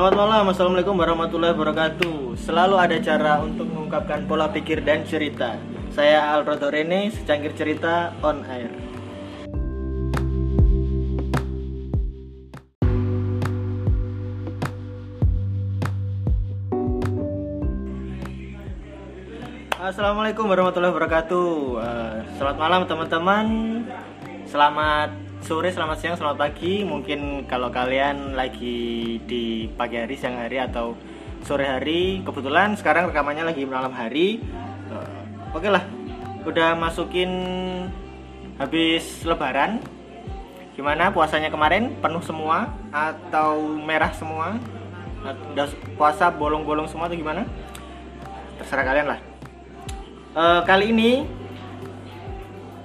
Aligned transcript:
Selamat 0.00 0.16
malam, 0.16 0.48
Assalamualaikum 0.48 0.96
warahmatullahi 0.96 1.52
wabarakatuh. 1.52 2.32
Selalu 2.40 2.76
ada 2.80 2.96
cara 3.04 3.36
untuk 3.44 3.68
mengungkapkan 3.68 4.24
pola 4.24 4.48
pikir 4.48 4.80
dan 4.80 5.04
cerita. 5.04 5.60
Saya 5.92 6.24
Alrodo 6.32 6.72
Rene, 6.72 7.12
secangkir 7.12 7.52
cerita 7.52 8.08
on 8.24 8.40
air. 8.48 8.72
Assalamualaikum 19.76 20.48
warahmatullahi 20.48 20.96
wabarakatuh. 20.96 21.48
Eh, 21.76 22.16
Selamat 22.40 22.56
malam 22.56 22.88
teman-teman. 22.88 23.46
Selamat 24.48 25.19
sore, 25.50 25.74
selamat 25.74 25.98
siang, 25.98 26.14
selamat 26.14 26.38
pagi 26.38 26.86
Mungkin 26.86 27.50
kalau 27.50 27.74
kalian 27.74 28.38
lagi 28.38 29.18
di 29.26 29.66
pagi 29.74 29.98
hari, 29.98 30.14
siang 30.14 30.38
hari, 30.38 30.62
atau 30.62 30.94
sore 31.42 31.66
hari 31.66 32.22
Kebetulan 32.22 32.78
sekarang 32.78 33.10
rekamannya 33.10 33.50
lagi 33.50 33.66
malam 33.66 33.90
hari 33.90 34.38
Eh, 34.94 35.50
Oke 35.50 35.66
lah, 35.66 35.82
udah 36.46 36.78
masukin 36.78 37.34
habis 38.62 39.26
lebaran 39.26 39.82
Gimana 40.78 41.10
puasanya 41.10 41.50
kemarin? 41.50 41.98
Penuh 41.98 42.22
semua? 42.22 42.70
Atau 42.94 43.74
merah 43.82 44.14
semua? 44.14 44.54
Udah 45.26 45.66
puasa 45.98 46.30
bolong-bolong 46.30 46.86
semua 46.86 47.10
atau 47.10 47.18
gimana? 47.18 47.42
Terserah 48.62 48.86
kalian 48.86 49.08
lah 49.10 49.18
Eh, 50.30 50.60
kali 50.62 50.94
ini 50.94 51.26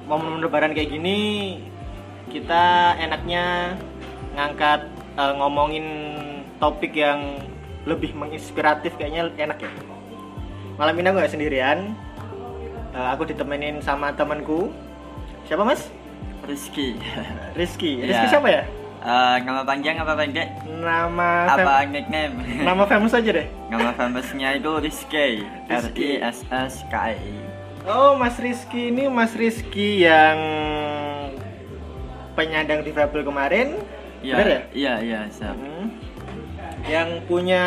momen 0.10 0.42
lebaran 0.42 0.74
kayak 0.74 0.90
gini 0.90 1.18
kita 2.36 2.66
enaknya 3.00 3.80
ngangkat 4.36 4.84
eh, 5.16 5.34
ngomongin 5.34 5.86
topik 6.60 6.92
yang 6.92 7.40
lebih 7.88 8.12
menginspiratif 8.12 8.92
kayaknya 8.96 9.32
enak 9.40 9.64
ya 9.64 9.72
malam 10.76 10.92
ini 10.94 11.08
aku 11.08 11.18
nggak 11.18 11.32
sendirian 11.32 11.80
Eh, 12.96 13.08
aku 13.12 13.28
ditemenin 13.28 13.84
sama 13.84 14.16
temanku 14.16 14.72
siapa 15.44 15.68
mas 15.68 15.92
Rizky. 16.48 16.96
Rizky 17.60 18.00
Iya. 18.00 18.08
Rizky 18.08 18.28
siapa 18.30 18.48
ya 18.48 18.64
Eh, 19.04 19.36
nama 19.44 19.68
panjang 19.68 20.00
apa 20.00 20.16
pendek? 20.16 20.48
nama 20.80 21.44
Apa 21.46 21.84
nickname? 21.84 22.40
nama 22.68 22.88
famous 22.88 23.12
aja 23.12 23.32
deh 23.36 23.48
nama 23.68 23.92
famousnya 23.92 24.56
itu 24.56 24.72
Rizky. 24.80 25.44
R. 25.68 25.92
I 25.92 26.24
S 26.24 26.48
S 26.48 26.88
K 26.88 27.14
I. 27.14 27.36
Oh, 27.84 28.16
Mas 28.16 28.40
Rizky 28.40 28.90
ini 28.90 29.06
Mas 29.06 29.36
Rizky 29.36 30.02
yang 30.02 30.40
penyandang 32.36 32.84
difabel 32.84 33.24
kemarin, 33.24 33.80
Iya, 34.26 34.34
benar 34.36 34.50
ya? 34.50 34.62
Iya, 34.74 34.94
iya, 35.06 35.20
siap. 35.30 35.54
Hmm. 35.54 35.88
Yang 36.86 37.10
punya 37.30 37.66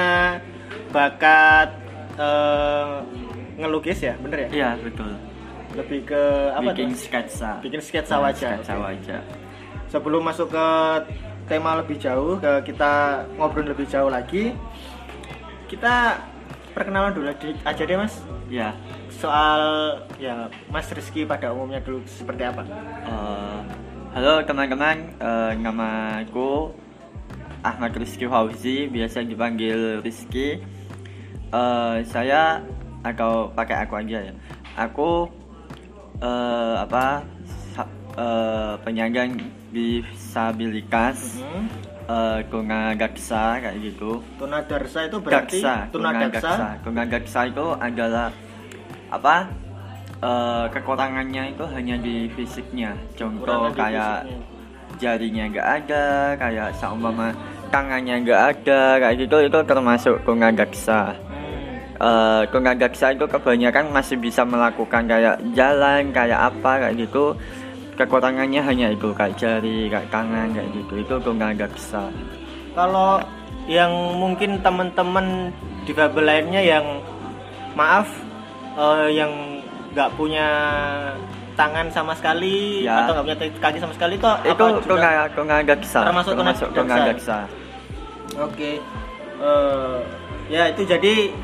bakat 0.90 1.70
eh, 2.18 2.96
ngelukis 3.58 3.98
ya, 4.02 4.14
bener 4.18 4.38
ya? 4.46 4.48
Iya, 4.50 4.70
betul. 4.82 5.12
Lebih 5.78 6.00
ke 6.08 6.22
apa 6.54 6.70
Bikin 6.74 6.90
tuh? 6.90 6.98
sketsa. 6.98 7.50
Bikin 7.62 7.80
sketsa 7.82 8.18
wajah. 8.18 8.58
Sketsa 8.58 8.74
oke. 8.74 8.82
wajah. 8.90 9.20
Sebelum 9.88 10.22
masuk 10.26 10.50
ke 10.50 10.66
tema 11.46 11.78
lebih 11.78 11.96
jauh, 11.96 12.36
ke 12.42 12.74
kita 12.74 13.24
ngobrol 13.38 13.64
lebih 13.70 13.86
jauh 13.86 14.10
lagi, 14.10 14.52
kita 15.70 16.18
perkenalan 16.74 17.14
dulu 17.14 17.26
aja 17.64 17.82
deh 17.86 17.98
Mas. 17.98 18.18
Iya. 18.50 18.74
Soal 19.18 19.60
ya 20.18 20.46
Mas 20.70 20.90
Rizky 20.90 21.22
pada 21.22 21.50
umumnya 21.54 21.78
dulu 21.82 22.02
seperti 22.06 22.42
apa? 22.46 22.62
Eh, 23.06 23.57
halo 24.18 24.42
teman-teman, 24.42 25.14
Eh, 25.14 25.52
nama 25.62 26.18
aku 26.18 26.74
Ahmad 27.62 27.94
Rizky 27.94 28.26
Fauzi, 28.26 28.90
biasa 28.90 29.22
dipanggil 29.22 30.02
Rizky. 30.02 30.58
Eh, 31.48 31.96
saya 32.02 32.58
atau 33.00 33.54
pakai 33.54 33.86
aku 33.86 33.94
aja 33.96 34.18
ya. 34.20 34.34
Aku 34.76 35.30
eh, 36.18 36.74
apa 36.76 37.22
sa- 37.70 37.86
eh, 38.16 38.74
penyandang 38.82 39.38
disabilitas 39.70 41.38
Hmm. 41.38 41.70
eh, 42.10 42.40
tunadaksa 42.50 43.62
kayak 43.62 43.78
gitu. 43.84 44.18
Tunadarsa 44.34 45.06
itu 45.06 45.18
berarti 45.22 45.62
Daksa, 45.62 45.74
tunadaksa. 45.94 46.82
tunadaksa 46.82 47.40
itu 47.46 47.66
adalah 47.78 48.34
apa? 49.14 49.46
Eh, 50.22 50.64
kekurangannya 50.72 51.54
itu 51.54 51.64
hanya 51.70 51.96
di 51.98 52.30
fisiknya. 52.34 52.94
Contoh 53.14 53.70
di 53.70 53.78
kayak 53.78 54.26
fisiknya. 54.26 54.96
jarinya 54.98 55.44
nggak 55.50 55.68
ada, 55.82 56.06
kayak 56.36 56.68
seumpama 56.78 57.28
tangannya 57.68 58.24
nggak 58.24 58.42
ada, 58.56 58.82
kayak 58.98 59.16
gitu 59.28 59.36
itu 59.44 59.58
termasuk 59.64 60.14
tunadaksa. 60.24 61.12
Hmm. 61.14 61.76
Uh, 61.98 62.42
tunadaksa 62.50 63.12
itu 63.14 63.26
kebanyakan 63.28 63.92
masih 63.92 64.16
bisa 64.16 64.42
melakukan 64.42 65.04
kayak 65.04 65.36
jalan, 65.52 66.10
kayak 66.10 66.40
apa, 66.50 66.88
kayak 66.88 66.96
gitu. 67.06 67.36
Kekurangannya 67.98 68.62
hanya 68.62 68.94
itu 68.94 69.10
kayak 69.10 69.34
jari, 69.34 69.90
kayak 69.90 70.06
tangan, 70.08 70.54
kayak 70.54 70.70
gitu. 70.70 70.92
Itu 71.02 71.14
tunadaksa. 71.18 72.06
Kalau 72.78 73.18
yang 73.66 73.90
mungkin 74.16 74.62
teman-teman 74.62 75.50
difabel 75.82 76.24
lainnya 76.24 76.62
yang 76.62 76.86
maaf 77.74 78.06
eh, 78.78 79.18
yang 79.18 79.57
nggak 79.98 80.14
punya 80.14 80.46
tangan 81.52 81.90
sama 81.90 82.14
sekali 82.14 82.86
Ya. 82.86 83.02
atau 83.02 83.18
nggak 83.18 83.24
punya 83.26 83.38
kaki 83.58 83.78
sama 83.82 83.90
sekali 83.90 84.14
itu 84.14 84.22
Itu 84.22 84.54
apa 84.54 84.78
juga? 84.78 84.86
tunga- 84.86 85.30
tunadaksa. 85.34 86.00
Termasuk 86.06 86.32
tunadaksa. 86.38 86.64
tunadaksa. 86.70 87.38
Oke. 88.38 88.78
Eh, 89.38 89.98
ya 90.48 90.70
itu 90.70 90.82
jadi 90.84 91.34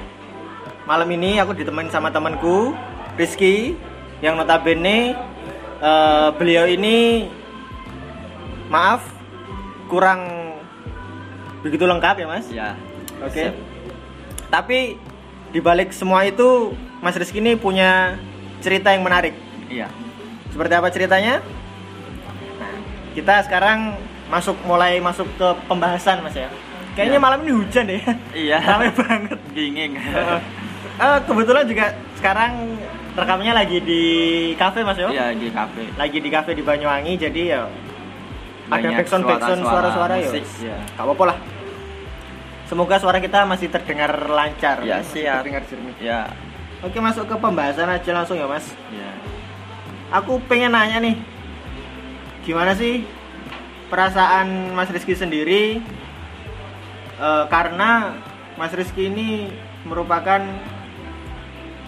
malam 0.85 1.11
ini 1.11 1.39
aku 1.39 1.51
ditemani 1.53 1.91
sama 1.91 2.09
temanku 2.09 2.71
Rizky 3.15 3.75
yang 4.19 4.39
notabene 4.39 5.19
eh, 5.81 6.29
beliau 6.33 6.65
ini 6.65 7.27
maaf 8.67 9.03
kurang 9.87 10.31
begitu 11.61 11.85
lengkap 11.85 12.15
ya 12.17 12.27
mas. 12.29 12.47
Ya. 12.49 12.79
Oke. 13.19 13.51
Siap. 13.51 13.55
Tapi 14.47 14.79
dibalik 15.51 15.91
semua 15.91 16.23
itu 16.23 16.71
Mas 16.99 17.15
Rizky 17.15 17.39
ini 17.39 17.55
punya 17.55 18.17
cerita 18.65 18.89
yang 18.91 19.05
menarik. 19.05 19.37
Iya. 19.69 19.93
Seperti 20.49 20.73
apa 20.73 20.89
ceritanya? 20.89 21.45
Nah, 22.57 22.75
kita 23.13 23.45
sekarang 23.45 24.01
masuk 24.27 24.57
mulai 24.65 24.97
masuk 24.99 25.29
ke 25.37 25.49
pembahasan 25.69 26.25
Mas 26.25 26.33
ya. 26.33 26.49
Kayaknya 26.97 27.19
Ya. 27.19 27.23
malam 27.23 27.39
ini 27.45 27.53
hujan 27.53 27.85
deh. 27.85 28.01
Iya. 28.33 28.59
Ramai 28.73 28.89
banget. 28.91 29.39
Dingin. 29.53 30.01
Eh, 30.95 31.19
kebetulan 31.27 31.69
juga 31.69 31.93
sekarang 32.17 32.81
rekamnya 33.15 33.53
lagi 33.53 33.79
di 33.79 34.03
kafe 34.57 34.81
Mas 34.81 34.97
yo. 34.97 35.13
Iya 35.13 35.37
di 35.37 35.53
kafe. 35.53 35.85
Lagi 35.95 36.19
di 36.19 36.31
kafe 36.33 36.57
di 36.57 36.63
Banyuwangi 36.65 37.21
jadi 37.21 37.43
ya 37.45 37.63
ada 38.65 38.89
backsound 38.97 39.29
backsound 39.29 39.61
suara-suara 39.61 40.15
ya. 40.17 40.25
musik, 40.25 40.45
ya. 40.65 40.79
Gak 40.97 41.05
apa-apa 41.05 41.25
lah. 41.29 41.39
Semoga 42.65 42.97
suara 42.97 43.21
kita 43.21 43.45
masih 43.45 43.69
terdengar 43.69 44.09
lancar. 44.25 44.81
Ya, 44.81 45.05
masih 45.05 45.21
siap. 45.21 45.45
Terdengar 45.45 45.63
jernih. 45.69 45.95
Ya. 46.01 46.21
Oke 46.85 47.01
masuk 47.01 47.25
ke 47.25 47.37
pembahasan 47.37 47.89
aja 47.89 48.11
langsung 48.13 48.37
ya 48.37 48.45
Mas. 48.45 48.69
Ya. 48.93 49.11
Aku 50.13 50.37
pengen 50.45 50.77
nanya 50.77 51.01
nih, 51.01 51.17
gimana 52.45 52.77
sih 52.77 53.09
perasaan 53.89 54.77
Mas 54.77 54.93
Rizky 54.93 55.17
sendiri? 55.17 55.81
Eh, 57.15 57.45
karena 57.49 58.13
Mas 58.55 58.71
Rizky 58.71 59.09
ini 59.09 59.49
merupakan 59.83 60.45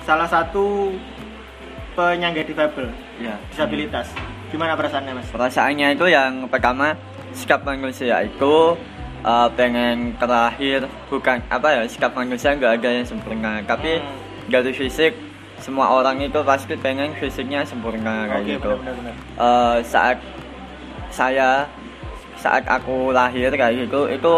salah 0.03 0.27
satu 0.27 0.97
penyangga 1.93 2.43
difabel, 2.43 2.89
Ya. 3.19 3.37
disabilitas. 3.53 4.09
Gimana 4.49 4.75
perasaannya 4.75 5.13
Mas? 5.13 5.29
Perasaannya 5.29 5.93
itu 5.93 6.07
yang 6.09 6.49
pertama 6.49 6.97
sikap 7.37 7.69
manusia 7.69 8.25
itu 8.25 8.79
uh, 9.21 9.49
pengen 9.53 10.17
terakhir 10.17 10.89
bukan 11.13 11.43
apa 11.53 11.69
ya 11.69 11.83
sikap 11.85 12.17
manusia 12.17 12.57
nggak 12.57 12.81
ada 12.81 12.89
yang 12.97 13.05
sempurna 13.05 13.61
tapi 13.61 14.01
Hmm. 14.01 14.26
Dari 14.47 14.73
fisik 14.73 15.13
semua 15.57 15.89
orang 15.89 16.21
itu 16.21 16.37
pasti 16.45 16.77
pengen 16.77 17.17
fisiknya 17.17 17.65
sempurna 17.65 18.29
kayak 18.29 18.45
Oke, 18.45 18.53
gitu. 18.61 18.71
benar-benar. 18.77 19.15
Uh, 19.41 19.77
saat 19.81 20.21
saya 21.09 21.65
saat 22.37 22.63
aku 22.69 23.11
lahir 23.11 23.49
kayak 23.49 23.89
gitu 23.89 24.07
itu 24.13 24.35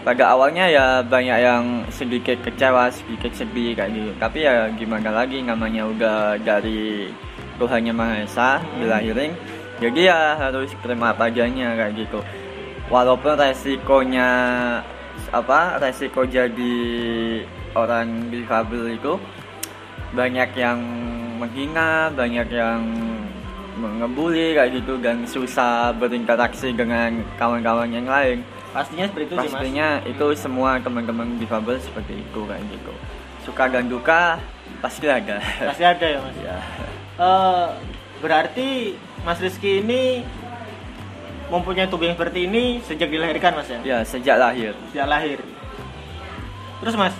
pada 0.00 0.32
awalnya 0.32 0.64
ya 0.70 0.86
banyak 1.02 1.38
yang 1.42 1.64
sedikit 1.90 2.38
kecewa 2.40 2.88
sedikit 2.88 3.34
sedih 3.34 3.74
kayak 3.76 3.90
gitu 3.92 4.10
tapi 4.16 4.46
ya 4.46 4.70
gimana 4.72 5.10
lagi 5.12 5.42
namanya 5.42 5.82
udah 5.84 6.18
dari 6.40 7.10
Tuhan 7.58 7.84
Yang 7.84 7.96
Maha 7.98 8.14
Esa 8.22 8.50
Hmm. 8.62 8.80
dilahirin 8.80 9.32
jadi 9.76 10.00
ya 10.08 10.20
harus 10.40 10.72
terima 10.80 11.12
apa 11.12 11.28
adanya 11.28 11.76
kayak 11.76 12.06
gitu 12.06 12.22
walaupun 12.88 13.34
resikonya 13.36 14.30
apa 15.34 15.82
resiko 15.82 16.22
jadi 16.24 16.76
orang 17.74 18.30
difabel 18.30 18.94
itu 18.96 19.18
banyak 20.16 20.50
yang 20.56 20.80
menghina 21.36 22.08
banyak 22.16 22.48
yang 22.48 22.80
ngebully 23.76 24.56
kayak 24.56 24.80
gitu 24.80 24.96
dan 25.04 25.28
susah 25.28 25.92
berinteraksi 25.92 26.72
dengan 26.72 27.20
kawan-kawan 27.36 27.92
yang 27.92 28.08
lain. 28.08 28.40
Pastinya 28.72 29.04
seperti 29.04 29.24
itu 29.28 29.34
sih 29.36 29.48
mas. 29.52 29.52
Pastinya 29.52 29.88
itu 30.08 30.26
semua 30.32 30.80
teman-teman 30.80 31.36
difabel 31.36 31.76
seperti 31.76 32.24
itu 32.24 32.40
kayak 32.48 32.64
gitu. 32.72 32.92
Suka 33.44 33.68
dan 33.68 33.84
duka 33.92 34.40
pasti 34.80 35.06
ada. 35.12 35.36
Pasti 35.60 35.84
ada 35.84 36.06
ya 36.08 36.18
mas? 36.24 36.36
Ya 36.40 36.58
Eh, 37.16 37.68
berarti 38.20 38.92
Mas 39.24 39.40
Rizky 39.40 39.80
ini 39.80 40.20
mempunyai 41.48 41.88
tubuh 41.88 42.04
yang 42.04 42.16
seperti 42.16 42.44
ini 42.44 42.84
sejak 42.84 43.08
dilahirkan 43.08 43.56
mas 43.56 43.68
ya? 43.72 43.80
Ya 43.84 43.98
sejak 44.04 44.36
lahir. 44.36 44.76
Sejak 44.92 45.08
lahir. 45.08 45.38
Terus 46.84 46.94
mas 47.00 47.16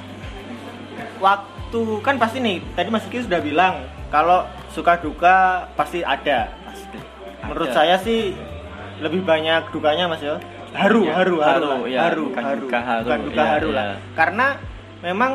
waktu 1.16 1.55
kan 2.00 2.16
pasti 2.16 2.38
nih 2.38 2.62
tadi 2.72 2.88
Mas 2.88 3.04
Rizky 3.04 3.22
sudah 3.22 3.38
bilang 3.38 3.74
kalau 4.08 4.42
suka 4.70 4.96
duka 4.96 5.36
pasti 5.72 6.00
ada. 6.00 6.52
Pasti. 6.64 6.98
Menurut 7.42 7.68
Ada. 7.68 7.76
saya 7.76 7.96
sih 7.98 8.32
lebih 8.98 9.22
banyak 9.22 9.70
dukanya 9.70 10.06
mas 10.06 10.20
ya. 10.20 10.40
Haru 10.72 11.04
Ya, 11.04 11.14
haru 11.16 11.40
haru 11.40 11.66
haru, 11.68 11.84
ya, 11.86 12.00
haru. 12.04 12.24
Bukan 12.28 12.42
haru. 12.42 12.60
duka, 12.62 12.78
haru. 12.78 13.04
Bukan 13.06 13.20
duka 13.24 13.38
Iya, 13.38 13.50
haru 13.50 13.68
iya. 13.68 13.76
lah 13.76 13.88
karena 14.12 14.46
memang 14.98 15.32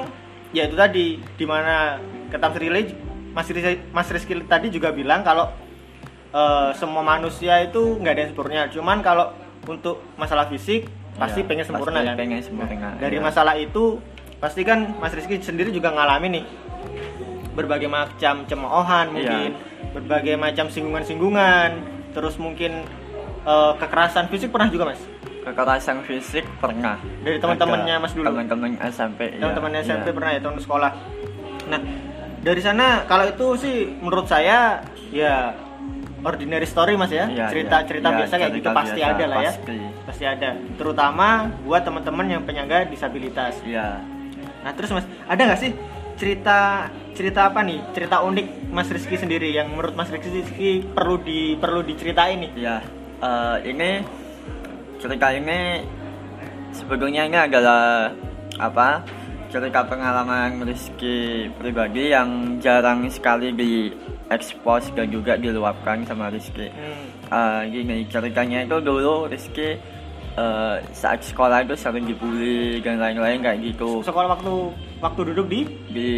ya 0.52 0.64
itu 0.66 0.76
tadi 0.76 1.06
di 1.18 1.46
mana 1.46 1.98
ketam 2.28 2.52
relay 2.54 2.92
Mas 3.32 3.48
Rizky, 3.48 3.80
Mas 3.90 4.08
Rizky 4.08 4.34
tadi 4.44 4.68
juga 4.68 4.92
bilang 4.92 5.22
kalau 5.22 5.48
eh, 6.32 6.70
semua 6.74 7.00
manusia 7.02 7.60
itu 7.60 7.96
nggak 7.98 8.12
ada 8.12 8.22
yang 8.22 8.32
sempurna. 8.32 8.62
Cuman 8.68 8.98
kalau 9.00 9.32
untuk 9.64 10.04
masalah 10.16 10.48
fisik 10.48 10.88
pasti 11.14 11.42
Ya, 11.42 11.48
pengen 11.48 11.66
sempurna 11.66 11.98
pasti 11.98 12.08
kan? 12.08 12.16
pengen 12.18 12.40
sempurna, 12.42 12.72
Nah, 12.72 12.94
dari 12.98 13.18
ya. 13.18 13.22
masalah 13.22 13.56
itu 13.56 14.00
pasti 14.42 14.62
kan 14.62 14.98
Mas 14.98 15.14
Rizky 15.14 15.38
sendiri 15.38 15.70
juga 15.70 15.90
ngalamin 15.90 16.32
nih 16.34 16.46
berbagai 17.52 17.86
macam 17.86 18.44
cemoohan 18.44 19.06
Iya. 19.08 19.14
mungkin 19.14 19.50
berbagai 19.94 20.36
macam 20.36 20.66
singgungan-singgungan 20.68 21.70
terus 22.12 22.36
mungkin 22.36 22.82
eh, 23.44 23.74
kekerasan 23.78 24.28
fisik 24.28 24.50
pernah 24.50 24.68
juga 24.68 24.90
mas 24.90 25.02
kekerasan 25.42 26.02
fisik 26.02 26.46
pernah 26.58 27.02
Dari 27.20 27.38
teman-temannya 27.38 27.96
Mas 27.98 28.14
dulu? 28.14 28.30
teman-teman 28.30 28.78
SMP 28.84 29.30
ya, 29.32 29.42
teman-teman 29.42 29.72
SMP 29.80 30.06
ya. 30.06 30.14
pernah 30.14 30.32
ya 30.32 30.40
tahun 30.40 30.58
sekolah 30.60 30.92
nah 31.68 31.82
dari 32.40 32.62
sana 32.62 33.06
kalau 33.06 33.26
itu 33.26 33.48
sih 33.58 33.76
menurut 33.96 34.26
saya 34.26 34.82
ya 35.10 35.54
ordinary 36.22 36.66
story 36.66 36.94
mas 36.94 37.10
ya 37.10 37.26
Iya, 37.26 37.50
cerita 37.50 37.76
iya. 37.76 37.88
cerita 37.88 38.08
Iya, 38.08 38.18
biasa 38.18 38.34
kayak 38.36 38.54
gitu 38.54 38.70
pasti 38.72 39.00
biasa, 39.00 39.12
ada 39.12 39.26
lah 39.26 39.38
ya 39.40 39.52
pasti. 39.52 39.78
pasti 40.04 40.24
ada 40.24 40.50
terutama 40.76 41.28
buat 41.62 41.82
teman-teman 41.82 42.26
yang 42.28 42.42
penyangga 42.42 42.86
disabilitas 42.86 43.58
Iya. 43.62 43.98
Nah 44.62 44.72
terus 44.78 44.94
mas, 44.94 45.06
ada 45.26 45.42
nggak 45.42 45.62
sih 45.62 45.72
cerita 46.22 46.90
cerita 47.18 47.50
apa 47.50 47.66
nih? 47.66 47.82
Cerita 47.98 48.22
unik 48.22 48.70
Mas 48.70 48.88
Rizky 48.94 49.18
sendiri 49.18 49.50
yang 49.52 49.74
menurut 49.74 49.98
Mas 49.98 50.14
Rizky 50.14 50.86
perlu 50.86 51.18
di 51.22 51.58
perlu 51.58 51.82
diceritain 51.82 52.46
nih. 52.46 52.52
Ya, 52.58 52.78
eh, 53.22 53.58
ini 53.68 54.06
cerita 55.02 55.34
ini 55.34 55.82
sebetulnya 56.72 57.26
ini 57.26 57.38
adalah 57.38 58.14
apa? 58.62 59.02
Cerita 59.52 59.84
pengalaman 59.84 60.64
Rizky 60.64 61.52
pribadi 61.60 62.16
yang 62.16 62.62
jarang 62.64 63.04
sekali 63.12 63.52
di 63.52 63.92
expose 64.32 64.96
dan 64.96 65.12
juga 65.12 65.36
diluapkan 65.36 66.08
sama 66.08 66.32
Rizky. 66.32 66.72
Hmm. 66.72 67.06
Eh, 67.28 67.62
gini 67.68 68.08
ceritanya 68.08 68.64
itu 68.64 68.80
dulu 68.80 69.28
Rizky 69.28 69.76
eh, 70.34 70.76
saat 70.92 71.20
sekolah 71.22 71.62
itu 71.62 71.76
sering 71.76 72.06
dibully 72.06 72.80
dan 72.80 72.98
lain-lain 72.98 73.40
kayak 73.40 73.60
gitu 73.64 74.00
Sekolah 74.02 74.32
waktu 74.32 74.54
waktu 75.00 75.22
duduk 75.34 75.46
di 75.46 75.60
di 75.88 76.10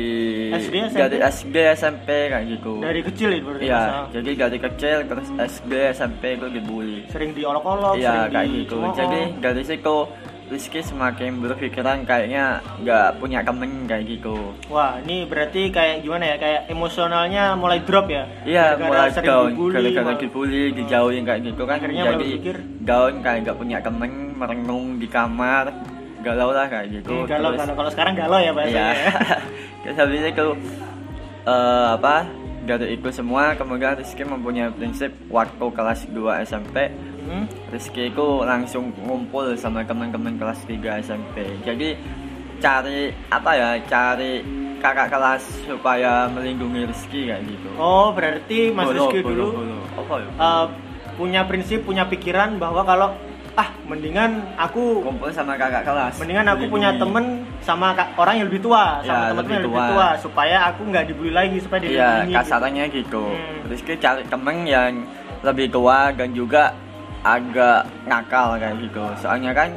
SD, 0.52 0.76
SMP? 0.86 1.00
dari 1.00 1.18
SD 1.24 1.56
SMP 1.74 2.08
kayak 2.30 2.46
gitu. 2.52 2.74
dari 2.78 3.00
kecil 3.02 3.30
itu 3.32 3.46
berarti 3.48 3.64
Iya, 3.64 3.80
Mas? 3.80 4.12
jadi 4.12 4.32
dari 4.38 4.58
kecil 4.60 4.98
terus 5.08 5.28
SD 5.32 5.74
SMP 5.96 6.24
itu 6.36 6.46
dibully. 6.52 7.00
Sering 7.08 7.32
diolok-olok, 7.32 7.96
Iya 7.96 8.28
sering 8.28 8.34
kayak 8.34 8.46
di 8.46 8.58
gitu. 8.60 8.76
cemooh. 8.76 8.94
Jadi 8.94 9.22
dari 9.40 9.64
situ 9.64 9.98
Rizky 10.52 10.84
semakin 10.84 11.40
berpikiran 11.40 12.04
kayaknya 12.04 12.60
nggak 12.84 13.18
punya 13.18 13.40
temen 13.42 13.88
kayak 13.88 14.04
gitu. 14.06 14.52
Wah 14.68 15.00
ini 15.00 15.24
berarti 15.24 15.72
kayak 15.72 16.04
gimana 16.04 16.36
ya? 16.36 16.36
Kayak 16.36 16.62
emosionalnya 16.68 17.44
mulai 17.56 17.80
drop 17.82 18.12
ya? 18.12 18.28
Iya 18.44 18.76
mulai 18.76 19.10
down, 19.24 19.56
gara-gara 19.72 20.14
dibully, 20.20 20.76
dijauhin 20.76 21.24
kayak 21.24 21.42
gitu 21.48 21.64
kan. 21.64 21.80
Akhirnya 21.80 22.04
jadi 22.12 22.18
berpikir, 22.20 22.56
down 22.84 23.14
kayak 23.24 23.40
nggak 23.48 23.58
punya 23.58 23.78
temen, 23.80 24.12
merenung 24.36 25.00
di 25.00 25.08
kamar, 25.08 25.72
galau 26.22 26.52
lah 26.52 26.68
kayak 26.68 26.88
gitu. 26.92 27.24
Hmm, 27.24 27.26
galau, 27.26 27.50
Terus- 27.56 27.60
galau. 27.64 27.76
Kalau 27.80 27.92
sekarang 27.96 28.14
galau 28.20 28.40
ya 28.44 28.52
bahasanya. 28.52 28.84
Iya. 28.94 29.12
Terus 29.84 29.96
habis 30.00 30.22
itu 30.28 30.48
eh, 31.48 31.88
apa? 31.96 32.43
Dari 32.64 32.96
itu 32.96 33.12
semua 33.12 33.54
kemudian 33.60 34.00
Rizky 34.00 34.24
mempunyai 34.24 34.72
prinsip 34.72 35.12
waktu 35.28 35.66
kelas 35.76 36.08
2 36.08 36.48
SMP 36.48 36.92
Hmm? 37.24 37.48
Rizky 37.72 38.12
itu 38.12 38.28
langsung 38.44 38.92
ngumpul 39.00 39.56
sama 39.56 39.80
teman-teman 39.88 40.36
kelas 40.36 40.60
3 40.68 41.00
SMP. 41.00 41.56
Jadi 41.64 41.96
cari 42.60 43.16
apa 43.32 43.52
ya? 43.56 43.70
Cari 43.88 44.44
kakak 44.84 45.08
kelas 45.08 45.44
supaya 45.64 46.28
melindungi 46.28 46.84
Rizky 46.84 47.32
kayak 47.32 47.48
gitu. 47.48 47.70
Oh 47.80 48.12
berarti 48.12 48.76
Mas 48.76 48.92
Bolo, 48.92 49.08
Rizky 49.08 49.20
bolo, 49.24 49.32
dulu 49.32 49.52
bolo. 49.56 49.78
Apa 49.96 50.14
ya? 50.20 50.28
eh, 50.36 50.66
punya 51.16 51.42
prinsip, 51.48 51.80
punya 51.88 52.04
pikiran 52.12 52.60
bahwa 52.60 52.84
kalau 52.84 53.16
ah 53.54 53.70
mendingan 53.86 54.42
aku 54.56 55.06
Kumpul 55.06 55.30
sama 55.30 55.54
kakak 55.54 55.86
kelas. 55.86 56.18
mendingan 56.18 56.46
aku 56.48 56.66
punya 56.68 56.90
melindungi. 56.90 57.02
temen 57.06 57.26
sama 57.62 57.88
orang 58.18 58.36
yang 58.36 58.48
lebih 58.50 58.62
tua 58.62 58.84
sama 59.00 59.06
Ya, 59.06 59.14
temen-temen 59.30 59.30
yang 59.30 59.38
lebih 59.38 59.56
lebih 59.70 59.78
tua. 59.78 59.90
tua 59.94 60.08
supaya 60.18 60.58
aku 60.66 60.82
nggak 60.84 61.04
dibully 61.06 61.32
lagi 61.32 61.58
supaya 61.62 61.80
Iya, 61.80 61.86
dilindungi 61.86 62.26
gitu. 62.26 62.38
kasarannya 62.40 62.86
gitu. 62.90 63.24
Hmm. 63.30 63.70
Rizky 63.70 63.94
cari 63.96 64.22
temen 64.26 64.56
yang 64.66 64.92
lebih 65.42 65.68
tua 65.70 65.98
dan 66.12 66.30
juga 66.32 66.74
agak 67.22 67.80
nakal 68.04 68.58
kayak 68.58 68.76
gitu. 68.82 69.04
Soalnya 69.18 69.52
kan 69.54 69.70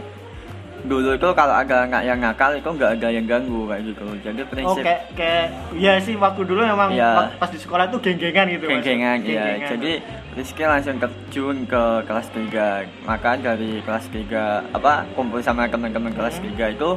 dulu 0.87 1.11
itu 1.13 1.29
kalau 1.33 1.55
ada 1.55 1.83
anak 1.83 2.03
yang 2.03 2.19
nakal 2.19 2.51
itu 2.51 2.65
nggak 2.65 2.91
ada 2.97 3.09
yang 3.09 3.25
ganggu 3.25 3.67
kayak 3.67 3.83
gitu. 3.85 4.05
Jadi 4.21 4.41
Oh 4.41 4.49
prinsip 4.49 4.83
kayak 4.83 5.03
kayak 5.13 5.45
iya 5.75 5.93
sih 5.99 6.15
waktu 6.15 6.43
dulu 6.43 6.63
memang 6.63 6.89
wak- 6.91 7.37
pas 7.37 7.51
di 7.51 7.59
sekolah 7.59 7.87
tuh 7.87 7.99
geng-gengan 7.99 8.47
gitu 8.49 8.65
geng-gengan 8.65 9.19
ya. 9.19 9.27
Geng-gengan. 9.27 9.71
Jadi 9.73 9.93
Rizky 10.33 10.63
langsung 10.63 10.97
terjun 10.97 11.65
ke 11.65 11.83
kelas 12.03 12.29
3. 12.31 12.85
Maka 13.03 13.31
dari 13.37 13.81
kelas 13.81 14.05
3 14.09 14.43
apa 14.71 15.05
kumpul 15.13 15.41
sama 15.41 15.65
teman-teman 15.65 16.11
kelas 16.11 16.37
Hmm. 16.37 16.53
3 16.53 16.71
itu 16.71 16.91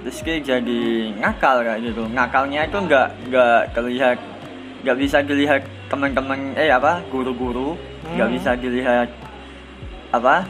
Rizky 0.00 0.40
jadi 0.40 0.82
ngakal 1.14 1.60
kayak 1.60 1.80
gitu. 1.84 2.08
Ngakalnya 2.08 2.64
itu 2.64 2.78
nggak 2.80 3.08
nggak 3.26 3.58
terlihat 3.70 4.16
nggak 4.80 4.96
bisa 4.96 5.20
dilihat 5.20 5.60
teman-teman 5.86 6.56
eh 6.56 6.68
apa 6.68 7.04
guru-guru 7.06 7.76
nggak 8.10 8.26
Hmm. 8.26 8.36
bisa 8.38 8.50
dilihat 8.54 9.12
apa 10.10 10.48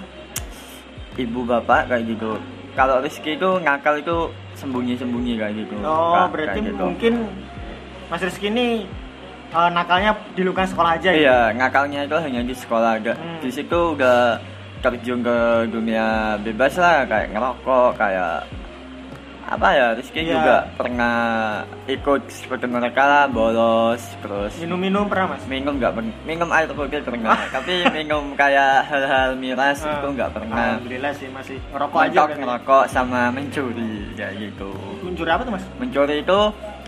ibu 1.16 1.42
bapak 1.42 1.88
kayak 1.88 2.04
gitu. 2.06 2.38
Kalau 2.80 2.96
Rizky 3.04 3.36
itu 3.36 3.50
ngakal 3.60 4.00
itu 4.00 4.16
sembunyi-sembunyi 4.56 5.36
kayak 5.36 5.52
gitu. 5.60 5.74
oh 5.84 6.16
Kak, 6.16 6.26
berarti 6.32 6.58
kayak 6.58 6.72
gitu. 6.72 6.80
mungkin 6.80 7.12
Mas 8.08 8.24
Rizky 8.24 8.48
ini 8.48 8.88
eh, 9.52 9.70
nakalnya 9.70 10.16
di 10.32 10.40
lingkungan 10.40 10.70
sekolah 10.72 10.90
aja 10.96 11.12
gitu? 11.12 11.20
Iya, 11.20 11.52
ngakalnya 11.52 12.00
itu 12.08 12.16
hanya 12.16 12.40
di 12.40 12.54
sekolah. 12.56 12.92
Udah, 12.98 13.16
Hmm. 13.20 13.38
Di 13.44 13.50
situ 13.52 13.80
udah 13.92 14.40
terjun 14.80 15.20
ke 15.20 15.36
dunia 15.68 16.40
bebas 16.40 16.72
lah, 16.80 17.04
kayak 17.04 17.36
ngerokok, 17.36 18.00
kayak 18.00 18.48
apa 19.50 19.66
ya? 19.68 19.86
Rizky 19.92 20.22
Iya. 20.22 20.30
juga 20.32 20.56
pernah 20.72 21.16
ikut 21.84 22.22
seperti 22.28 22.64
mereka 22.64 23.02
lah, 23.02 23.24
bolos, 23.26 23.98
terus 24.20 24.54
minum-minum 24.56 25.04
pernah 25.04 25.34
Mas 25.34 25.42
minum 25.44 25.74
nggak 25.74 25.92
minum 26.22 26.48
air 26.48 26.70
putih 26.70 27.02
pernah, 27.02 27.34
tapi 27.50 27.82
minum 27.90 28.30
kayak 28.32 28.86
hal-hal 28.86 29.34
miras 29.34 29.82
itu 29.82 29.90
Ah. 30.00 30.14
nggak 30.14 30.30
pernah. 30.32 30.78
Alhamdulillah 30.78 31.12
sih 31.12 31.28
masih 31.28 31.58
ngerokok 31.68 31.98
aja 32.00 32.06
Mentok, 32.06 32.24
berarti. 32.24 32.40
ngerokok 32.40 32.84
sama 32.86 33.20
mencuri 33.28 33.94
kayak 34.14 34.32
gitu. 34.40 34.70
mencuri 35.02 35.28
apa 35.28 35.42
tuh 35.42 35.52
Mas 35.52 35.64
Mencuri 35.76 36.16
itu 36.20 36.40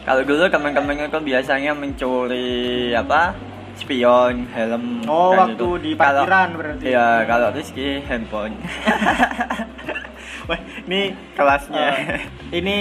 kalau 0.02 0.22
dulu 0.22 0.44
teman-teman 0.46 0.94
itu 1.02 1.18
biasanya 1.20 1.72
mencuri 1.72 2.50
apa? 2.92 3.34
Spion, 3.72 4.46
helm. 4.48 5.00
oh 5.04 5.32
waktu 5.32 5.56
gitu. 5.56 5.80
di 5.80 5.90
parkiran 5.92 6.48
berarti 6.52 6.84
Iya, 6.86 7.24
kalau 7.24 7.48
Rizky 7.50 8.04
handphone 8.04 8.52
ini 10.82 11.00
kelasnya. 11.32 11.78
eh, 11.78 11.96
ini 12.52 12.76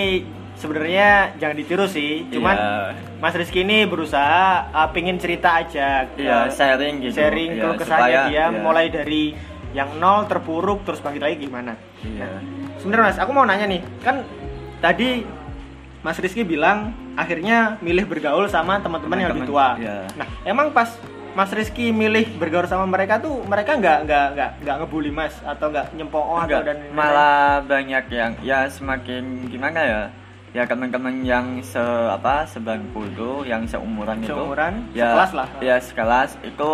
sebenarnya 0.54 1.10
jangan 1.36 1.56
ditiru 1.56 1.86
sih 1.86 2.30
cuman 2.30 2.54
Iya. 2.54 2.94
Mas 3.18 3.34
Rizky 3.34 3.62
ini 3.62 3.84
berusaha 3.84 4.70
uh, 4.70 4.90
pengen 4.90 5.18
cerita 5.18 5.58
aja 5.58 6.06
Iya, 6.12 6.38
uh, 6.40 6.48
sharing 6.48 7.02
gitu. 7.02 7.18
sharing 7.18 7.52
Iya, 7.52 7.62
keluh 7.62 7.76
kesahnya 7.76 7.98
supaya- 7.98 8.26
dia 8.28 8.44
iya. 8.44 8.48
mulai 8.54 8.86
dari 8.88 9.34
yang 9.72 9.98
nol 9.98 10.28
terpuruk 10.28 10.84
terus 10.84 11.00
bangkit 11.00 11.18
lagi 11.20 11.38
gimana 11.42 11.74
Iya. 12.00 12.30
sebenarnya 12.78 13.06
Mas 13.08 13.18
aku 13.18 13.32
mau 13.32 13.42
nanya 13.42 13.66
nih 13.66 13.82
kan 14.00 14.22
tadi 14.78 15.26
Mas 16.02 16.18
Rizky 16.18 16.42
bilang 16.42 16.94
akhirnya 17.14 17.78
milih 17.78 18.06
bergaul 18.06 18.46
sama 18.46 18.78
teman-teman 18.78 19.18
yang 19.18 19.30
lebih 19.32 19.46
tua 19.48 19.78
iya. 19.78 20.06
nah 20.14 20.26
emang 20.44 20.70
pas 20.70 20.94
Mas 21.32 21.48
Rizky 21.50 21.90
milih 21.92 22.28
bergaul 22.36 22.68
sama 22.68 22.84
mereka 22.84 23.16
tuh 23.18 23.40
mereka 23.44 23.74
nggak 23.74 24.04
nggak 24.04 24.26
nggak 24.36 24.50
nggak 24.62 24.76
ngebully 24.78 25.10
Mas 25.10 25.32
atau 25.42 25.72
nggak 25.72 25.96
nyempooh 25.96 26.36
atau 26.38 26.44
Enggak, 26.44 26.64
dan 26.68 26.78
malah 26.92 27.64
banyak 27.64 28.06
yang 28.10 28.32
ya 28.42 28.68
semakin 28.68 29.48
gimana 29.48 29.80
ya? 29.82 30.02
Ya 30.52 30.68
teman-teman 30.68 31.24
yang 31.24 31.64
se 31.64 31.80
apa 32.12 32.44
sebangku 32.44 33.08
itu, 33.08 33.48
yang 33.48 33.64
seumuran, 33.64 34.20
Seumuran, 34.20 34.84
itu, 34.86 35.00
ya 35.00 35.16
sekelas 35.16 35.32
lah. 35.32 35.48
Ya 35.64 35.76
sekelas 35.80 36.30
itu 36.44 36.72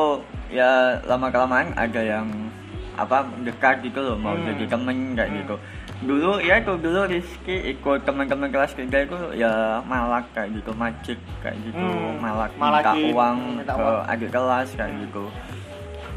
ya 0.50 0.72
lama 1.06 1.30
kelamaan 1.30 1.78
ada 1.78 2.02
yang 2.02 2.26
apa 2.98 3.22
dekat 3.46 3.86
gitu 3.86 4.02
loh 4.02 4.18
mau 4.18 4.34
Hmm. 4.34 4.50
jadi 4.50 4.66
temen 4.66 5.14
kayak 5.14 5.30
Hmm. 5.30 5.38
gitu 5.38 5.56
dulu 6.00 6.38
ya 6.38 6.62
itu 6.62 6.77
dulu 6.77 7.01
Rizky 7.06 7.74
ikut 7.74 8.06
teman-teman 8.06 8.48
kelas 8.48 8.72
kita 8.72 9.01
itu 9.01 9.18
ya 9.34 9.82
malak 9.82 10.30
kayak 10.30 10.54
gitu 10.54 10.70
majik 10.72 11.18
kayak 11.42 11.58
gitu 11.63 11.74
Hmm, 11.80 12.22
malak 12.22 12.54
minta 12.54 12.92
uang 12.94 13.38
minta 13.58 13.74
ke 13.74 13.82
uang. 13.82 14.06
adik 14.06 14.30
kelas 14.30 14.68
kayak 14.72 14.94
gitu 15.00 15.25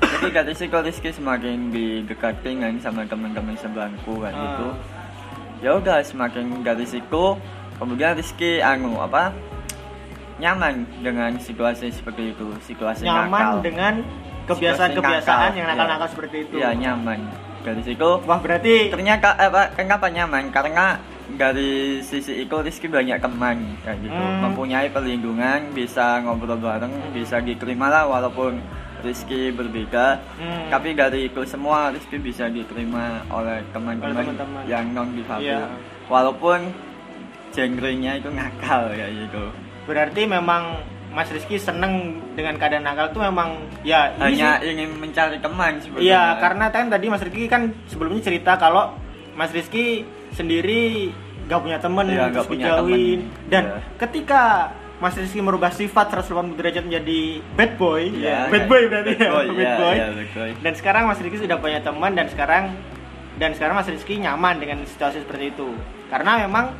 jadi 0.02 0.28
dari 0.34 0.52
situ 0.54 0.76
Rizky 0.76 1.10
semakin 1.10 1.72
didekati 1.72 2.50
kan 2.54 2.74
sama 2.76 3.04
teman-teman 3.04 3.56
sebangku 3.56 4.20
kayak 4.20 4.32
Ah. 4.32 4.40
gitu 4.44 4.66
ya 5.60 5.70
udah 5.74 5.96
semakin 6.00 6.60
dari 6.60 6.84
situ 6.84 7.24
kemudian 7.76 8.12
Rizky 8.12 8.60
anu 8.60 8.96
apa 8.96 9.32
nyaman 10.36 10.84
dengan 11.00 11.36
situasi 11.36 11.88
seperti 11.88 12.32
itu 12.32 12.52
situasi 12.62 13.04
nyaman 13.04 13.28
nakal 13.30 13.56
dengan 13.60 13.94
kebiasaan-kebiasaan 14.44 15.40
nakal, 15.40 15.52
yang 15.54 15.64
ya. 15.64 15.70
nakal-nakal 15.70 16.08
seperti 16.10 16.36
itu. 16.42 16.54
ya 16.58 16.72
nyaman 16.72 17.20
dari 17.60 17.82
situ 17.82 18.10
Wah 18.22 18.38
berarti 18.38 18.88
ternyata 18.88 19.36
eh, 19.36 19.46
apa 19.46 19.72
kenapa 19.72 20.06
nyaman 20.06 20.48
karena 20.48 20.96
dari 21.30 22.00
sisi 22.00 22.40
itu 22.40 22.56
Rizky 22.56 22.86
banyak 22.86 23.16
teman 23.16 23.56
kayak 23.80 23.98
gitu 24.00 24.10
Hmm. 24.12 24.42
mempunyai 24.42 24.88
perlindungan 24.88 25.70
bisa 25.70 26.18
ngobrol 26.20 26.58
bareng 26.58 26.90
bisa 27.12 27.38
diterima 27.38 27.86
lah 27.86 28.04
walaupun 28.04 28.58
Rizky 29.00 29.48
berbeda 29.50 30.18
Hmm. 30.34 30.68
tapi 30.68 30.92
dari 30.92 31.28
itu 31.28 31.40
semua 31.44 31.88
Rizky 31.88 32.18
bisa 32.18 32.48
diterima 32.48 33.22
oleh 33.28 33.62
teman-teman 33.70 34.34
yang 34.66 34.90
non 34.90 35.14
difabel 35.14 35.62
Iya. 35.62 35.70
walaupun 36.06 36.66
genrenya 37.50 38.16
itu 38.16 38.28
nakal 38.28 38.90
kayak 38.90 39.10
gitu 39.20 39.44
berarti 39.84 40.22
memang 40.24 40.82
Mas 41.10 41.26
Rizky 41.28 41.58
seneng 41.58 41.92
dengan 42.32 42.54
keadaan 42.54 42.82
nakal 42.82 43.10
tuh 43.10 43.20
memang 43.20 43.58
ya 43.82 44.14
ini 44.16 44.38
hanya 44.38 44.50
sih. 44.56 44.70
ingin 44.70 44.90
mencari 44.94 45.36
teman 45.36 45.72
sebetulnya 45.76 46.06
Iya, 46.06 46.22
karena 46.38 46.66
kan 46.68 46.84
tadi 46.86 47.06
Mas 47.06 47.20
Rizky 47.20 47.44
kan 47.44 47.62
sebelumnya 47.84 48.22
cerita 48.22 48.54
kalau 48.54 48.94
Mas 49.34 49.50
Rizky 49.50 50.06
sendiri 50.30 51.10
gak 51.44 51.60
punya 51.60 51.78
temen, 51.78 52.06
Iya, 52.06 52.30
terus 52.30 52.36
gak 52.36 52.46
punya 52.46 52.64
dijauhin. 52.68 53.18
temen. 53.26 53.50
Dan 53.50 53.62
Iya. 53.66 53.78
ketika 53.98 54.42
Mas 54.96 55.16
Rizky 55.16 55.40
merubah 55.40 55.70
sifat 55.70 56.06
180 56.12 56.54
derajat 56.54 56.84
menjadi 56.84 57.20
bad 57.56 57.72
boy, 57.74 58.02
Iya, 58.06 58.22
ya, 58.22 58.38
bad 58.44 58.52
kayak- 58.52 58.68
boy 58.68 58.82
berarti 58.86 59.10
bad 59.10 59.18
ya, 59.18 59.30
boy, 59.30 59.46
bad 59.48 59.58
iya, 59.58 59.74
boy. 59.74 59.94
iya, 59.96 60.06
bad 60.12 60.30
boy. 60.30 60.50
Dan 60.60 60.72
sekarang 60.74 61.02
Mas 61.04 61.18
Rizky 61.18 61.38
sudah 61.40 61.56
punya 61.56 61.80
teman 61.80 62.12
dan 62.12 62.26
sekarang 62.28 62.64
dan 63.34 63.50
sekarang 63.50 63.74
Mas 63.74 63.88
Rizky 63.88 64.14
nyaman 64.16 64.54
dengan 64.56 64.78
situasi 64.84 65.18
seperti 65.20 65.50
itu. 65.50 65.72
Karena 66.06 66.38
memang 66.40 66.70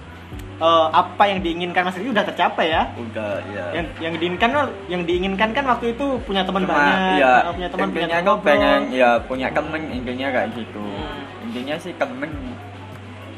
eh, 0.61 0.87
apa 0.93 1.23
yang 1.25 1.41
diinginkan 1.41 1.83
Mas 1.83 1.97
Rizky 1.97 2.11
udah 2.11 2.23
tercapai 2.23 2.67
ya. 2.69 2.83
udah 2.95 3.31
ya 3.49 3.65
Yang 3.73 3.87
yang 3.99 4.15
diinginkan 4.15 4.51
yang 4.87 5.03
diinginkan 5.03 5.51
kan 5.51 5.65
waktu 5.67 5.93
itu 5.93 6.07
punya 6.23 6.45
teman 6.45 6.63
banyak, 6.63 7.17
ya, 7.17 7.49
punya 7.49 7.69
teman 7.69 7.89
punya 7.89 8.07
teman 8.07 8.23
ngobrol. 8.23 8.47
pengen 8.47 8.81
ya 8.91 9.11
punya 9.21 9.49
temen 9.51 9.81
intinya 9.91 10.29
kayak 10.31 10.49
gitu 10.55 10.85
Hmm. 10.85 11.45
intinya 11.47 11.75
sih 11.77 11.93
temen 11.95 12.31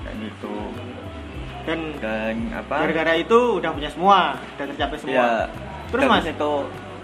kayak 0.03 0.17
gitu 0.21 0.55
dan 1.63 1.79
dan 1.97 2.35
apa 2.53 2.75
gara-gara 2.83 3.15
itu 3.15 3.39
udah 3.57 3.71
punya 3.71 3.87
semua 3.89 4.19
udah 4.53 4.67
tercapai 4.67 4.99
semua 4.99 5.15
ya 5.15 5.29
terus 5.89 6.03
mas 6.05 6.27
situ 6.27 6.55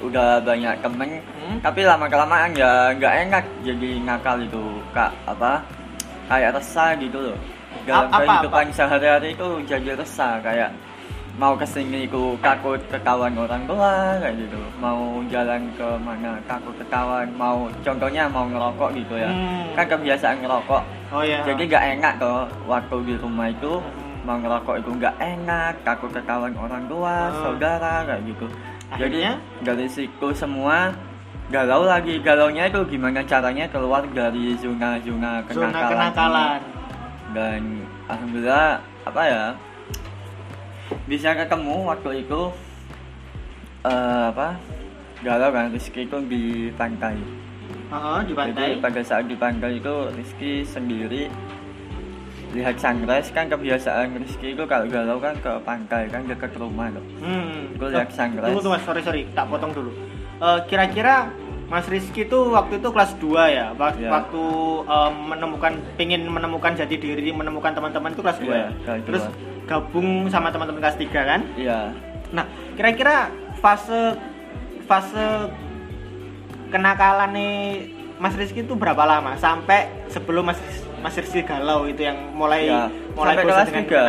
udah 0.00 0.28
banyak 0.40 0.75
temen 0.78 1.08
Hmm? 1.38 1.58
tapi 1.60 1.80
lama 1.80 2.06
kelamaan 2.06 2.50
ya 2.52 2.92
nggak 2.92 3.14
enak 3.25 3.44
jadi 3.62 3.90
nakal 4.02 4.37
itu 4.37 4.60
kak 4.90 5.14
apa 5.25 5.62
kayak 6.26 6.54
resah 6.54 6.92
gitu 6.94 7.18
loh 7.25 7.38
dalam 7.88 8.09
apa- 8.09 8.21
kehidupan 8.21 8.66
sehari-hari 8.71 9.28
itu 9.33 9.49
jadi 9.64 9.90
resah 9.95 10.37
kayak 10.38 10.71
mau 11.35 11.54
ke 11.54 11.62
sini 11.62 12.02
itu 12.02 12.35
takut 12.38 12.83
ketahuan 12.88 13.30
orang 13.33 13.62
tua 13.64 14.18
kayak 14.18 14.35
gitu. 14.37 14.59
Mau 14.76 15.23
jalan 15.25 15.71
ke 15.73 15.88
mana 15.99 16.35
takut 16.45 16.75
ketahuan 16.76 17.30
mau 17.33 17.57
contohnya 17.80 18.26
mau 18.26 18.45
ngerokok 18.45 18.90
gitu 18.92 19.14
ya. 19.16 19.30
Hmm. 19.30 19.71
kan 19.73 19.87
kebiasaan 19.88 20.42
ngerokok. 20.42 20.83
Oh 21.09 21.23
ya 21.23 21.38
jadi 21.42 21.62
nggak 21.64 21.85
enak 21.95 22.12
tuh 22.18 22.40
waktu 22.66 22.97
di 23.04 23.14
rumah 23.16 23.49
itu 23.49 23.73
Hmm. 23.78 24.26
mau 24.26 24.37
ngerokok 24.37 24.75
itu 24.76 24.90
nggak 24.92 25.14
enak 25.16 25.73
takut 25.80 26.11
ketahuan 26.11 26.52
orang 26.52 26.85
tua 26.87 27.30
Hmm. 27.30 27.38
saudara 27.40 27.95
kayak 28.04 28.23
gitu. 28.26 28.47
Akhirnya? 28.88 29.37
jadi 29.62 29.62
dari 29.62 29.87
situ 29.87 30.28
semua 30.35 30.90
galau 31.49 31.85
lagi. 31.85 32.18
Galaunya 32.18 32.66
itu 32.66 32.83
gimana 32.88 33.23
caranya 33.23 33.68
keluar 33.68 34.02
dari 34.11 34.59
zona-zona 34.59 35.45
zona 35.47 35.71
kenakalan, 35.71 35.88
kenakalan 35.88 36.61
dan 37.30 37.61
alhamdulillah 38.06 38.80
apa 39.04 39.23
ya 39.25 39.44
bisa 41.04 41.32
ketemu 41.35 41.76
waktu 41.87 42.11
itu 42.23 42.40
eh, 43.85 44.25
apa 44.28 44.56
galau 45.20 45.50
kan 45.50 45.68
Rizky 45.68 46.04
itu 46.04 46.18
di 46.25 46.42
pantai 46.73 47.16
Heeh, 47.88 48.18
di 48.23 48.32
pantai 48.32 48.68
jadi 48.76 48.80
pada 48.80 49.00
saat 49.00 49.25
di 49.25 49.37
pantai 49.37 49.76
itu 49.76 49.94
Rizky 50.12 50.62
sendiri 50.62 51.28
lihat 52.49 52.80
sunrise 52.80 53.28
kan 53.28 53.44
kebiasaan 53.47 54.16
Rizky 54.16 54.56
itu 54.56 54.64
kalau 54.64 54.88
galau 54.88 55.16
kan 55.16 55.37
ke 55.37 55.52
pantai 55.62 56.08
kan 56.08 56.25
dekat 56.25 56.49
rumah 56.56 56.88
loh. 56.88 57.04
hmm. 57.20 57.76
Gua 57.76 57.88
lihat 57.92 58.08
sunrise. 58.08 58.49
tunggu 58.49 58.68
mas 58.68 58.82
sorry 58.82 59.02
sorry 59.02 59.23
tak 59.32 59.44
potong 59.47 59.73
dulu 59.73 59.92
Eh, 60.38 60.58
kira-kira 60.70 61.26
Mas 61.68 61.84
Rizky 61.84 62.25
tuh 62.25 62.48
waktu 62.50 62.80
itu 62.80 62.88
kelas 62.88 63.12
2 63.14 63.28
ya 63.46 63.66
Iya. 63.94 64.08
waktu 64.08 64.42
em, 64.82 65.14
menemukan 65.28 65.72
pengen 65.94 66.25
menemukan 66.25 66.72
jati 66.72 66.96
diri 66.96 67.28
menemukan 67.30 67.70
teman-teman 67.70 68.10
itu 68.10 68.20
kelas 68.20 68.38
2 68.38 68.44
Iya, 68.44 68.56
ya 68.56 68.68
kelas 68.72 69.00
terus 69.04 69.25
gabung 69.64 70.08
sama 70.28 70.48
teman-teman 70.48 70.80
kelas 70.80 70.96
3 70.96 71.12
kan 71.22 71.40
Iya. 71.54 71.92
Nah, 72.28 72.44
kira-kira 72.72 73.28
fase 73.56 74.16
fase 74.84 75.52
kenakalan 76.68 77.30
nih 77.32 77.54
Mas 78.16 78.34
Rizky 78.34 78.60
itu 78.60 78.75
berapa 78.75 79.04
lama 79.04 79.37
sampai 79.37 80.08
sebelum 80.08 80.48
Mas 80.48 80.58
Mas 80.98 81.14
Rizky 81.14 81.40
galau 81.40 81.84
itu 81.84 82.02
yang 82.02 82.18
mulai 82.32 82.66
Ya, 82.66 82.90
mulai 83.12 83.32
sampai 83.32 83.44
kelas 83.44 83.68
dengan 83.68 83.84
tiga 83.84 84.02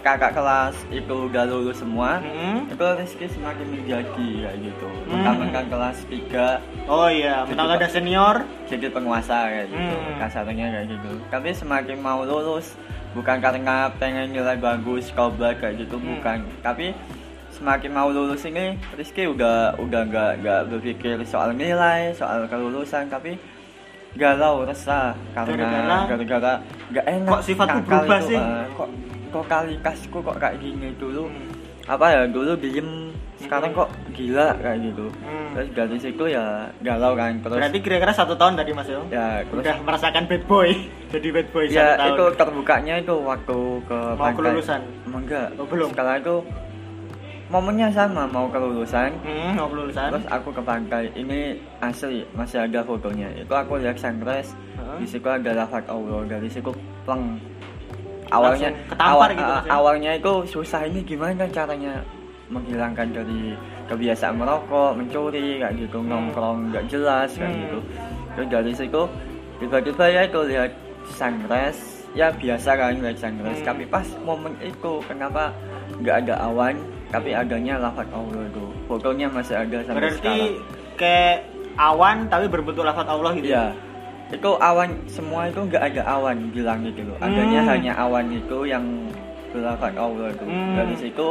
kakak 0.00 0.32
kelas 0.32 0.74
itu 0.88 1.14
udah 1.26 1.44
lulus 1.44 1.78
semua 1.78 2.18
Mm-mm. 2.18 2.70
itu 2.70 2.86
Rizky 2.94 3.26
semakin 3.28 3.66
menjadi 3.68 4.06
kayak 4.08 4.54
gitu 4.62 4.88
Hmm. 4.88 5.10
mentang-mentang 5.10 5.66
kelas 5.68 5.98
3 6.06 6.48
Oh 6.86 7.08
iya, 7.08 7.42
mentang 7.42 7.68
ada 7.68 7.86
senior. 7.86 8.46
jadi 8.64 8.86
penguasa 8.88 9.48
kayak 9.48 9.66
gitu 9.68 9.94
Hmm. 9.96 10.16
kasarnya 10.16 10.66
kayak 10.70 10.86
gitu 10.90 11.10
tapi 11.28 11.48
semakin 11.50 11.98
mau 11.98 12.22
lulus 12.22 12.78
bukan 13.10 13.36
karena 13.38 13.90
pengen 13.94 14.30
nilai 14.30 14.54
bagus 14.56 15.10
kobat 15.10 15.58
kayak 15.58 15.80
gitu 15.80 15.96
Hmm. 15.96 16.06
bukan 16.14 16.38
tapi 16.60 16.94
semakin 17.50 17.90
mau 17.90 18.08
lulus 18.08 18.44
ini 18.44 18.78
Rizky 18.94 19.26
udah 19.26 19.74
udah 19.76 20.00
nggak 20.04 20.32
nggak 20.38 20.60
berpikir 20.68 21.16
soal 21.24 21.50
nilai 21.50 22.12
soal 22.12 22.46
kelulusan 22.46 23.08
tapi 23.08 23.34
galau 24.14 24.62
resah 24.62 25.12
karena 25.32 26.06
Gara-gara? 26.06 26.54
nggak 26.88 27.06
enak 27.06 27.30
Kok 27.30 27.42
sifatku 27.42 27.78
berubah 27.82 28.18
itu, 28.18 28.28
sih? 28.28 28.38
eh, 28.38 28.64
kok 28.72 28.88
kok 29.28 29.44
kali 29.46 29.74
kasku 29.78 30.18
kok 30.18 30.36
kayak 30.36 30.56
gini 30.56 30.88
dulu 30.94 31.28
Hmm. 31.28 31.50
apa 31.86 32.06
ya 32.06 32.20
dulu 32.24 32.52
diem 32.54 33.12
sekarang 33.38 33.70
kok 33.70 33.86
gila 34.10 34.50
kayak 34.56 34.78
gitu 34.82 35.06
Hmm. 35.20 35.52
terus 35.52 35.68
dari 35.72 35.96
situ 35.96 36.24
ya 36.26 36.44
galau 36.78 37.12
kan 37.14 37.36
terus 37.38 37.56
Berarti 37.56 37.78
kira-kira 37.78 38.10
satu 38.10 38.34
tahun 38.34 38.56
tadi 38.56 38.72
Mas 38.72 38.86
Yo. 38.86 39.04
ya 39.08 39.40
terus 39.42 39.62
Udah 39.62 39.76
merasakan 39.80 40.24
bad 40.24 40.42
boy. 40.44 40.68
Jadi 41.14 41.28
bad 41.30 41.48
boy 41.48 41.64
ya 41.66 41.70
satu 41.70 41.92
tahun. 41.94 42.10
itu 42.10 42.24
terbukanya 42.34 42.94
itu 42.98 43.14
waktu 43.16 43.58
ke 43.84 43.98
Mau 44.14 44.32
kelulusan? 44.32 44.80
Emang 45.04 45.22
enggak 45.22 45.48
Oh, 45.54 45.64
belum? 45.64 45.88
sekarang 45.90 46.16
itu 46.18 46.36
momennya 47.48 47.88
sama 47.88 48.24
mau 48.26 48.44
kelulusan 48.46 49.08
Hmm, 49.18 49.56
mau 49.56 49.66
kelulusan. 49.66 50.08
terus 50.10 50.26
aku 50.28 50.48
ke 50.50 50.60
pantai 50.60 51.08
ini 51.14 51.40
asli 51.80 52.20
masih 52.32 52.62
ada 52.62 52.80
fotonya 52.82 53.32
itu 53.34 53.48
aku 53.50 53.76
lihat 53.76 53.96
sunrise 53.96 54.52
Heeh. 54.74 54.96
di 55.00 55.06
situ 55.06 55.24
ada 55.24 55.56
lafaz 55.56 55.84
Allah 55.86 56.28
dari 56.28 56.44
situ 56.46 56.68
pleng 57.02 57.40
awalnya 58.28 58.68
gitu, 58.68 58.92
a- 58.94 59.16
Mas, 59.16 59.32
ya? 59.64 59.70
awalnya 59.70 60.10
itu 60.14 60.32
susah 60.46 60.84
ini 60.84 61.00
gimana 61.02 61.48
caranya 61.48 62.04
menghilangkan 62.48 63.08
dari 63.10 63.56
kebiasaan 63.86 64.36
merokok 64.36 64.92
mencuri 64.94 65.56
kayak 65.58 65.72
gitu 65.78 65.98
Hmm. 65.98 66.08
nongkrong 66.10 66.68
nggak 66.68 66.84
jelas 66.86 67.32
kayak 67.32 67.48
Hmm. 67.48 67.60
gitu 67.62 67.78
terus 68.34 68.48
dari 68.50 68.72
situ 68.74 69.02
tiba-tiba 69.58 70.04
ya 70.06 70.20
itu 70.22 70.40
lihat 70.44 70.70
sunrise 71.08 71.80
ya 72.12 72.28
biasa 72.30 72.70
kan 72.74 72.92
lihat 72.94 73.16
sunrise 73.16 73.60
Hmm. 73.60 73.68
tapi 73.68 73.84
pas 73.84 74.04
momen 74.20 74.52
itu 74.60 75.00
kenapa 75.02 75.48
nggak 75.98 76.16
ada 76.22 76.34
awan 76.42 76.76
tapi 77.08 77.32
adanya 77.32 77.80
lafaz 77.80 78.08
Allah 78.12 78.44
itu 78.44 78.64
fotonya 78.84 79.26
masih 79.32 79.56
ada 79.56 79.78
sampai 79.80 79.96
Berarti 79.96 80.18
sekarang 80.20 80.52
kayak 81.00 81.36
awan 81.78 82.16
tapi 82.28 82.46
berbentuk 82.46 82.84
lafaz 82.84 83.06
Allah 83.08 83.30
gitu. 83.38 83.48
Iya. 83.48 83.72
Itu 84.28 84.50
awan 84.60 84.90
semua 85.08 85.48
itu 85.48 85.64
nggak 85.64 85.82
ada 85.94 86.02
awan 86.04 86.52
bilang 86.52 86.84
gitu 86.84 87.00
loh. 87.08 87.16
Adanya 87.18 87.64
Hmm. 87.64 87.70
hanya 87.72 87.92
awan 87.96 88.28
itu 88.28 88.58
yang 88.68 88.84
belakang 89.48 89.96
Allah 89.96 90.28
itu. 90.28 90.44
Hmm. 90.44 90.74
Dari 90.76 90.94
situ 91.00 91.28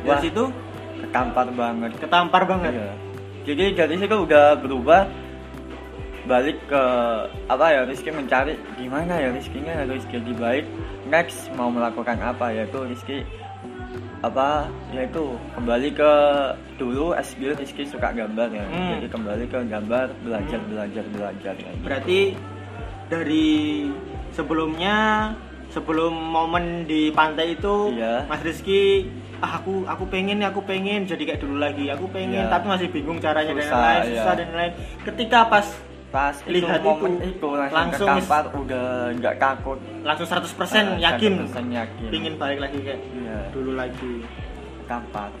Dari 0.00 0.08
wah 0.08 0.18
situ 0.18 0.42
ketampar 1.04 1.46
banget. 1.52 1.90
ketampar 2.00 2.42
banget. 2.48 2.72
Iya. 2.72 2.92
Jadi 3.42 3.64
dari 3.76 3.94
situ 4.00 4.16
udah 4.16 4.56
berubah 4.56 5.04
balik 6.22 6.54
ke 6.70 6.82
apa 7.50 7.66
ya 7.68 7.82
Rizky 7.82 8.14
mencari 8.14 8.54
gimana 8.78 9.18
ya 9.18 9.34
Rizkynya 9.34 9.82
harus 9.82 10.06
jadi 10.06 10.32
baik 10.38 10.64
next 11.10 11.50
mau 11.58 11.66
melakukan 11.66 12.14
apa 12.22 12.54
yaitu 12.54 12.78
Rizky 12.86 13.26
apa 14.22 14.70
yaitu 14.90 15.34
kembali 15.52 15.88
ke 15.90 16.12
dulu 16.76 17.10
SG 17.12 17.58
Rizky 17.58 17.82
suka 17.84 18.10
gambar 18.10 18.48
ya 18.48 18.62
Hmm. 18.64 18.90
jadi 18.96 19.06
kembali 19.08 19.44
ke 19.46 19.58
gambar 19.66 20.06
belajar 20.22 20.60
belajar 20.62 21.04
belajar 21.08 21.54
ya. 21.56 21.70
Berarti 21.82 22.38
dari 23.06 23.90
sebelumnya 24.30 24.96
sebelum 25.68 26.14
momen 26.14 26.84
di 26.84 27.10
pantai 27.10 27.56
itu 27.56 27.92
Iya. 27.92 28.24
Mas 28.24 28.40
Rizky 28.40 29.10
ah, 29.38 29.58
aku 29.58 29.82
aku 29.84 30.06
pengen 30.06 30.38
aku 30.40 30.62
pengen 30.62 31.02
jadi 31.02 31.22
kayak 31.26 31.40
dulu 31.42 31.58
lagi 31.58 31.90
aku 31.90 32.06
pengen 32.06 32.46
Iya. 32.46 32.52
tapi 32.52 32.66
masih 32.68 32.88
bingung 32.88 33.18
caranya 33.18 33.50
dan 33.50 33.58
Susah, 33.60 33.74
lain-lain 33.76 34.02
iya. 34.06 34.14
susah 34.16 34.32
dan 34.32 34.46
lain-lain 34.48 34.72
ketika 35.02 35.38
pas 35.46 35.66
pas 36.12 36.36
Lihat 36.44 36.78
itu 36.78 36.84
momen 36.84 37.12
itu, 37.18 37.40
itu, 37.40 37.48
langsung, 37.56 38.04
langsung 38.12 38.44
ke 38.44 38.58
udah 38.60 38.86
nggak 39.16 39.34
takut. 39.40 39.78
Langsung 40.04 40.26
100% 40.28 41.00
Ah, 41.00 41.10
yakin. 41.10 41.32
100% 41.48 41.72
yakin. 41.72 42.08
Pingin 42.12 42.34
balik 42.36 42.60
lagi 42.60 42.78
kayak 42.84 43.00
iya. 43.16 43.38
dulu 43.50 43.72
lagi. 43.74 44.14
Kapal 44.84 45.32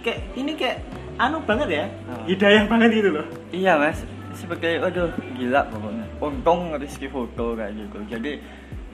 kayak 0.00 0.20
ini 0.36 0.52
kayak 0.56 0.78
anu 1.20 1.38
banget 1.44 1.68
ya 1.68 1.84
Oh. 2.08 2.24
hidayah 2.24 2.64
banget 2.66 2.90
gitu 2.96 3.10
loh. 3.12 3.26
Iya 3.52 3.76
mas. 3.76 3.98
Sebagai 4.32 4.80
aduh 4.80 5.10
gila 5.36 5.66
pokoknya. 5.68 6.06
Untung 6.20 6.60
Rizky 6.80 7.06
foto 7.10 7.58
kayak 7.58 7.76
gitu. 7.76 7.98
Jadi 8.08 8.32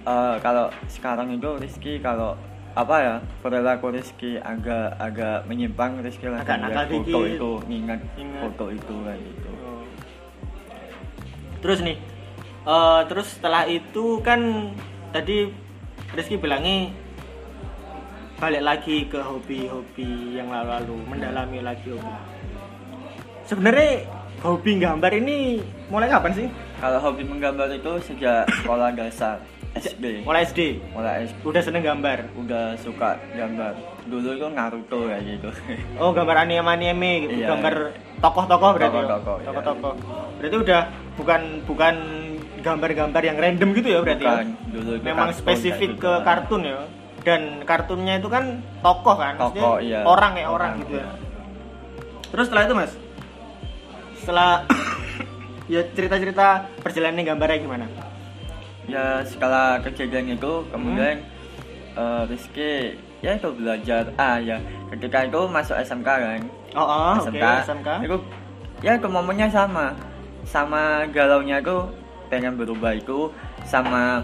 eh, 0.06 0.36
kalau 0.42 0.66
sekarang 0.90 1.30
itu 1.34 1.50
Rizky 1.60 2.02
kalau 2.02 2.34
apa 2.76 2.96
ya 3.00 3.14
perilaku 3.40 3.88
Rizky 3.88 4.36
agak 4.36 5.00
agak 5.00 5.48
menyimpang 5.48 5.96
Rizky 6.04 6.28
langsung 6.28 6.60
Agak 6.60 6.92
foto 6.92 7.20
itu 7.25 7.50
ingat 7.72 8.00
Ingat. 8.20 8.40
foto 8.44 8.64
itu 8.68 8.94
kayak 9.00 9.20
gitu 9.25 9.50
terus 11.60 11.80
nih 11.80 11.96
eh, 12.66 13.00
terus 13.08 13.26
setelah 13.36 13.68
itu 13.68 14.20
kan 14.20 14.72
tadi 15.12 15.52
Rizky 16.14 16.38
bilangnya 16.38 16.92
balik 18.36 18.62
lagi 18.62 19.08
ke 19.08 19.16
hobi-hobi 19.16 20.36
yang 20.36 20.52
lalu-lalu 20.52 20.96
mendalami 21.08 21.64
lagi 21.64 21.88
hobi. 21.88 22.14
Sebenarnya 23.48 24.04
hobi 24.40 24.78
gambar 24.78 25.12
ini 25.16 25.60
mulai 25.88 26.08
kapan 26.08 26.32
sih? 26.34 26.46
Kalau 26.76 26.98
hobi 27.00 27.24
menggambar 27.24 27.72
itu 27.72 27.92
sejak 28.04 28.44
sekolah 28.60 28.92
dasar 28.92 29.40
SD 29.76 30.24
mulai 30.24 30.44
SD 30.44 30.80
mulai 30.92 31.28
SD 31.28 31.36
udah 31.44 31.62
seneng 31.62 31.84
gambar? 31.84 32.18
Udah 32.36 32.76
suka 32.80 33.20
gambar. 33.32 33.72
Dulu 34.08 34.28
itu 34.32 34.46
Naruto 34.48 34.98
kayak 35.04 35.22
gitu. 35.24 35.48
Oh 36.00 36.12
gambar 36.12 36.44
anime-anime 36.44 37.28
gitu. 37.28 37.34
Iya. 37.40 37.48
gambar 37.52 37.74
tokoh-tokoh 38.20 38.70
berarti? 38.76 38.96
Tokoh-tokoh, 38.96 39.36
iya. 39.36 39.46
tokoh-tokoh. 39.52 39.92
Berarti 40.40 40.56
udah 40.56 40.80
bukan 41.16 41.40
bukan 41.64 41.94
gambar-gambar 42.56 43.22
yang 43.22 43.36
random 43.38 43.68
gitu 43.78 43.88
ya 43.94 43.98
berarti 44.02 44.24
Bukan, 44.26 44.46
ya 44.48 44.70
dulu 44.74 44.90
itu 44.96 45.04
memang 45.06 45.28
kartun 45.30 45.38
spesifik 45.38 45.90
ke 45.96 46.12
gitu. 46.12 46.24
kartun 46.24 46.62
ya? 46.64 46.78
Dan 47.26 47.40
kartunnya 47.66 48.14
itu 48.18 48.28
kan 48.30 48.44
tokoh 48.80 49.16
kan? 49.18 49.34
Maksudnya 49.38 49.62
Tokoh, 49.64 49.78
iya. 49.82 50.00
orang 50.02 50.32
ya 50.34 50.46
orang 50.46 50.70
Orang, 50.76 50.80
gitu 50.82 50.92
ya? 50.98 51.04
iya. 51.04 51.10
terus 52.26 52.44
setelah 52.50 52.64
itu 52.66 52.74
mas 52.74 52.92
setelah 54.18 54.64
ya 55.66 55.82
cerita-cerita 55.92 56.66
perjalanan 56.80 57.26
gambarnya 57.26 57.58
gimana? 57.58 57.87
Ya 58.87 59.20
setelah 59.26 59.82
kejadian 59.82 60.38
itu 60.38 60.62
kemudian 60.70 61.18
Hmm. 61.96 61.99
eh, 61.99 62.23
Rizky 62.30 62.73
ya 63.18 63.35
itu 63.35 63.49
belajar. 63.50 64.12
Ah 64.14 64.38
ya 64.38 64.61
ketika 64.92 65.26
itu 65.26 65.40
masuk 65.49 65.75
SMK 65.76 66.08
kan? 66.08 66.40
Oh, 66.76 66.85
oh 66.85 67.14
SMK, 67.18 67.44
SMK 67.66 67.88
itu 68.04 68.16
ya 68.85 68.94
ke 68.94 69.08
momennya 69.08 69.49
sama. 69.49 69.96
Sama 70.46 71.02
galaunya 71.11 71.58
itu 71.58 71.88
pengen 72.30 72.54
berubah 72.54 72.94
itu 72.94 73.32
sama 73.66 74.23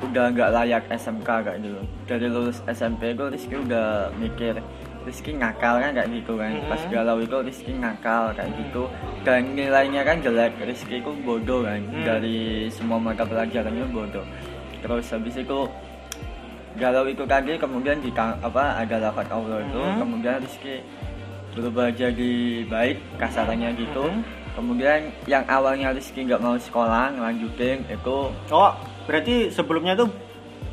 udah 0.00 0.32
nggak 0.32 0.50
layak 0.50 0.82
SMK 0.90 1.28
kayak 1.44 1.60
gitu. 1.62 1.80
Dari 2.08 2.26
lulus 2.26 2.58
SMP 2.66 3.14
itu 3.14 3.24
Rizky 3.30 3.54
udah 3.54 4.10
mikir 4.18 4.58
Rizky 5.00 5.32
ngakal 5.32 5.80
kan 5.80 5.90
kayak 5.92 6.08
gitu 6.12 6.36
kan 6.36 6.52
pas 6.68 6.80
Mhm. 6.80 6.90
galau 6.92 7.16
itu 7.18 7.36
Rizky 7.40 7.72
ngakal 7.72 8.22
kayak 8.32 8.52
gitu 8.52 8.82
dan 9.22 9.40
nilainya 9.52 10.04
kan 10.04 10.20
jelek 10.20 10.52
Rizky 10.60 11.00
itu 11.00 11.10
bodoh 11.20 11.64
kan 11.64 11.80
Hmm. 11.80 12.04
dari 12.04 12.38
semua 12.68 12.96
mata 12.96 13.24
pelajarannya 13.24 13.88
bodoh 13.88 14.24
terus 14.80 15.08
habis 15.08 15.36
itu 15.36 15.58
galau 16.76 17.04
itu 17.04 17.24
tadi 17.24 17.56
kemudian 17.56 17.98
di 17.98 18.12
apa 18.14 18.78
ada 18.78 18.96
lafaz 19.00 19.28
Allah 19.28 19.60
itu 19.60 19.80
Mhm. 19.80 19.96
kemudian 19.98 20.36
Rizky 20.38 20.74
berubah 21.50 21.90
jadi 21.90 22.32
baik 22.64 22.96
kasarannya 23.16 23.74
gitu 23.74 24.04
Mhm. 24.06 24.22
kemudian 24.54 25.00
yang 25.26 25.42
awalnya 25.46 25.90
Rizky 25.90 26.22
nggak 26.22 26.38
mau 26.38 26.54
sekolah 26.54 27.16
ngelanjutin 27.16 27.82
itu 27.88 28.16
oh 28.50 28.72
berarti 29.04 29.50
sebelumnya 29.50 29.96
tuh 29.96 30.06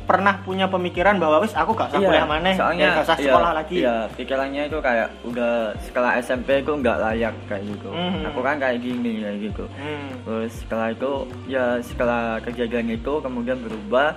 pernah 0.08 0.40
punya 0.40 0.64
pemikiran 0.64 1.20
bahwa 1.20 1.44
wis 1.44 1.52
aku 1.52 1.76
gak 1.76 1.92
usah 1.92 2.00
kuliah 2.00 2.24
mana 2.24 2.48
soalnya 2.56 2.86
gak 2.96 3.04
usah 3.04 3.16
iya, 3.16 3.26
sekolah 3.28 3.50
lagi 3.52 3.74
iya 3.76 3.96
pikirannya 4.10 4.62
itu 4.64 4.78
kayak 4.80 5.08
udah 5.22 5.52
setelah 5.78 6.10
SMP 6.16 6.48
itu 6.58 6.72
nggak 6.72 6.96
layak 6.98 7.34
kayak 7.44 7.62
gitu 7.68 7.90
Mhm. 7.92 8.24
aku 8.24 8.40
kan 8.40 8.56
kayak 8.56 8.78
gini 8.80 9.12
kayak 9.20 9.38
gitu 9.44 9.64
Hmm. 9.76 10.08
terus 10.24 10.52
setelah 10.56 10.88
itu 10.88 11.10
ya 11.46 11.64
setelah 11.78 12.22
kejadian 12.40 12.88
itu 12.90 13.12
kemudian 13.20 13.60
berubah 13.60 14.16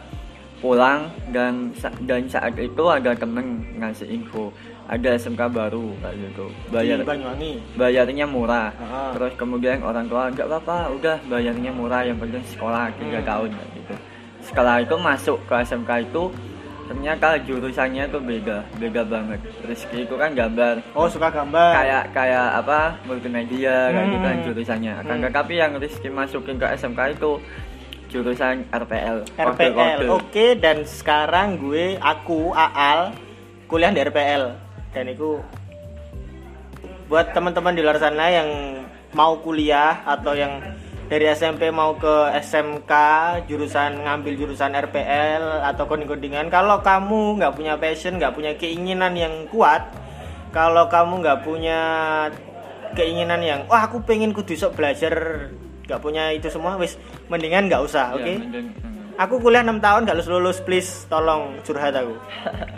pulang 0.58 1.10
dan 1.27 1.73
dan 2.01 2.23
saat 2.25 2.54
itu 2.56 2.84
ada 2.86 3.12
temen 3.12 3.45
ngasih 3.75 4.08
info 4.08 4.54
ada 4.86 5.17
SMK 5.17 5.49
baru 5.49 5.89
kayak 5.97 6.15
gitu 6.21 6.45
bayar 6.69 6.99
bayarnya 7.73 8.25
murah 8.25 8.69
Ah. 8.77 9.10
terus 9.12 9.34
kemudian 9.36 9.82
orang 9.82 10.06
tua 10.06 10.30
nggak 10.30 10.45
apa-apa 10.45 10.77
udah 10.93 11.17
bayarnya 11.25 11.71
murah 11.71 12.04
yang 12.04 12.15
penting 12.15 12.45
sekolah 12.47 12.93
tiga 12.95 13.19
Hmm. 13.19 13.27
tahun 13.27 13.49
kayak 13.51 13.69
gitu 13.73 13.81
setelah 14.41 14.82
itu 14.82 14.95
masuk 14.97 15.38
ke 15.45 15.56
SMK 15.62 16.12
itu 16.12 16.34
ternyata 16.91 17.39
jurusannya 17.39 18.04
tuh 18.12 18.19
beda 18.19 18.67
beda 18.75 19.01
banget. 19.08 19.39
Rizky 19.63 20.04
itu 20.04 20.15
kan 20.19 20.36
gambar. 20.36 20.84
Oh 20.91 21.08
suka 21.08 21.32
gambar. 21.32 21.71
Kayak 21.71 22.04
kayak 22.12 22.47
apa 22.60 22.80
multimedia 23.08 23.89
kayak 23.89 24.06
gitu 24.12 24.19
kan 24.19 24.36
Hmm. 24.36 24.45
jurusannya. 24.49 24.93
Akan 24.99 25.17
Hmm. 25.17 25.25
tetapi 25.30 25.54
yang 25.56 25.71
Rizky 25.80 26.10
masukin 26.12 26.60
ke 26.60 26.67
SMK 26.67 27.15
itu 27.15 27.39
jurusan 28.12 28.67
RPL 28.67 29.23
RPL 29.39 30.12
oke 30.12 30.45
dan 30.60 30.84
sekarang 30.84 31.56
gue 31.56 31.95
aku 31.95 32.51
Aal 32.51 33.15
kuliah 33.71 33.88
di 33.88 34.04
RPL 34.04 34.51
dan 34.91 35.08
itu 35.08 35.39
buat 37.08 37.32
teman-teman 37.32 37.71
di 37.71 37.80
luar 37.80 37.95
sana 38.04 38.27
yang 38.27 38.49
mau 39.15 39.39
kuliah 39.39 40.04
atau 40.04 40.36
yang 40.36 40.60
dari 41.12 41.28
SMP 41.28 41.67
mau 41.76 42.00
ke 42.00 42.32
SMK 42.39 42.91
jurusan 43.52 44.00
ngambil 44.08 44.34
jurusan 44.39 44.71
RPL 44.71 45.60
atau 45.67 45.84
coding-codingan 45.84 46.47
kalau 46.47 46.80
kamu 46.80 47.36
nggak 47.36 47.52
punya 47.52 47.76
passion 47.76 48.15
nggak 48.15 48.32
punya 48.32 48.56
keinginan 48.56 49.12
yang 49.19 49.43
kuat 49.52 49.91
kalau 50.56 50.88
kamu 50.88 51.19
nggak 51.19 51.43
punya 51.43 51.80
keinginan 52.95 53.43
yang 53.43 53.60
wah 53.67 53.91
aku 53.91 54.00
pengen 54.08 54.32
kudu 54.32 54.56
sok 54.56 54.80
belajar 54.80 55.47
nggak 55.84 56.00
punya 56.00 56.32
itu 56.32 56.47
semua 56.47 56.80
wis 56.80 56.95
mendingan 57.28 57.67
nggak 57.67 57.84
usah 57.84 58.15
Ya, 58.15 58.24
oke? 58.24 58.34
hmm. 58.39 59.19
aku 59.19 59.36
kuliah 59.43 59.67
6 59.67 59.84
tahun 59.84 60.08
gak 60.08 60.15
lulus 60.15 60.32
lulus 60.32 60.58
please 60.63 61.04
tolong 61.12 61.60
curhat 61.67 61.91
aku. 61.91 62.15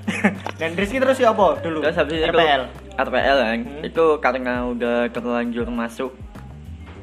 Dan 0.60 0.74
Rizky 0.74 0.98
terus 0.98 1.22
ya 1.22 1.30
apa 1.30 1.62
dulu? 1.62 1.86
Terus 1.86 1.98
habis 2.02 2.18
itu 2.18 2.26
RPL 2.34 2.62
RPL 2.98 3.38
kan? 3.38 3.60
Hmm. 3.62 3.82
itu 3.86 4.06
karena 4.18 4.54
udah 4.66 4.98
terlanjur 5.14 5.70
masuk 5.70 6.10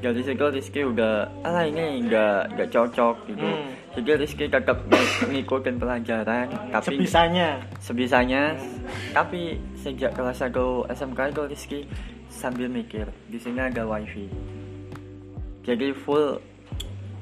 jadi 0.01 0.21
situ 0.25 0.45
Rizky 0.49 0.81
udah 0.83 1.29
ah 1.45 1.63
ini 1.63 2.05
nggak 2.09 2.57
nggak 2.57 2.69
cocok 2.73 3.15
gitu. 3.29 3.45
Hmm. 3.45 3.69
jadi 4.01 4.17
Rizky 4.17 4.45
tetap 4.49 4.81
ng- 4.89 5.29
ngikutin 5.29 5.77
pelajaran 5.77 6.47
tapi 6.73 6.97
sebisanya. 6.97 7.61
Sebisanya. 7.79 8.57
Tapi 9.13 9.61
sejak 9.77 10.17
kelas 10.17 10.41
1 10.41 10.89
SMK 10.89 11.21
itu 11.31 11.43
Rizky 11.47 11.81
sambil 12.33 12.73
mikir 12.73 13.05
di 13.29 13.37
sini 13.37 13.61
ada 13.61 13.85
wifi. 13.85 14.27
Jadi 15.61 15.93
full 15.93 16.41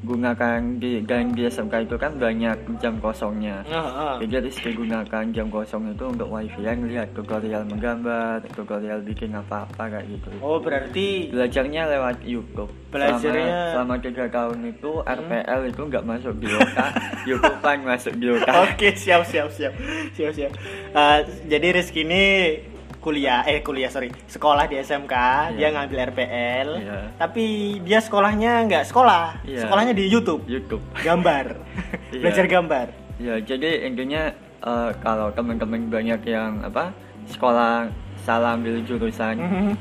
gunakan 0.01 0.79
di 0.79 1.03
dan 1.03 1.35
di 1.35 1.43
SMK 1.43 1.85
itu 1.85 1.97
kan 1.97 2.15
banyak 2.15 2.55
jam 2.79 2.97
kosongnya. 2.99 3.67
Heeh. 3.67 4.15
jadi 4.23 4.47
Rizky 4.47 4.71
gunakan 4.73 5.25
jam 5.31 5.49
kosong 5.49 5.91
itu 5.91 6.05
untuk 6.07 6.31
wifi 6.31 6.63
yang 6.63 6.87
lihat 6.87 7.11
tutorial 7.13 7.67
menggambar 7.67 8.47
tutorial 8.53 9.03
bikin 9.03 9.35
apa-apa 9.35 9.91
kayak 9.91 10.07
gitu. 10.09 10.29
Oh 10.39 10.59
berarti 10.59 11.29
belajarnya 11.29 11.91
lewat 11.91 12.17
YouTube. 12.23 12.71
Belajarnya- 12.89 13.75
selama, 13.75 13.75
selama 13.75 13.95
tiga 14.01 14.25
tahun 14.29 14.59
itu 14.65 14.91
RPL 15.03 15.61
itu 15.67 15.83
nggak 15.85 16.05
masuk 16.07 16.35
di 16.39 16.49
otak 16.49 16.91
YouTube 17.29 17.59
kan 17.61 17.79
masuk 17.83 18.15
di 18.17 18.27
otak 18.33 18.55
oke 18.55 18.89
siap 18.95 19.23
siap 19.27 19.49
siap. 19.51 19.75
Siap 20.15 20.31
siap. 20.33 20.53
Eh, 20.91 21.19
jadi 21.47 21.67
Rizky 21.75 22.07
ini 22.07 22.25
kuliah 23.09 23.41
eh 23.43 23.65
kuliah 23.65 23.89
sorry 23.89 24.13
sekolah 24.29 24.69
di 24.69 24.77
SMK 24.77 25.15
dia 25.57 25.65
Iya. 25.65 25.69
ngambil 25.73 25.99
RPL 26.13 26.69
Iya. 26.77 26.99
tapi 27.17 27.45
dia 27.81 27.99
sekolahnya 27.99 28.69
nggak 28.69 28.85
sekolah 28.85 29.41
Iya. 29.43 29.65
sekolahnya 29.65 29.97
di 29.97 30.05
YouTube 30.07 30.45
YouTube 30.45 30.85
gambar 31.01 31.57
Iya. 32.13 32.21
belajar 32.21 32.45
gambar 32.47 32.89
Ya, 33.19 33.35
jadi 33.43 33.83
intinya 33.83 34.31
eh, 34.63 34.91
kalau 35.03 35.33
teman-teman 35.33 35.91
banyak 35.91 36.23
yang 36.23 36.63
apa 36.63 36.93
sekolah 37.27 37.89
salah 38.21 38.55
ambil 38.55 38.79
jurusan 38.85 39.41
Mhm. 39.41 39.73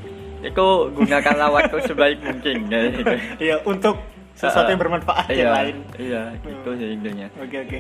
itu 0.42 0.68
gunakanlah 0.96 1.52
waktu 1.52 1.78
sebaik 1.84 2.18
mungkin 2.24 2.66
ya, 2.72 2.80
gitu. 2.90 3.13
Iya 3.38 3.56
untuk 3.62 4.00
sesuatu 4.34 4.70
yang 4.70 4.80
bermanfaat 4.80 5.28
iya, 5.30 5.38
yang 5.38 5.54
lain 5.54 5.76
Iya, 6.00 6.22
itu 6.40 6.70
sih 6.74 6.90
intinya. 6.94 7.28
Oke 7.38 7.58
oke. 7.60 7.80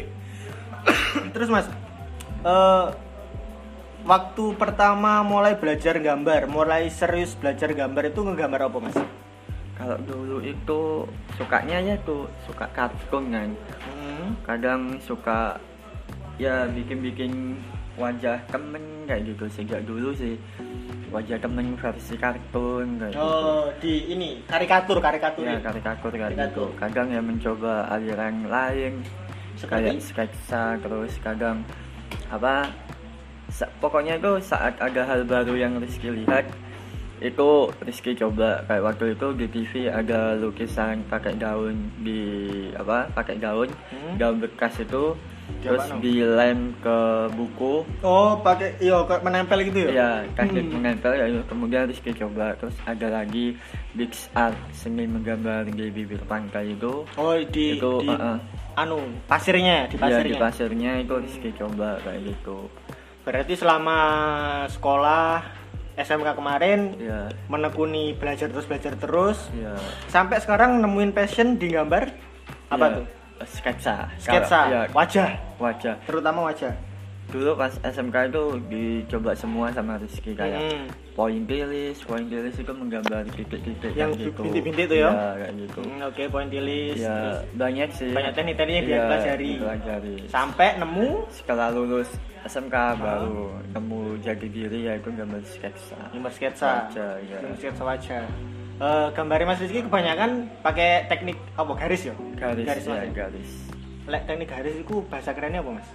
Terus 1.33 1.47
mas, 1.47 1.65
eh, 2.43 2.85
waktu 4.07 4.55
pertama 4.55 5.19
mulai 5.21 5.53
belajar 5.53 5.99
gambar, 5.99 6.47
mulai 6.47 6.87
serius 6.89 7.35
belajar 7.35 7.69
gambar 7.71 8.07
itu 8.07 8.19
ngegambar 8.23 8.61
apa 8.65 8.77
mas? 8.81 8.97
kalau 9.77 9.93
dulu 10.01 10.41
itu 10.41 11.05
sukanya 11.37 11.77
ya 11.77 11.93
tuh 12.01 12.25
suka 12.43 12.65
kartun 12.71 13.29
kan 13.29 13.49
Hmm. 13.85 14.33
kadang 14.41 14.81
suka 14.97 15.61
ya 16.35 16.65
bikin-bikin 16.67 17.61
wajah 17.93 18.41
temen 18.47 18.81
kayak 19.05 19.21
gitu 19.27 19.45
sejak 19.47 19.85
dulu 19.85 20.09
sih 20.11 20.33
wajah 21.07 21.37
temen 21.37 21.77
versi 21.77 22.17
kartun 22.17 22.97
kayak 22.97 23.13
gitu 23.13 23.21
Oh, 23.21 23.69
di 23.77 23.93
ini 24.09 24.41
karikatur 24.43 24.97
karikatur. 24.97 25.45
ya 25.45 25.61
karikatur 25.61 26.09
kayak 26.09 26.25
Karikatur. 26.27 26.49
gitu 26.49 26.63
kadang 26.75 27.07
ya 27.07 27.21
mencoba 27.21 27.73
aliran 27.87 28.49
lain 28.49 28.93
Seperti? 29.53 29.77
kayak 29.77 30.01
sketsa 30.01 30.63
terus 30.81 31.13
kadang 31.21 31.61
apa 32.33 32.73
pokoknya 33.77 34.15
itu 34.15 34.37
saat 34.39 34.77
ada 34.77 35.01
hal 35.03 35.23
baru 35.23 35.53
yang 35.53 35.73
Rizky 35.77 36.09
lihat 36.11 36.45
itu 37.17 37.49
Rizky 37.81 38.13
coba 38.13 38.61
kayak 38.63 38.83
waktu 38.85 39.05
itu 39.11 39.27
di 39.33 39.45
TV 39.47 39.71
ada 39.89 40.35
lukisan 40.35 41.01
pakai 41.03 41.33
daun 41.33 41.73
di 41.97 42.21
apa 42.71 43.09
pakai 43.11 43.37
daun 43.37 43.65
Hmm. 43.89 44.13
daun 44.15 44.37
bekas 44.37 44.77
itu 44.77 45.17
terus 45.57 45.81
dilem 45.97 46.75
ke 46.77 46.97
buku 47.33 47.81
Oh, 48.03 48.37
pakai 48.37 48.77
iya 48.77 49.01
kayak 49.01 49.23
menempel 49.23 49.63
gitu 49.63 49.79
ya? 49.79 49.89
ya 49.89 50.09
teknik 50.35 50.61
Hmm. 50.63 50.73
menempel 50.77 51.11
ya 51.11 51.25
kemudian 51.43 51.89
Rizky 51.89 52.13
coba 52.13 52.53
terus 52.53 52.77
ada 52.85 53.09
lagi 53.11 53.57
big 53.91 54.13
art 54.35 54.53
seni 54.71 55.09
menggambar 55.09 55.65
di 55.65 55.89
bibir 55.89 56.21
pantai 56.21 56.77
itu 56.77 57.01
Oh, 57.17 57.33
di 57.33 57.73
Itu, 57.73 57.97
di 57.97 58.07
uh-uh. 58.07 58.37
anu, 58.77 59.01
pasirnya, 59.25 59.89
di 59.89 59.97
ya 59.97 60.01
pasirnya. 60.03 60.29
di 60.29 60.33
pasirnya 60.37 60.91
itu 61.01 61.13
Rizky 61.17 61.49
coba 61.51 61.97
kayak 61.99 62.29
gitu 62.29 62.69
Berarti 63.27 63.59
selama 63.59 63.99
sekolah 64.71 65.43
SMK 65.99 66.31
kemarin 66.31 66.95
ya 66.95 67.27
menekuni 67.51 68.15
belajar 68.15 68.47
terus 68.47 68.63
belajar 68.63 68.95
terus. 68.95 69.51
Ya 69.51 69.75
sampai 70.07 70.39
sekarang 70.39 70.79
nemuin 70.79 71.11
passion 71.11 71.59
di 71.59 71.75
gambar? 71.75 72.07
Apa 72.71 72.85
ya, 72.87 72.95
tuh? 72.95 73.05
sketsa. 73.43 74.07
Sketsa, 74.15 74.59
Kalau- 74.63 74.71
ya, 74.71 74.81
wajah, 74.95 75.29
wajah. 75.59 75.95
Terutama 76.07 76.47
wajah. 76.47 76.71
Dulu 77.27 77.51
pas 77.53 77.73
SMK 77.77 78.15
itu 78.25 78.43
dicoba 78.65 79.31
semua 79.33 79.67
sama 79.69 79.95
Rizky 79.95 80.31
kayak 80.31 80.55
Hmm. 80.57 80.87
pointillis 81.11 81.99
pointillis 81.99 82.55
itu 82.55 82.71
menggambar 82.71 83.27
titik-titik 83.29 83.91
Yang 83.91 84.11
gitu 84.23 84.41
bintik-bintik 84.41 84.85
tuh 84.87 84.97
ya? 84.97 85.11
kayak 85.35 85.51
gitu 85.57 85.79
Hmm, 85.81 85.99
Oke, 86.03 86.23
pointillis. 86.25 86.95
ya 86.95 87.17
banyak 87.53 87.89
sih 87.91 88.11
Banyak 88.11 88.31
teknik-teknik 88.31 88.73
yang 88.73 88.85
Iya, 88.85 88.99
dipelajari. 89.01 89.51
dipelajari. 89.53 90.15
Sampai 90.27 90.67
nemu 90.77 91.07
setelah 91.29 91.67
lulus 91.67 92.07
SMK 92.41 92.75
baru 92.95 93.39
nemu 93.69 93.99
jadi 94.17 94.47
diri 94.47 94.79
yaitu 94.85 95.09
gambar 95.09 95.43
sketsa 95.43 95.99
gambar 96.09 96.31
sketsa. 96.31 96.71
Wajah, 96.87 97.11
ya. 97.21 97.37
Gambar 97.37 97.57
sketsa 97.57 97.83
wajah. 97.83 98.23
Eh, 98.77 99.07
gambarnya 99.11 99.45
Mas 99.47 99.59
Rizky 99.59 99.81
kebanyakan 99.81 100.29
pakai 100.61 101.09
teknik 101.09 101.35
apa 101.53 101.73
garis 101.75 102.05
ya? 102.05 102.15
garis, 102.35 102.61
garis 102.63 102.85
ya 102.85 103.03
garis 103.11 103.51
Lek 104.05 104.23
teknik 104.23 104.47
garis 104.47 104.75
itu 104.77 105.01
bahasa 105.03 105.33
kerennya 105.33 105.59
apa 105.59 105.75
Mas? 105.75 105.89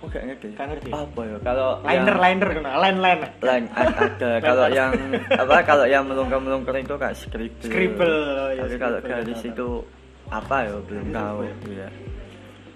Aku 0.00 0.08
gak 0.08 0.24
ngerti 0.24 0.46
Gak 0.56 0.66
ngerti. 0.66 0.90
apa 0.90 1.20
ya? 1.22 1.36
Kalau 1.42 1.68
Liner, 1.82 1.92
yang- 2.08 2.18
liner, 2.18 2.48
kena 2.50 2.70
line, 2.74 2.98
line. 2.98 3.20
line 3.38 3.66
a- 3.70 3.94
ada. 4.00 4.30
Kalau 4.48 4.66
yang 4.66 4.90
apa 5.28 5.56
kalau 5.60 5.84
yang 5.84 6.02
melungker 6.02 6.40
melungker 6.40 6.72
itu 6.74 6.96
kayak 6.96 7.14
scribble. 7.14 7.60
Scribble, 7.60 8.16
oh 8.34 8.50
ya, 8.50 8.62
tapi 8.64 8.76
kalau 8.76 8.98
garis 8.98 9.36
tahu. 9.38 9.50
itu 9.52 9.68
apa 10.26 10.56
ya? 10.62 10.74
Belum 10.80 11.06
tahu 11.10 11.38
ya 11.68 11.88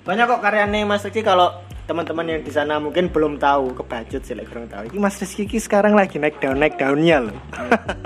Banyak 0.04 0.24
kok 0.28 0.40
karyanya 0.42 0.84
Mas 0.84 1.00
Rizky 1.00 1.24
kalau 1.24 1.48
teman-teman 1.84 2.24
yang 2.26 2.40
di 2.40 2.48
sana 2.48 2.76
mungkin 2.76 3.08
belum 3.08 3.36
tahu 3.36 3.72
kebacut 3.74 4.20
sih 4.20 4.36
lek 4.36 4.48
kurang 4.48 4.68
tahu. 4.68 4.84
Ini 4.86 5.00
Mas 5.00 5.16
Rizky 5.16 5.44
ini 5.44 5.56
sekarang 5.56 5.96
lagi 5.96 6.20
naik 6.20 6.36
daun 6.38 6.60
naik 6.60 6.76
daunnya 6.76 7.24
loh. 7.24 7.36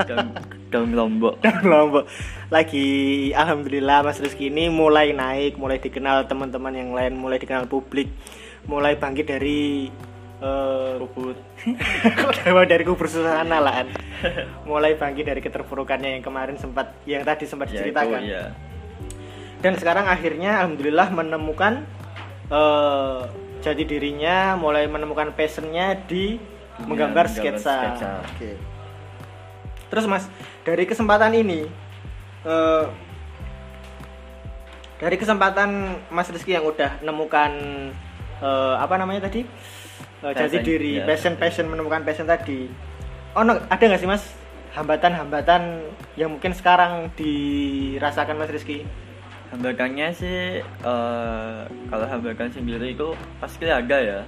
daun 0.05 0.31
daun 0.69 0.91
lombok. 0.93 1.35
Dan 1.45 1.59
Lombok. 1.65 2.07
Lagi 2.49 2.87
alhamdulillah 3.33 4.07
Mas 4.07 4.19
Rizky 4.19 4.47
ini 4.47 4.71
mulai 4.71 5.11
naik, 5.11 5.59
mulai 5.59 5.77
dikenal 5.77 6.27
teman-teman 6.27 6.71
yang 6.71 6.91
lain, 6.93 7.19
mulai 7.19 7.37
dikenal 7.37 7.67
publik, 7.67 8.07
mulai 8.69 8.95
bangkit 9.01 9.27
dari 9.27 9.89
eh 10.39 10.95
kubur 11.03 11.35
dari 12.71 12.85
kubur 12.87 13.11
sana 13.11 13.59
lah 13.59 13.83
kan. 13.83 13.89
mulai 14.71 14.95
bangkit 14.95 15.27
dari 15.27 15.41
keterpurukannya 15.43 16.21
yang 16.21 16.23
kemarin 16.23 16.55
sempat 16.55 16.95
yang 17.09 17.27
tadi 17.27 17.43
sempat 17.43 17.67
ya 17.67 17.83
itu 17.83 17.91
diceritakan. 17.91 18.23
ya 18.23 18.55
dan 19.59 19.75
sekarang 19.75 20.07
akhirnya 20.07 20.63
alhamdulillah 20.63 21.11
menemukan 21.11 21.83
eh, 22.55 23.21
jati 23.59 23.83
dirinya 23.83 24.55
mulai 24.55 24.87
menemukan 24.87 25.35
passionnya 25.35 25.99
di 26.07 26.39
Dunia 26.79 26.87
menggambar 26.87 27.27
menggambar 27.27 27.59
sketsa. 27.59 27.77
sketsa. 27.99 28.11
Oke. 28.23 28.51
Terus 29.91 30.05
mas 30.07 30.25
dari 30.63 30.85
kesempatan 30.87 31.35
ini 31.35 31.67
eh, 32.47 32.85
dari 34.99 35.15
kesempatan 35.15 35.99
Mas 36.11 36.31
Rizky 36.31 36.55
yang 36.55 36.67
udah 36.67 36.99
menemukan 37.03 37.51
eh, 38.39 38.75
apa 38.77 38.95
namanya 38.97 39.27
tadi? 39.27 39.43
Eh, 40.19 40.33
jati 40.35 40.59
diri 40.61 40.99
ya. 40.99 41.07
passion 41.07 41.39
passion 41.39 41.67
menemukan 41.67 42.03
passion 42.03 42.27
tadi. 42.27 42.67
Oh 43.35 43.43
no, 43.43 43.55
ada 43.69 43.79
nggak 43.79 44.01
sih 44.01 44.11
mas? 44.11 44.25
Hambatan-hambatan 44.73 45.83
yang 46.15 46.31
mungkin 46.31 46.53
sekarang 46.53 47.11
dirasakan 47.15 48.39
Mas 48.39 48.53
Rizky? 48.53 48.85
hambatannya 49.49 50.13
sih 50.13 50.61
eh, 50.61 51.59
kalau 51.89 52.05
hambatan 52.05 52.53
sendiri 52.53 52.93
itu 52.93 53.17
pasti 53.41 53.65
ada 53.65 53.97
ya. 53.97 54.21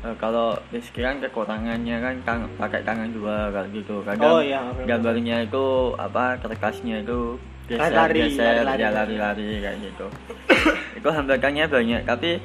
Eh, 0.00 0.14
kalau 0.16 0.56
Rizky 0.72 1.04
kan 1.04 1.20
kekurangannya 1.20 2.00
kan 2.00 2.14
tang- 2.24 2.50
pakai 2.56 2.80
tangan 2.80 3.12
dua 3.12 3.52
kayak 3.52 3.68
gitu. 3.76 4.00
Kadang 4.00 4.32
Oh, 4.32 4.40
iya, 4.40 4.64
gambarnya 4.88 5.44
itu 5.44 5.92
apa 6.00 6.40
kertasnya 6.40 7.04
itu 7.04 7.36
geser 7.68 7.92
Lari-lari, 7.92 8.20
geser 8.32 8.54
ya 8.80 8.88
lari-lari 8.90 9.48
kayak 9.60 9.76
gitu. 9.84 10.06
Itu 10.98 11.08
hambatannya 11.12 11.64
banyak 11.68 12.02
tapi 12.08 12.40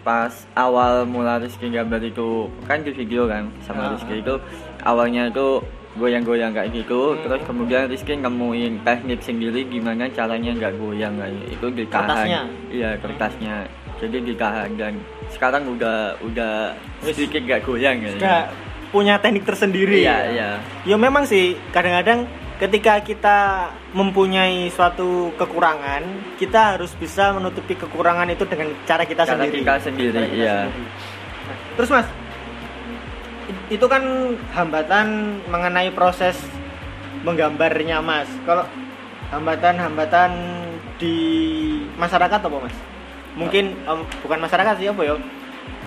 pas 0.00 0.32
awal 0.54 1.04
mula 1.04 1.36
Rizky 1.36 1.68
gambar 1.68 2.00
itu 2.02 2.48
kan 2.64 2.80
di 2.80 2.90
video 2.90 3.24
kan 3.24 3.52
sama 3.60 3.84
Ah, 3.84 3.88
Rizky 3.92 4.18
itu 4.18 4.34
awalnya 4.80 5.28
itu 5.28 5.60
goyang-goyang 5.92 6.50
kayak 6.50 6.70
gitu 6.72 7.12
Hmm. 7.12 7.20
terus 7.20 7.42
kemudian 7.44 7.84
Rizky 7.84 8.14
nemuin 8.14 8.80
teknik 8.80 9.20
sendiri 9.20 9.66
gimana 9.66 10.08
caranya 10.08 10.50
nggak 10.52 10.74
goyang 10.76 11.14
kayak 11.14 11.34
gitu. 11.34 11.52
itu 11.52 11.66
ditahan 11.78 12.08
Kertasnya? 12.08 12.40
iya 12.70 12.90
kertasnya 12.96 13.54
jadi 13.98 14.16
ditahan 14.24 14.70
dan 14.74 14.92
sekarang 15.28 15.68
udah 15.68 16.16
udah 16.22 16.72
sedikit 17.02 17.42
nggak 17.42 17.60
goyang 17.62 18.00
ya 18.00 18.10
Sudah 18.14 18.40
punya 18.88 19.14
teknik 19.18 19.44
tersendiri. 19.44 20.00
iya 20.00 20.16
ya? 20.16 20.18
iya 20.30 20.50
Ya 20.84 20.96
memang 20.96 21.22
sih 21.22 21.54
kadang-kadang 21.68 22.24
ketika 22.60 23.00
kita 23.00 23.38
mempunyai 23.96 24.68
suatu 24.68 25.32
kekurangan, 25.34 26.04
kita 26.36 26.76
harus 26.76 26.92
bisa 26.94 27.32
menutupi 27.32 27.72
kekurangan 27.72 28.28
itu 28.28 28.44
dengan 28.44 28.68
cara 28.84 29.08
kita 29.08 29.24
Cara 29.24 29.40
sendiri. 29.40 29.64
kita 29.64 29.74
sendiri, 29.80 30.12
Cara 30.12 30.28
kita 30.28 30.36
iya. 30.36 30.56
sendiri. 30.68 30.84
Nah, 31.48 31.56
terus 31.74 31.88
Mas, 31.90 32.08
itu 33.72 33.86
kan 33.88 34.02
hambatan 34.52 35.06
mengenai 35.48 35.88
proses 35.90 36.36
menggambarnya 37.24 38.04
Mas. 38.04 38.28
Kalau 38.44 38.68
hambatan-hambatan 39.32 40.30
di 41.00 41.16
masyarakat 41.96 42.40
apa 42.44 42.56
Mas? 42.60 42.76
Mungkin 43.40 43.72
em, 43.88 44.00
bukan 44.20 44.38
masyarakat 44.38 44.74
sih 44.76 44.92
apa 44.92 45.00
ya? 45.00 45.16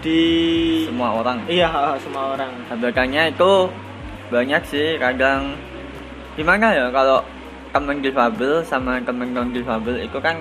Di 0.02 0.22
semua 0.90 1.16
orang 1.16 1.38
Iya, 1.46 1.70
semua 2.02 2.34
orang. 2.34 2.52
hambatannya 2.68 3.30
itu 3.30 3.52
banyak 4.28 4.62
sih 4.66 4.98
kadang 4.98 5.54
gimana 6.34 6.74
ya 6.74 6.86
kalau 6.90 7.22
temen 7.70 7.98
difabel 8.00 8.62
sama 8.64 8.98
temen 9.02 9.34
non 9.34 9.50
difabel 9.50 9.98
itu 10.00 10.18
kan 10.18 10.38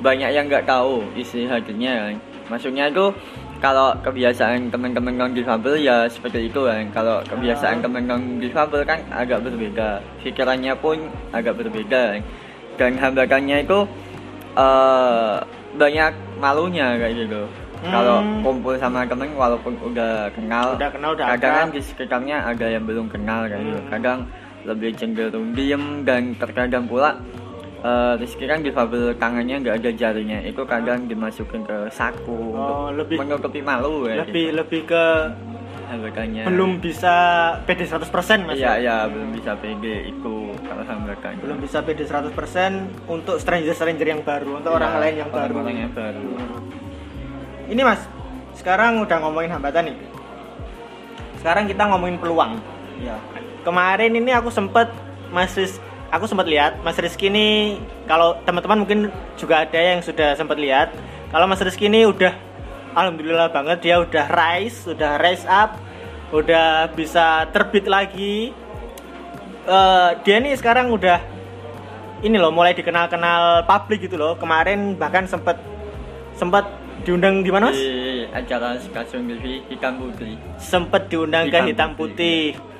banyak 0.00 0.28
yang 0.28 0.48
nggak 0.48 0.64
tahu 0.64 1.04
isi 1.14 1.44
hatinya 1.44 2.08
kan 2.08 2.16
maksudnya 2.48 2.88
itu 2.88 3.12
kalau 3.62 3.94
kebiasaan 4.02 4.68
teman-teman 4.68 5.14
non 5.14 5.32
difabel 5.32 5.78
ya 5.78 6.04
seperti 6.08 6.50
itu 6.50 6.66
kan 6.66 6.84
kalau 6.90 7.22
kebiasaan 7.24 7.78
Ah. 7.78 7.82
teman 7.82 8.04
non 8.04 8.22
difabel 8.38 8.82
kan 8.82 8.98
agak 9.08 9.40
berbeda 9.40 10.00
pikirannya 10.20 10.74
pun 10.74 10.98
agak 11.30 11.54
berbeda 11.56 12.18
kan. 12.18 12.22
dan 12.72 12.92
hambatannya 12.96 13.62
itu 13.62 13.78
eh 14.54 15.34
banyak 15.72 16.12
malunya 16.36 16.96
kayak 16.96 17.24
gitu 17.24 17.42
kalau 17.82 18.20
Hmm. 18.20 18.40
kumpul 18.44 18.74
sama 18.76 19.02
temen 19.02 19.32
walaupun 19.34 19.74
udah 19.82 20.30
kenal 20.30 20.76
Udah 20.76 20.90
kenal, 20.92 21.10
udah 21.16 21.26
kadang 21.34 21.54
kan 21.56 21.68
di 21.72 21.80
sekitarnya 21.80 22.36
ada 22.44 22.66
yang 22.68 22.84
belum 22.84 23.08
kenal 23.08 23.48
kayak 23.48 23.60
gitu 23.62 23.80
Hmm. 23.80 23.90
kadang 23.90 24.18
lebih 24.64 24.94
cenderung 24.94 25.52
diem 25.52 26.02
dan 26.02 26.34
terkadang 26.34 26.84
pula 26.84 27.18
eh 27.80 28.14
Rizky 28.14 28.46
kan 28.46 28.60
difabel 28.60 29.10
tangannya 29.16 29.58
nggak 29.58 29.76
ada 29.76 29.90
jarinya 29.92 30.38
itu 30.40 30.62
kadang 30.62 31.04
dimasukin 31.04 31.62
ke 31.62 31.90
saku 31.90 32.30
Oh, 32.30 32.54
untuk 32.54 32.76
lebih- 32.96 33.18
menutupi 33.18 33.58
malu 33.60 34.06
ya 34.06 34.22
lebih 34.22 34.54
lebih 34.54 34.86
ke 34.86 35.04
hambatannya 35.84 36.46
belum 36.46 36.78
bisa 36.78 37.14
PD 37.66 37.84
100% 37.84 38.06
Mas. 38.44 38.54
iya 38.54 38.64
ya? 38.70 38.74
iya 38.78 38.96
belum 39.04 39.34
bisa 39.34 39.52
pede 39.54 40.08
itu 40.08 40.34
kalau 40.62 40.82
hambatannya 40.82 41.42
Belum 41.42 41.58
bisa 41.58 41.82
PD 41.82 42.00
100% 42.02 42.32
untuk 43.10 43.36
stranger-stranger 43.36 44.06
yang 44.08 44.22
baru, 44.22 44.56
untuk 44.56 44.72
orang 44.72 44.88
Iya, 44.88 45.00
lain 45.02 45.14
yang 45.18 45.30
baru. 45.30 45.52
orang-orang 45.52 45.76
yang 45.80 45.92
baru 45.92 46.28
Ini 47.66 47.82
Mas, 47.82 48.00
sekarang 48.54 49.00
udah 49.00 49.16
ngomongin 49.18 49.50
hambatan 49.50 49.90
nih. 49.90 49.96
Sekarang 51.36 51.64
kita 51.66 51.82
ngomongin 51.84 52.16
peluang. 52.16 52.52
iya 52.96 53.16
Kemarin 53.62 54.12
ini 54.14 54.30
aku 54.34 54.50
sempet 54.50 54.90
Mas 55.30 55.54
Riz- 55.54 55.80
aku 56.12 56.28
sempat 56.28 56.44
lihat 56.44 56.76
Mas 56.84 56.98
Rizky 56.98 57.30
ini 57.32 57.78
kalau 58.04 58.36
teman-teman 58.44 58.84
mungkin 58.84 58.98
juga 59.38 59.64
ada 59.64 59.78
yang 59.78 60.04
sudah 60.04 60.36
sempat 60.36 60.60
lihat 60.60 60.92
kalau 61.32 61.48
Mas 61.48 61.62
Rizky 61.64 61.88
ini 61.88 62.04
udah 62.04 62.34
alhamdulillah 62.92 63.48
banget 63.48 63.78
dia 63.80 63.96
udah 64.00 64.28
rise, 64.28 64.84
udah 64.84 65.16
rise 65.16 65.48
up, 65.48 65.80
udah 66.30 66.92
bisa 66.92 67.48
terbit 67.50 67.88
lagi. 67.88 68.52
Eh, 69.62 70.10
dia 70.26 70.36
ini 70.42 70.52
sekarang 70.52 70.92
udah 70.92 71.22
ini 72.22 72.36
loh 72.36 72.52
mulai 72.52 72.76
dikenal-kenal 72.76 73.64
publik 73.64 74.04
gitu 74.04 74.20
loh. 74.20 74.36
Kemarin 74.36 75.00
bahkan 75.00 75.24
sempat 75.24 75.56
sempat 76.36 76.68
diundang 77.02 77.42
di 77.42 77.50
mana 77.50 77.72
Mas? 77.72 77.80
di 77.80 78.26
acara 78.30 78.78
Stasiun 78.78 79.26
TV 79.26 79.58
Hitam 79.66 79.98
Putih 79.98 80.38
Sempat 80.54 81.10
diundang 81.10 81.50
ke 81.50 81.58
Hitam 81.58 81.66
Hitam 81.66 81.90
Putih. 81.98 82.54
Putih. 82.54 82.71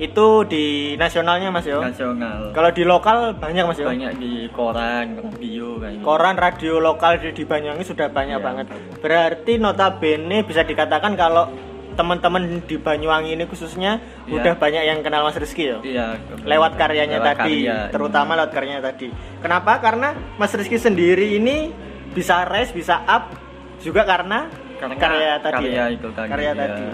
Itu 0.00 0.48
di 0.48 0.64
nasionalnya 0.96 1.52
Mas 1.52 1.62
yo. 1.62 1.76
nasional 1.78 2.50
Kalau 2.50 2.72
di 2.72 2.82
lokal 2.82 3.36
banyak 3.36 3.64
Mas 3.68 3.76
yo. 3.76 3.84
banyak 3.84 4.16
di 4.16 4.48
koran 4.48 5.20
radio 5.20 5.76
kayak 5.76 5.92
gitu. 5.92 6.02
koran 6.02 6.34
radio 6.34 6.72
lokal 6.80 7.12
di, 7.16 7.28
di 7.30 7.44
Banyuwangi 7.44 7.84
sudah 7.84 8.08
banyak 8.08 8.40
Iya. 8.40 8.44
banget. 8.44 8.66
Berarti 8.96 9.52
notabene 9.56 10.40
bisa 10.40 10.64
dikatakan 10.64 11.12
kalau 11.14 11.52
teman-teman 11.90 12.64
di 12.64 12.80
Banyuwangi 12.80 13.34
ini 13.34 13.44
khususnya 13.44 14.00
Iya. 14.24 14.40
udah 14.40 14.54
banyak 14.56 14.82
yang 14.82 14.98
kenal 15.00 15.20
Mas 15.20 15.36
Rizky 15.36 15.68
ya. 15.68 15.78
iya 15.82 16.06
Lewat 16.40 16.74
karyanya 16.74 17.20
lewat 17.20 17.28
tadi, 17.36 17.56
karya. 17.60 17.76
terutama 17.92 18.30
lewat 18.34 18.50
karyanya 18.50 18.80
tadi. 18.82 19.12
Kenapa? 19.36 19.76
Karena 19.78 20.08
Mas 20.34 20.56
Rizky 20.56 20.80
sendiri 20.80 21.36
ini 21.36 21.68
bisa 22.10 22.42
rise, 22.42 22.72
bisa 22.72 23.04
up 23.04 23.36
juga 23.78 24.02
karena, 24.02 24.48
Karena 24.80 24.96
karya 24.96 25.32
tadi. 25.38 25.54
karya 25.60 25.76
ya. 25.76 25.84
itu 25.90 26.08
tadi, 26.08 26.30
Karya 26.30 26.44
iya. 26.46 26.56
tadi. 26.56 26.84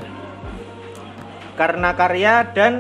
Karena 1.55 1.90
karya 1.92 2.35
dan 2.51 2.73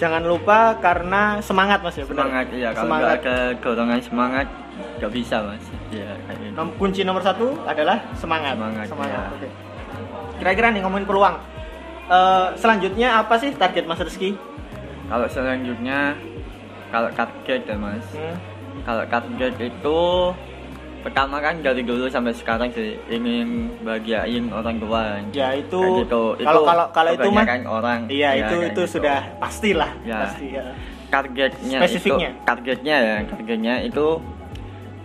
jangan 0.00 0.24
lupa 0.24 0.58
karena 0.80 1.22
semangat 1.40 1.84
Mas 1.84 1.92
ya. 1.94 2.02
benar? 2.02 2.24
semangat 2.24 2.46
iya 2.50 2.68
kalau 2.72 2.88
Semangat. 2.88 3.16
ada 3.20 3.36
dorongan 3.54 4.00
semangat 4.00 4.46
nggak 4.96 5.12
bisa 5.12 5.36
mas 5.44 5.64
iya 5.90 6.16
kayak 6.24 6.38
gitu 6.40 6.54
Nom- 6.56 6.74
kunci 6.74 7.00
nomor 7.04 7.20
satu 7.20 7.52
adalah 7.64 8.00
semangat. 8.14 8.56
Semangat, 8.56 8.88
ya. 9.06 9.20
oke. 9.30 9.48
Kira-kira 10.36 10.72
nih 10.72 10.80
ngomongin 10.80 11.04
peluang. 11.04 11.36
Eh, 12.08 12.46
selanjutnya 12.56 13.20
apa 13.20 13.36
sih 13.36 13.52
target 13.52 13.84
Mas 13.84 14.00
Rizky? 14.00 14.34
kalau 15.06 15.26
selanjutnya 15.26 16.14
kalau 16.88 17.10
target 17.12 17.66
ya 17.66 17.74
mas 17.74 18.06
Hmm. 18.14 18.36
kalau 18.82 19.02
target 19.04 19.54
itu 19.60 20.00
pertama 21.00 21.40
kan 21.40 21.56
dari 21.60 21.80
dulu 21.80 22.06
sampai 22.06 22.36
sekarang 22.36 22.68
sih 22.72 22.96
ingin 23.08 23.72
bahagiain 23.80 24.52
orang 24.52 24.76
tua 24.76 25.16
Ya 25.32 25.56
itu 25.56 26.04
gitu. 26.04 26.36
kalau 26.38 26.60
Itu 26.60 26.68
kalau 26.68 26.86
kalau 26.92 27.10
itu 27.16 27.28
mah 27.32 27.46
orang 27.64 28.00
iya 28.12 28.36
ya, 28.36 28.46
itu 28.46 28.54
itu 28.68 28.82
gitu. 28.84 29.00
sudah 29.00 29.18
pastilah 29.40 29.90
Ya. 30.04 30.28
pasti 30.28 30.46
ya. 30.52 30.64
targetnya 31.10 31.78
Spesifiknya. 31.82 32.30
itu 32.30 32.44
targetnya 32.44 32.96
ya 32.96 33.14
targetnya 33.26 33.74
itu 33.82 34.06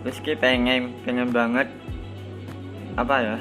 Rizky 0.06 0.38
pengen 0.38 0.94
pengen 1.02 1.34
banget 1.34 1.66
apa 2.94 3.14
ya 3.18 3.36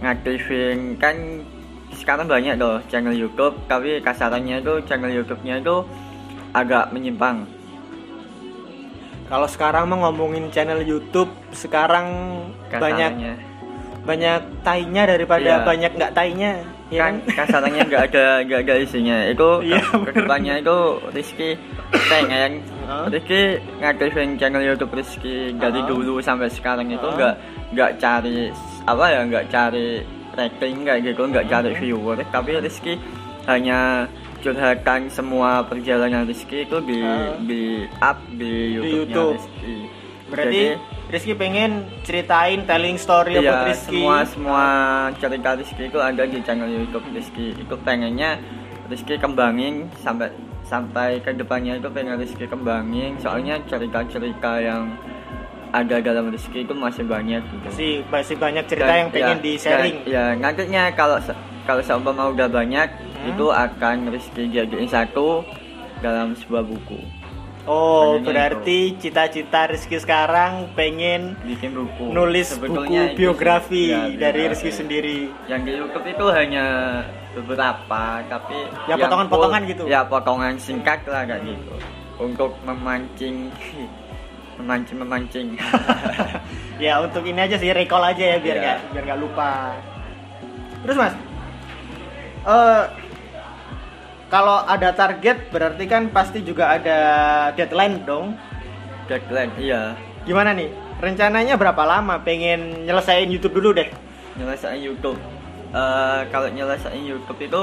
ngaktifin 0.00 0.94
kan 0.96 1.16
sekarang 1.92 2.30
banyak 2.30 2.54
loh 2.56 2.78
channel 2.86 3.12
YouTube 3.12 3.58
tapi 3.66 3.98
kasarannya 4.00 4.62
itu 4.62 4.78
channel 4.86 5.10
YouTube-nya 5.10 5.60
itu 5.60 5.82
agak 6.54 6.94
menyimpang 6.94 7.44
Kalau 9.30 9.46
sekarang 9.46 9.86
mau 9.86 10.02
ngomongin 10.04 10.50
channel 10.50 10.82
YouTube 10.82 11.30
sekarang 11.52 12.06
banyak 12.68 13.14
kasarannya 13.14 13.34
banyak 14.00 14.40
tainya 14.60 15.02
daripada 15.06 15.44
Iya. 15.52 15.62
banyak 15.62 15.92
nggak 15.92 16.12
tainya 16.12 16.50
ya 16.88 16.98
kan 17.00 17.14
kasarannya 17.22 17.84
nggak 17.84 18.02
ada 18.10 18.24
nggak 18.42 18.60
ada 18.64 18.74
isinya. 18.76 19.16
Itu 19.24 19.60
Iya, 19.62 19.78
ke- 19.78 20.02
ke 20.02 20.12
depannya 20.16 20.54
itu 20.58 20.76
Rizky 21.10 21.50
pengen 22.08 22.64
Hah? 22.84 23.06
Rizky 23.06 23.42
ngaktifin 23.78 24.34
channel 24.34 24.64
YouTube 24.64 24.90
Rizky 24.90 25.54
dari 25.54 25.78
Hah? 25.78 25.86
dulu 25.86 26.18
sampai 26.18 26.50
sekarang 26.50 26.88
itu 26.88 27.06
nggak 27.06 27.34
nggak 27.70 27.90
cari 27.96 28.50
apa 28.82 29.04
ya 29.06 29.20
nggak 29.22 29.46
cari 29.46 30.02
rating 30.32 30.76
kayak 30.82 31.00
gitu 31.06 31.22
nggak 31.22 31.46
cari 31.46 31.70
viewer. 31.76 32.18
Tapi 32.26 32.50
Rizky 32.58 32.98
hanya 33.46 34.08
curhatan 34.40 35.06
semua 35.08 35.62
perjalanan 35.62 36.24
Rizky 36.24 36.64
itu 36.64 36.80
di 36.80 36.98
Hah? 36.98 37.36
di 37.38 37.62
up 38.00 38.18
di 38.30 38.52
YouTube-nya 38.74 38.96
YouTube. 39.06 39.36
Rizky 39.36 39.76
berarti 40.30 40.62
Rizky 41.10 41.32
pengen 41.34 41.70
ceritain 42.00 42.62
telling 42.62 42.94
story 42.94 43.34
Iya, 43.34 43.50
about 43.50 43.66
Rizky 43.66 43.98
semua 43.98 44.16
semua 44.24 44.64
cerita 45.18 45.48
Rizky 45.52 45.82
itu 45.86 45.98
ada 45.98 46.22
di 46.22 46.38
channel 46.40 46.70
YouTube 46.70 47.02
Rizky. 47.10 47.52
Itu 47.52 47.74
pengennya 47.82 48.38
Rizky 48.86 49.18
kembangin 49.18 49.90
sampai 49.98 50.30
sampai 50.62 51.18
ke 51.18 51.34
depannya 51.34 51.76
itu 51.76 51.90
pengen 51.90 52.14
Rizky 52.14 52.46
kembangin. 52.46 53.18
Soalnya 53.18 53.58
cerita-cerita 53.66 54.62
yang 54.62 54.94
ada 55.70 55.98
dalam 55.98 56.30
Rizky 56.30 56.62
itu 56.62 56.74
masih 56.74 57.02
banyak 57.04 57.42
gitu. 57.42 57.66
masih 57.66 57.92
masih 58.06 58.36
banyak 58.38 58.64
cerita 58.66 58.86
Dan- 58.86 58.98
yang 58.98 59.10
pengen 59.10 59.38
ya, 59.38 59.42
di 59.42 59.52
sharing 59.54 59.96
dan- 60.02 60.10
Ya, 60.10 60.24
nantinya 60.34 60.82
kalau 60.94 61.18
kalau 61.62 61.82
seumpama 61.82 62.30
udah 62.30 62.46
banyak 62.46 62.86
Hmm. 63.20 63.30
itu 63.30 63.46
akan 63.46 63.96
Rizky 64.08 64.48
jadiin 64.48 64.86
satu 64.86 65.44
dalam 66.00 66.32
sebuah 66.34 66.64
buku. 66.64 66.96
Oh, 67.62 68.16
Pengennya 68.16 68.24
berarti 68.24 68.78
cita-cita 68.96 69.68
Rizky 69.68 69.96
sekarang 69.96 70.72
pengen 70.72 71.36
Bikin 71.42 71.76
buku. 71.76 72.08
nulis 72.08 72.48
Sebetulnya 72.50 73.12
buku 73.12 73.20
biografi. 73.20 73.92
Ya, 73.92 74.08
dari 74.08 74.16
biografi. 74.42 74.48
Rizky 74.48 74.70
sendiri. 74.72 75.18
yang 75.44 75.60
di 75.60 75.76
YouTube 75.76 76.02
itu 76.02 76.24
hanya 76.30 76.64
beberapa 77.30 78.02
tapi 78.26 78.56
Ya, 78.88 78.96
potongan-potongan 78.96 79.60
gitu. 79.66 79.84
ya 79.86 80.00
potongan 80.02 80.56
singkat 80.56 81.04
lah 81.04 81.22
kayak 81.22 81.44
gitu 81.44 81.74
untuk 82.18 82.56
memancing 82.64 83.52
memancing 84.56 84.98
memancing 84.98 85.46
Ya 86.82 86.98
untuk 86.98 87.22
ini 87.22 87.38
aja 87.38 87.54
sih 87.54 87.70
recall 87.70 88.02
aja 88.02 88.24
ya 88.26 88.36
biar 88.36 88.56
Iya. 88.56 88.64
nggak 88.64 88.78
biar 88.90 89.04
nggak 89.04 89.20
lupa. 89.20 89.76
Terus 90.80 90.96
mas, 90.96 91.14
eh 92.42 92.82
kalau 94.30 94.62
ada 94.62 94.90
target 94.90 95.50
berarti 95.50 95.84
kan 95.84 96.08
pasti 96.08 96.40
juga 96.40 96.72
ada 96.72 96.98
deadline 97.52 98.00
dong. 98.02 98.38
deadline 99.04 99.50
iya 99.56 99.98
Gimana 100.22 100.52
nih? 100.52 100.70
Rencananya 100.96 101.56
berapa 101.56 101.82
lama 101.82 102.20
pengen 102.20 102.84
nyelesain 102.84 103.26
YouTube 103.26 103.56
dulu 103.56 103.74
deh? 103.74 103.88
nyelesain 104.32 104.78
YouTube 104.78 105.18
Eh, 105.70 106.20
kalau 106.28 106.46
nyelesain 106.48 106.98
YouTube 107.00 107.38
itu 107.40 107.62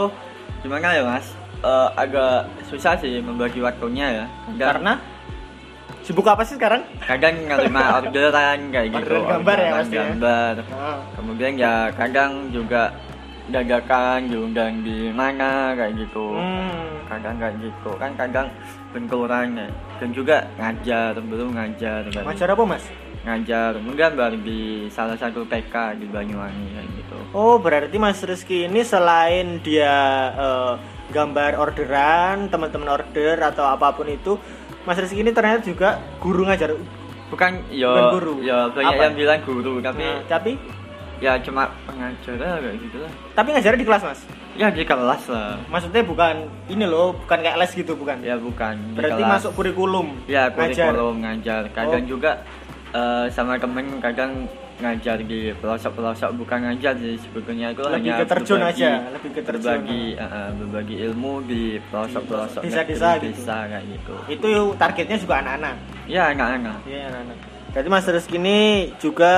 gimana 0.59 0.91
ya 0.91 1.03
mas 1.03 1.27
Eh, 1.57 1.89
agak 1.95 2.45
susah 2.65 2.93
sih 2.95 3.17
membagi 3.17 3.57
waktunya 3.57 4.05
ya 4.13 4.25
Kadang- 4.47 4.59
Karena 4.59 4.93
sibuk 6.01 6.23
apa 6.23 6.39
sih 6.41 6.55
sekarang? 6.55 6.83
kadang 7.01 7.35
ngerima 7.43 7.81
orderan 7.99 8.59
kayak 8.69 8.87
gitu 8.91 9.15
Orderan 9.15 9.27
gambar 9.33 9.55
ya 9.55 9.63
orderan 9.65 9.77
pasti 9.77 9.95
ya? 9.95 10.03
gambar 10.05 10.53
Ah, 10.71 10.97
kemudian 11.13 11.51
ya 11.55 11.73
kadang 11.91 12.31
juga 12.49 12.81
dadakan 13.47 14.27
diundang 14.27 14.81
di 14.81 15.07
mana 15.09 15.71
kayak 15.73 15.95
gitu 15.97 16.35
Hmm. 16.35 16.99
kadang 17.07 17.35
kayak 17.37 17.55
gitu 17.57 17.91
kan 17.95 18.11
kadang 18.13 18.47
benturan 18.89 19.55
ya 19.55 19.67
dan 19.97 20.09
juga 20.11 20.37
ngajar 20.55 21.15
belum 21.17 21.49
ngajar 21.53 22.01
gitu. 22.05 22.19
Ngajar 22.21 22.49
apa 22.49 22.63
mas? 22.65 22.85
ngajar 23.19 23.75
menggambar 23.77 24.39
di 24.39 24.61
salah 24.87 25.15
satu 25.15 25.43
TK 25.43 25.73
di 25.97 26.07
Banyuwangi 26.07 26.65
kayak 26.69 26.89
gitu 26.93 27.17
Oh 27.33 27.55
berarti 27.57 27.95
Mas 27.97 28.23
Rizky 28.23 28.63
ini 28.63 28.81
selain 28.81 29.59
dia 29.59 29.91
eh, 30.31 30.73
gambar 31.09 31.55
orderan, 31.57 32.47
teman-teman 32.47 32.87
order 32.89 33.35
atau 33.41 33.63
apa 33.65 33.91
pun 33.91 34.07
itu, 34.07 34.39
Mas 34.83 34.95
Rizky 34.95 35.19
ini 35.19 35.31
ternyata 35.31 35.59
juga 35.61 35.89
guru 36.17 36.43
ngajar. 36.43 36.71
bukan 37.27 37.59
ya 37.67 37.91
Bukan 37.91 38.05
guru. 38.13 38.33
ya 38.39 38.71
banyak 38.71 38.93
Apa? 38.93 39.03
yang 39.03 39.15
bilang 39.17 39.39
guru 39.41 39.73
tapi 39.83 39.99
Nah, 39.99 40.23
tapi 40.25 40.51
ya 41.17 41.33
cuma 41.39 41.65
pengajar 41.83 42.35
lah 42.35 42.57
kayak 42.57 42.77
gitu 42.79 42.97
lah 42.99 43.11
tapi 43.33 43.47
ngajarnya 43.49 43.79
di 43.79 43.87
kelas 43.87 44.03
Mas. 44.03 44.19
ya 44.53 44.67
di 44.69 44.83
kelas 44.83 45.23
lah 45.27 45.49
Maksudnya 45.65 46.01
bukan 46.03 46.35
ini 46.67 46.83
loh, 46.83 47.13
bukan 47.15 47.37
kayak 47.39 47.57
les 47.57 47.71
gitu 47.71 47.93
bukan. 47.93 48.17
ya 48.21 48.35
bukan 48.35 48.73
di 48.73 48.95
berarti 48.95 49.17
kelas. 49.19 49.31
masuk 49.33 49.51
kurikulum. 49.53 50.07
Ya 50.25 50.49
ngajar. 50.49 50.89
kurikulum 50.89 51.15
ngajar. 51.19 51.61
Kadang 51.71 52.03
Oh. 52.03 52.09
juga 52.09 52.31
eh, 52.89 53.25
sama 53.29 53.55
temen 53.55 53.99
kadang 53.99 54.47
ngajar 54.77 55.17
di 55.19 55.49
pelosok-pelosok 55.57 56.29
bukan 56.35 56.59
ngajar 56.63 56.93
sih 56.95 57.17
sebetulnya 57.17 57.69
itu 57.71 57.81
Lebih 57.81 57.93
hanya 57.99 58.13
ke 58.15 58.25
terjun 58.27 58.59
berbagi, 58.59 58.77
aja, 58.77 58.91
lebih 59.09 59.29
ke 59.31 59.41
terjun. 59.41 59.65
berbagi, 59.73 60.03
eh, 60.15 60.49
berbagi 60.53 60.95
ilmu 61.03 61.33
di 61.43 61.61
pelosok-pelosok 61.87 62.61
Desa-desa 62.61 63.07
negeri, 63.11 63.27
gitu. 63.27 63.41
desa 63.41 63.57
kayak 63.67 63.85
gitu. 63.87 64.15
Itu 64.31 64.49
targetnya 64.75 65.17
juga 65.17 65.35
anak-anak. 65.39 65.75
Ya 66.05 66.23
anak-anak. 66.31 66.77
Iya 66.83 67.01
anak-anak. 67.07 67.37
Jadi 67.67 67.87
Mas 67.87 68.05
Rizky 68.07 68.37
ini 68.37 68.59
juga 68.95 69.33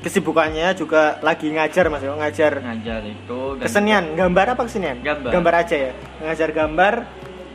kesibukannya 0.00 0.72
juga 0.74 1.20
lagi 1.20 1.48
ngajar 1.48 1.84
Mas, 1.86 2.00
ya, 2.00 2.12
ngajar. 2.12 2.52
Ngajar 2.58 3.00
itu 3.04 3.40
kesenian 3.58 4.04
gambar 4.14 4.46
apa 4.52 4.62
kesenian? 4.64 4.96
Gambar. 5.00 5.54
aja 5.56 5.76
ya. 5.76 5.92
Ngajar 6.20 6.48
gambar 6.50 6.94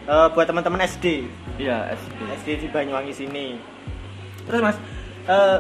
eh, 0.06 0.28
buat 0.30 0.46
teman-teman 0.46 0.82
SD 0.84 1.26
Iya 1.56 1.90
SD. 1.92 2.20
SD 2.38 2.48
di 2.60 2.68
Banyuwangi 2.68 3.14
sini. 3.16 3.58
Terus 4.46 4.62
mas 4.62 4.78
eh, 5.26 5.60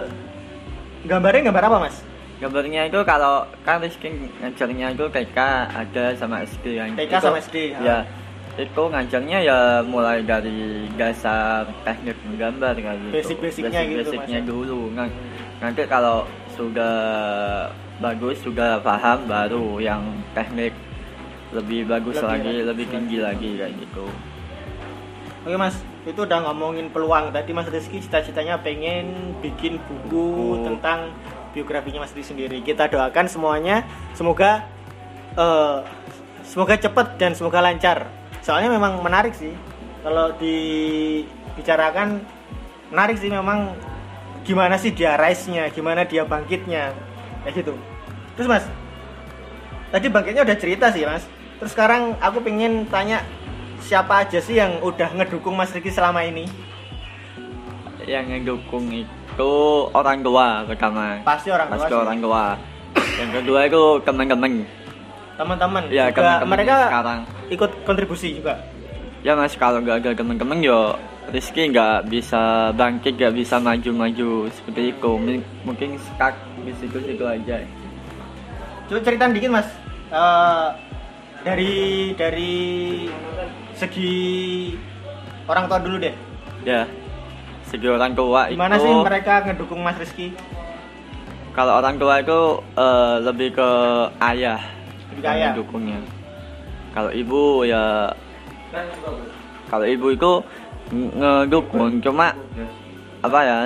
gambarnya 1.03 1.49
gambar 1.49 1.63
apa 1.65 1.77
mas? 1.81 1.95
Gambarnya 2.35 2.85
itu 2.85 2.99
kalau 3.01 3.47
kan 3.63 3.79
Rizky 3.79 4.11
ngajarnya 4.37 4.91
itu 4.91 5.05
TK 5.07 5.37
ada 5.71 6.05
sama 6.13 6.43
SD 6.43 6.65
yang 6.75 6.91
TK 6.93 7.07
itu- 7.07 7.23
sama 7.23 7.39
SD, 7.39 7.55
Ya. 7.79 8.03
itu 8.55 8.83
ngajarnya 8.83 9.39
ya 9.41 9.57
mulai 9.81 10.19
dari 10.19 10.83
dasar 10.93 11.63
teknik 11.83 12.19
menggambar 12.21 12.75
kayak 12.75 12.99
gitu 13.01 13.15
Basic-basicnya 13.15 13.81
gitu, 13.85 13.99
basicnya 14.11 14.39
Mas. 14.39 14.47
dulu. 14.47 14.79
Nanti 15.55 15.81
kalau 15.87 16.27
sudah 16.55 16.97
bagus 17.99 18.39
sudah 18.43 18.79
paham 18.79 19.27
baru 19.27 19.79
yang 19.79 20.03
teknik 20.35 20.71
lebih 21.53 21.87
bagus 21.87 22.19
Lebih 22.19 22.27
lagi 22.27 22.51
bagus 22.51 22.67
lebih 22.67 22.85
tinggi 22.91 23.17
lagi 23.21 23.49
kayak 23.59 23.73
gitu 23.79 24.05
Oke 25.45 25.61
mas, 25.61 25.77
itu 26.09 26.25
udah 26.25 26.41
ngomongin 26.49 26.89
peluang 26.89 27.29
tadi 27.29 27.53
Mas 27.53 27.69
Rizky 27.69 28.01
cita-citanya 28.01 28.57
pengen 28.65 29.37
bikin 29.45 29.77
buku, 29.77 30.09
Buku. 30.09 30.65
tentang 30.65 31.13
biografinya 31.53 32.01
Mas 32.01 32.17
Rizky 32.17 32.33
sendiri. 32.33 32.65
Kita 32.65 32.89
doakan 32.89 33.29
semuanya, 33.29 33.85
semoga 34.17 34.65
eh, 35.37 35.85
semoga 36.41 36.73
cepet 36.81 37.21
dan 37.21 37.37
semoga 37.37 37.61
lancar. 37.61 38.09
Soalnya 38.41 38.73
memang 38.73 39.05
menarik 39.05 39.37
sih 39.37 39.53
kalau 40.01 40.33
dibicarakan 40.41 42.25
menarik 42.89 43.21
sih 43.21 43.29
memang 43.29 43.77
gimana 44.45 44.77
sih 44.77 44.93
dia 44.93 45.17
rise-nya, 45.17 45.67
gimana 45.69 46.05
dia 46.05 46.21
bangkitnya 46.23 46.93
kayak 47.41 47.53
gitu. 47.55 47.73
Terus 48.35 48.47
mas, 48.47 48.65
tadi 49.89 50.07
bangkitnya 50.07 50.43
udah 50.43 50.57
cerita 50.57 50.85
sih 50.89 51.03
mas. 51.03 51.25
Terus 51.57 51.71
sekarang 51.71 52.13
aku 52.19 52.39
pengen 52.39 52.85
tanya 52.85 53.25
siapa 53.79 54.21
aja 54.21 54.37
sih 54.37 54.55
yang 54.55 54.79
udah 54.79 55.13
ngedukung 55.13 55.53
Mas 55.53 55.69
Riki 55.69 55.89
selama 55.89 56.21
ini? 56.21 56.45
yang 58.03 58.21
ngedukung 58.23 58.85
itu 58.93 59.53
orang 59.89 60.21
tua 60.21 60.61
pertama 60.61 61.17
Pasti 61.25 61.49
orang 61.49 61.65
tua 61.65 61.75
pasti 61.75 61.89
sih. 61.89 61.97
orang 61.97 62.17
tua 62.21 62.43
yang 63.17 63.29
kedua 63.33 63.59
itu 63.65 63.81
teman-teman 64.05 64.51
Teman-teman 65.33 65.83
ya 65.89 66.13
juga 66.13 66.21
teman-teman 66.37 66.53
mereka 66.53 66.75
sekarang 66.85 67.19
ikut 67.49 67.71
kontribusi 67.81 68.37
juga. 68.37 68.61
ya 69.21 69.33
mas 69.33 69.57
kalau 69.57 69.81
nggak 69.81 70.05
ada 70.05 70.09
teman-teman 70.13 70.61
yo 70.61 70.93
Rizky 71.27 71.67
nggak 71.67 72.05
bisa 72.05 72.41
bangkit 72.71 73.17
nggak 73.17 73.33
bisa 73.33 73.57
maju-maju 73.57 74.29
seperti 74.51 74.93
itu 74.93 75.11
mungkin 75.63 75.89
stuck 75.97 76.33
di 76.61 76.71
situ-situ 76.77 77.23
aja 77.23 77.59
Coba 78.85 79.01
ceritain 79.01 79.33
dikit 79.33 79.49
mas. 79.49 79.65
Eh, 80.07 80.67
dari 81.41 81.73
dari 82.13 82.53
segi 83.73 84.13
orang 85.45 85.65
tua 85.65 85.79
dulu 85.81 85.97
deh. 85.99 86.13
ya 86.61 86.85
segi 87.65 87.85
orang 87.85 88.13
tua 88.13 88.45
Gimana 88.47 88.77
itu 88.77 88.85
sih 88.85 88.93
mereka 88.95 89.33
ngedukung 89.43 89.81
Mas 89.81 89.97
Rizky? 89.97 90.33
kalau 91.51 91.77
orang 91.77 91.97
tua 91.97 92.19
itu 92.19 92.39
eh, 92.75 93.15
lebih 93.21 93.49
ke 93.51 93.69
ayah 94.23 94.61
Lebih 95.09 95.21
ke 95.21 95.27
ayah? 95.27 95.33
yang 95.35 95.51
ngedukungnya 95.53 95.99
kalau 96.93 97.11
ibu 97.11 97.43
ya 97.63 98.13
kalau 99.67 99.85
ibu 99.85 100.07
itu 100.11 100.31
ngedukung 100.91 101.97
cuma 101.99 102.33
apa 103.19 103.39
ya 103.41 103.57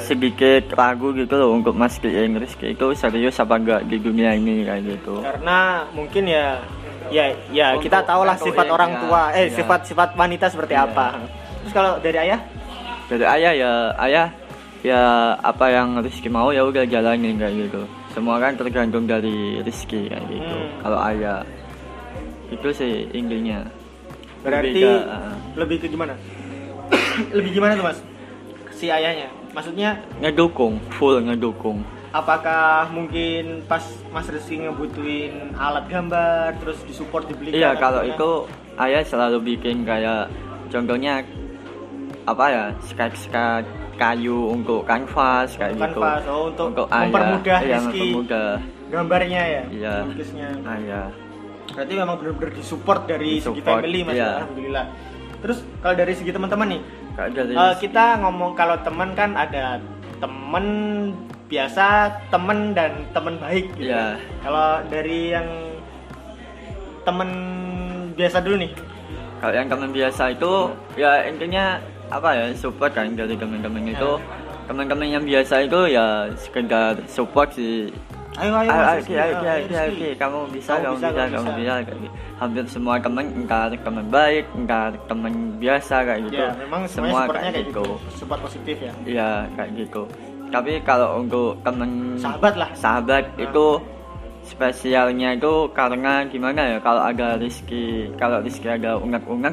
sedikit 0.00 0.72
ragu 0.72 1.12
gitu 1.12 1.36
loh 1.36 1.52
untuk 1.52 1.76
mastiin 1.76 2.40
Rizky 2.40 2.72
itu 2.72 2.86
serius 2.94 3.36
apa 3.36 3.54
enggak 3.54 3.84
di 3.84 4.00
dunia 4.00 4.32
ini 4.32 4.64
kayak 4.64 4.82
gitu 4.88 5.20
Karena 5.20 5.84
mungkin 5.92 6.24
ya 6.24 6.56
ya 7.08 7.24
ya 7.50 7.76
Untuk- 7.76 7.84
kita 7.84 8.00
tahu 8.02 8.24
lah 8.24 8.36
sifat 8.36 8.64
orang 8.66 8.90
ya, 8.90 9.00
tua 9.02 9.22
eh 9.34 9.46
ya. 9.46 9.54
sifat-sifat 9.54 10.08
wanita 10.14 10.48
seperti 10.48 10.72
Iya. 10.72 10.84
apa. 10.84 11.06
Terus 11.60 11.72
kalau 11.74 11.92
dari 11.98 12.18
ayah? 12.18 12.40
dari 13.08 13.24
ayah 13.24 13.52
ya 13.54 13.72
ayah 13.98 14.26
ya 14.78 15.00
apa 15.34 15.64
yang 15.68 15.96
Rizky 15.98 16.28
mau 16.28 16.48
ya 16.48 16.60
udah 16.62 16.84
jalanin 16.84 17.36
kayak 17.36 17.66
gitu 17.66 17.80
semua 18.08 18.36
kan 18.36 18.52
tergantung 18.52 19.04
dari 19.04 19.60
Rizky 19.60 20.06
kayak 20.06 20.24
gitu 20.28 20.44
Hmm. 20.54 20.68
kalau 20.80 20.98
ayah 21.02 21.40
itu 22.48 22.68
sih 22.70 23.04
intinya 23.10 23.64
Berarti 24.38 24.70
Lebih 24.70 24.84
ke, 24.86 24.92
uh, 25.04 25.34
lebih 25.56 25.76
ke 25.78 25.86
gimana? 25.88 26.14
lebih 27.36 27.50
gimana 27.56 27.72
tuh 27.74 27.86
mas? 27.86 27.98
Si 28.74 28.86
ayahnya? 28.88 29.28
Maksudnya 29.52 29.98
ngedukung 30.22 30.78
full 30.94 31.18
ngedukung 31.24 31.82
apakah 32.08 32.88
mungkin 32.88 33.60
pas 33.68 33.84
Mas 34.08 34.24
Rizky 34.32 34.64
ngebutuhin 34.64 35.52
alat 35.54 35.84
gambar 35.92 36.56
terus 36.56 36.80
disupport 36.88 37.28
dibelikan? 37.28 37.58
iya 37.60 37.70
kalau 37.76 38.00
itu 38.00 38.48
ayah 38.80 39.04
selalu 39.04 39.56
bikin 39.56 39.84
kayak 39.84 40.32
contohnya 40.72 41.20
apa 42.28 42.44
ya 42.48 42.64
sketch-sketch 42.84 43.68
kayu 43.98 44.52
untuk 44.54 44.86
kanvas 44.86 45.58
kayak 45.58 45.74
gitu 45.74 46.00
Kanvas, 46.00 46.22
oh, 46.30 46.48
untuk 46.54 46.86
ayah, 46.88 47.02
mempermudah 47.10 47.58
iya, 47.60 47.76
Rizky. 47.82 47.98
mempermudah 47.98 48.50
gambarnya 48.88 49.42
ya, 49.44 49.62
Iya. 49.68 49.94
lukisnya. 50.08 50.48
ayah 50.64 51.08
Berarti 51.68 51.92
memang 52.00 52.16
benar-benar 52.16 52.50
disupport 52.56 53.00
dari 53.04 53.32
segi 53.44 53.60
Disupport, 53.60 53.84
family 53.84 54.00
mas, 54.00 54.16
iya. 54.16 54.30
alhamdulillah. 54.40 54.86
Terus 55.38 55.58
kalau 55.78 55.94
dari 55.94 56.12
segi 56.14 56.30
teman-teman 56.34 56.66
nih, 56.74 56.80
dari 57.30 57.54
eh, 57.54 57.74
kita 57.78 58.18
ngomong 58.22 58.58
kalau 58.58 58.74
teman 58.82 59.14
kan 59.14 59.38
ada 59.38 59.78
teman 60.18 60.66
biasa, 61.46 62.10
teman 62.28 62.74
dan 62.74 63.06
teman 63.14 63.38
baik. 63.38 63.70
Gitu. 63.78 63.88
Iya. 63.88 64.18
Kalau 64.42 64.82
dari 64.90 65.32
yang 65.32 65.48
teman 67.06 67.30
biasa 68.12 68.42
dulu 68.44 68.56
nih, 68.60 68.72
Kalau 69.38 69.54
yang 69.54 69.70
teman 69.70 69.90
biasa 69.94 70.22
itu 70.34 70.52
ya 70.98 71.22
intinya 71.22 71.78
apa 72.10 72.34
ya 72.34 72.44
support 72.58 72.90
kan 72.90 73.14
dari 73.14 73.38
teman-teman 73.38 73.86
itu 73.86 74.18
Ya. 74.18 74.66
teman-teman 74.66 75.06
yang 75.06 75.24
biasa 75.24 75.64
itu 75.64 75.80
ya 75.94 76.26
sekedar 76.34 76.98
support 77.06 77.54
sih 77.54 77.94
ayo 78.38 78.52
ayo 78.56 78.70
ayo 78.70 78.84
ayo, 79.10 79.36
ayo, 79.36 79.66
Rizky. 79.66 80.04
ayo, 80.04 80.14
kamu 80.16 80.38
bisa 80.50 80.72
Kamu 80.76 80.94
bisa, 80.94 81.08
bisa 81.08 81.24
kamu 81.28 81.50
bisa. 81.54 81.74
hampir 82.36 82.64
semua 82.66 82.94
teman 82.96 83.24
entah 83.32 83.66
teman 83.72 84.06
baik 84.08 84.44
entah 84.54 84.84
teman 85.04 85.32
biasa 85.56 85.94
kayak 86.02 86.20
gitu 86.24 86.38
Ya, 86.38 86.50
memang 86.56 86.82
semua 86.86 87.20
kayak 87.26 87.52
gitu, 87.60 87.82
gitu 87.82 87.84
support 88.14 88.40
positif 88.40 88.76
ya. 88.78 88.92
iya 89.04 89.28
kayak 89.52 89.70
gitu 89.76 90.02
tapi 90.48 90.80
kalau 90.80 91.18
untuk 91.18 91.58
teman 91.60 92.16
Sahabat 92.16 92.54
lah. 92.54 92.70
sahabat 92.72 93.24
Nah. 93.30 93.44
itu 93.44 93.66
spesialnya 94.42 95.34
itu 95.34 95.52
karena 95.70 96.24
gimana 96.24 96.60
ya 96.66 96.78
kalau 96.78 97.02
ada 97.02 97.36
Rizky 97.36 98.08
kalau 98.14 98.40
Rizky 98.40 98.66
ada 98.66 98.96
ungak-ungak 98.96 99.52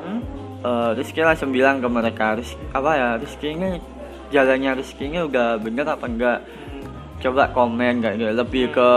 Hmm? 0.00 0.20
eh, 0.60 0.90
Rizky 0.94 1.20
langsung 1.20 1.50
bilang 1.50 1.76
ke 1.76 1.86
mereka 1.86 2.32
Rizky, 2.32 2.56
apa 2.70 2.90
ya 2.90 3.08
Rizky 3.16 3.52
ini 3.52 3.76
jalannya 4.30 4.70
Rizky 4.74 5.04
ini 5.04 5.20
udah 5.20 5.58
bener 5.58 5.84
apa 5.84 6.06
enggak 6.06 6.38
coba 7.20 7.52
komen 7.52 8.00
kayak 8.00 8.16
gitu 8.16 8.32
lebih 8.32 8.64
ke 8.72 8.90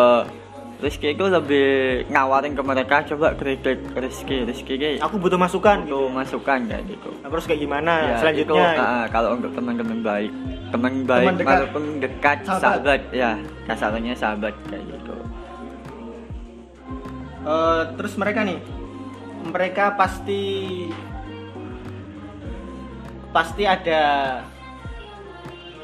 Rizky 0.80 1.16
itu 1.16 1.24
lebih 1.24 1.68
ngawarin 2.08 2.52
ke 2.52 2.64
mereka 2.64 3.08
coba 3.08 3.32
kritik 3.36 3.80
Rizky 3.94 4.44
Rizky 4.44 4.76
Aku 5.00 5.16
butuh 5.16 5.38
masukan 5.38 5.80
itu 5.80 5.88
gitu. 5.88 6.12
masukan 6.12 6.60
kayak 6.68 6.84
gitu 6.88 7.10
Aku 7.22 7.32
harus 7.32 7.48
kayak 7.48 7.62
gimana 7.62 7.94
Ya, 8.06 8.16
selanjutnya? 8.20 8.68
itu, 8.70 8.82
ah, 8.82 9.06
kalau 9.08 9.30
untuk 9.34 9.52
teman-teman 9.54 10.00
baik 10.02 10.32
teman 10.72 10.94
baik 11.06 11.28
dekat. 11.38 11.56
walaupun 11.62 11.84
dekat 12.02 12.38
Sahabat. 12.44 12.60
sahabat. 12.60 13.02
ya 13.12 13.32
kasarannya 13.64 14.14
sahabat 14.14 14.54
kayak 14.68 14.84
gitu 14.84 15.16
Eh, 17.44 17.84
terus 18.00 18.16
mereka 18.16 18.48
nih, 18.48 18.56
mereka 19.46 20.00
pasti 20.00 20.44
pasti 23.30 23.64
ada 23.66 24.02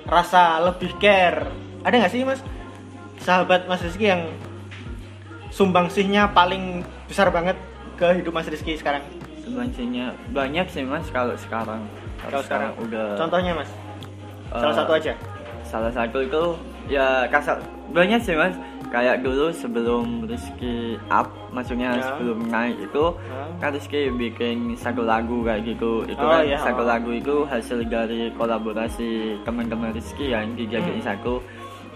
rasa 0.07 0.63
lebih 0.63 0.95
care. 0.97 1.51
Ada 1.79 1.95
nggak 1.97 2.11
sih 2.11 2.21
mas 2.21 2.39
sahabat 3.17 3.65
Mas 3.65 3.79
Rizky 3.79 4.07
yang 4.07 4.27
sumbangsihnya 5.49 6.29
paling 6.29 6.81
besar 7.05 7.27
banget 7.29 7.55
ke 7.95 8.07
hidup 8.15 8.31
Mas 8.31 8.47
Rizky 8.47 8.75
sekarang? 8.75 9.03
sebenarnya 9.39 10.13
banyak 10.29 10.69
sih 10.69 10.85
mas 10.85 11.09
kalau 11.09 11.33
sekarang 11.35 11.81
Kalau 12.21 12.37
sekarang, 12.39 12.69
udah 12.77 13.17
contohnya 13.17 13.51
mas, 13.55 13.65
salah 14.47 14.69
eh, 14.69 14.77
satu 14.77 14.91
aja. 14.93 15.13
salah 15.63 15.89
satu 15.89 16.17
itu 16.21 16.43
ya 16.85 17.25
kasar 17.25 17.57
banyak 17.89 18.21
sih 18.21 18.37
mas 18.37 18.53
kayak 18.87 19.21
dulu 19.21 19.49
sebelum 19.49 20.25
Rizky 20.25 21.01
up 21.09 21.33
maksudnya 21.49 21.93
Ya. 21.93 22.05
sebelum 22.07 22.45
naik 22.45 22.77
itu 22.79 23.03
Hah? 23.25 23.49
kan 23.59 23.69
Rizky 23.71 24.09
bikin 24.11 24.73
satu 24.75 25.01
lagu 25.01 25.41
kayak 25.41 25.65
gitu 25.67 26.05
itu 26.05 26.17
Oh, 26.19 26.29
kan 26.29 26.45
iya. 26.45 26.57
satu 26.59 26.85
lagu 26.85 27.09
itu 27.09 27.41
hasil 27.43 27.81
dari 27.83 28.29
kolaborasi 28.31 29.09
teman-teman 29.41 29.89
Rizky 29.91 30.29
yang 30.29 30.53
dijadiin 30.53 31.01
satu 31.01 31.41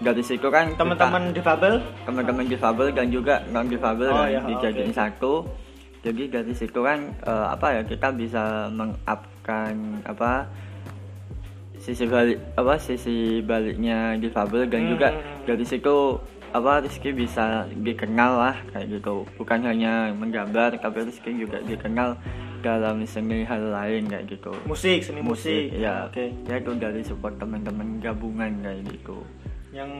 dari 0.04 0.20
situ 0.20 0.46
kan. 0.46 0.70
Teman-teman 0.74 1.32
difabel, 1.32 1.74
teman-teman 2.04 2.44
difabel 2.44 2.92
dan 2.92 3.08
juga 3.08 3.40
non 3.48 3.64
difabel 3.64 4.06
Oh, 4.06 4.20
kan 4.20 4.28
iya, 4.28 4.40
dijadiin 4.44 4.92
oke. 4.92 4.94
satu 4.94 5.32
jadi 5.98 6.22
dari 6.30 6.52
situ 6.52 6.78
kan 6.78 7.00
eh, 7.18 7.46
apa 7.48 7.66
ya 7.72 7.82
kita 7.82 8.12
bisa 8.12 8.68
mengupkan 8.68 9.72
apa 10.04 10.44
sisi 11.76 12.04
balik 12.04 12.36
apa 12.54 12.76
sisi 12.76 13.16
baliknya 13.40 14.12
difabel 14.14 14.64
dan 14.64 14.80
Hmm, 14.82 14.90
juga 14.90 15.08
dari 15.42 15.64
situ 15.64 16.20
apa 16.50 16.78
Rizky 16.78 17.10
bisa 17.10 17.44
dikenal 17.74 18.32
lah 18.38 18.56
kayak 18.70 18.86
gitu 18.94 19.24
bukan 19.34 19.64
hanya 19.64 20.12
menggambar 20.12 20.76
tapi 20.76 21.02
Rizky 21.02 21.34
juga 21.34 21.58
dikenal 21.60 22.14
dalam 22.60 23.00
seni 23.04 23.42
hal 23.42 23.60
lain 23.66 24.04
kayak 24.06 24.24
gitu 24.30 24.52
musik, 24.64 25.00
seni 25.02 25.20
musik. 25.20 25.72
ya 25.74 26.04
Oke. 26.06 26.32
ya 26.44 26.56
itu 26.56 26.72
dari 26.74 27.00
support 27.00 27.36
teman-teman 27.36 27.96
gabungan 27.98 28.52
kayak 28.60 28.80
gitu 28.86 29.18
Yang 29.74 29.90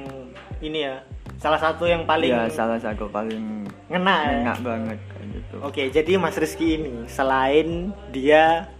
ini 0.62 0.86
ya, 0.86 1.02
salah 1.36 1.58
satu 1.58 1.84
yang 1.84 2.06
paling 2.06 2.30
ya 2.30 2.46
salah 2.46 2.78
satu 2.78 3.10
paling 3.10 3.66
ngena 3.90 4.16
ya. 4.46 4.54
banget 4.62 4.98
kayak 5.10 5.26
gitu 5.34 5.54
Oke, 5.60 5.82
jadi 5.90 6.14
Mas 6.14 6.38
Rizky 6.38 6.78
ini 6.78 7.04
selain 7.04 7.90
dia 8.08 8.70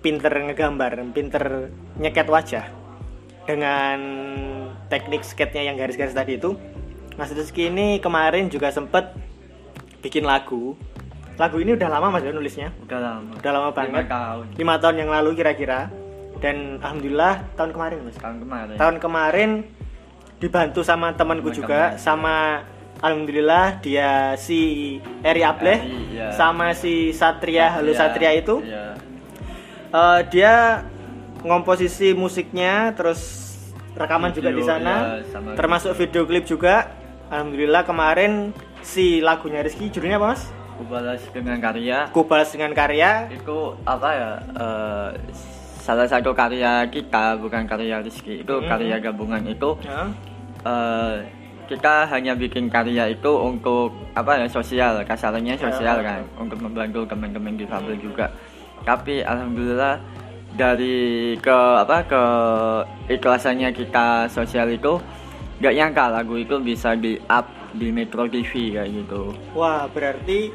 pinter 0.00 0.32
ngegambar, 0.32 0.96
pinter 1.12 1.68
nyeket 1.96 2.24
wajah 2.26 2.66
dengan 3.44 3.98
teknik 4.88 5.20
sketnya 5.22 5.60
yang 5.62 5.76
garis-garis 5.76 6.12
tadi 6.12 6.36
itu, 6.36 6.56
Mas 7.14 7.28
Rizky 7.30 7.68
ini 7.68 8.00
kemarin 8.00 8.48
juga 8.48 8.72
sempet 8.72 9.12
bikin 10.00 10.24
lagu. 10.24 10.72
Lagu 11.34 11.58
ini 11.58 11.74
udah 11.74 11.88
lama 11.90 12.08
Mas 12.10 12.22
ya 12.22 12.30
nulisnya? 12.30 12.72
udah 12.80 12.98
lama 12.98 13.32
Udah 13.36 13.52
lama 13.52 13.68
Lima 13.68 13.76
banget. 13.76 14.04
tahun 14.08 14.44
Lima 14.54 14.74
tahun 14.78 14.96
yang 14.98 15.10
lalu 15.12 15.30
kira-kira. 15.34 15.92
Dan 16.38 16.78
alhamdulillah 16.78 17.44
tahun 17.54 17.70
kemarin 17.72 17.96
Mas. 18.02 18.16
tahun 18.16 18.36
kemarin 18.40 18.76
Tahun 18.76 18.96
kemarin 18.98 19.50
dibantu 20.44 20.84
sama 20.84 21.16
temanku 21.16 21.48
Teman 21.48 21.56
juga 21.56 21.80
teman. 21.96 21.96
sama 21.96 22.36
alhamdulillah 23.00 23.80
dia 23.80 24.36
si 24.36 24.60
Eri 25.24 25.40
Ableh 25.40 25.80
Eri, 25.80 26.20
iya. 26.20 26.28
sama 26.36 26.76
si 26.76 27.16
Satria 27.16 27.72
Halo 27.72 27.96
Satria 27.96 28.36
itu 28.36 28.60
iya. 28.60 28.92
eh, 29.88 30.20
dia 30.28 30.84
ngomposisi 31.40 32.12
musiknya 32.12 32.92
terus 32.92 33.40
rekaman 33.96 34.36
juga 34.36 34.52
di 34.52 34.60
Video, 34.60 34.68
sana 34.68 34.94
iya, 35.20 35.32
sama 35.32 35.56
termasuk 35.56 35.96
video 35.96 36.28
klip 36.28 36.44
juga 36.44 36.92
alhamdulillah 37.32 37.84
kemarin 37.84 38.52
si 38.84 39.24
lagunya 39.24 39.64
Rizky 39.64 39.88
judulnya 39.88 40.20
apa 40.20 40.36
mas? 40.36 40.44
Aku 40.74 40.90
balas 40.90 41.22
dengan 41.30 41.56
karya 41.62 41.98
Ku 42.10 42.26
balas 42.26 42.50
dengan 42.50 42.74
karya 42.74 43.30
itu 43.30 43.58
apa 43.86 44.08
ya 44.10 44.30
eh, 44.52 45.08
salah 45.78 46.08
satu 46.10 46.34
karya 46.34 46.82
kita 46.90 47.38
bukan 47.38 47.62
karya 47.64 48.02
Rizky 48.02 48.42
itu 48.42 48.54
Mhm. 48.58 48.66
karya 48.66 48.96
gabungan 48.98 49.44
itu 49.46 49.78
Ya. 49.80 50.10
Eh, 50.64 51.14
kita 51.64 52.04
hanya 52.06 52.32
bikin 52.32 52.68
karya 52.68 53.08
itu 53.08 53.30
untuk 53.30 53.88
apa 54.12 54.36
ya 54.36 54.46
sosial 54.46 55.00
kasarnya 55.02 55.56
sosial 55.56 55.96
Ya. 55.96 56.04
kan 56.04 56.20
untuk 56.38 56.60
membantu 56.60 57.04
teman-teman 57.04 57.56
difabel 57.56 57.96
juga 57.96 58.28
tapi 58.82 59.24
alhamdulillah 59.24 59.96
dari 60.52 60.96
ke 61.36 61.50
apa 61.78 62.04
ke 62.04 62.22
ikhlasannya 63.10 63.72
kita 63.72 64.28
sosial 64.28 64.68
itu 64.68 65.00
nggak 65.56 65.74
nyangka 65.74 66.04
lagu 66.10 66.36
itu 66.36 66.60
bisa 66.60 66.92
di 66.94 67.16
up 67.26 67.48
di 67.72 67.88
Metro 67.88 68.28
TV 68.28 68.52
kayak 68.70 68.90
gitu 68.92 69.32
Wah 69.52 69.88
berarti 69.88 70.52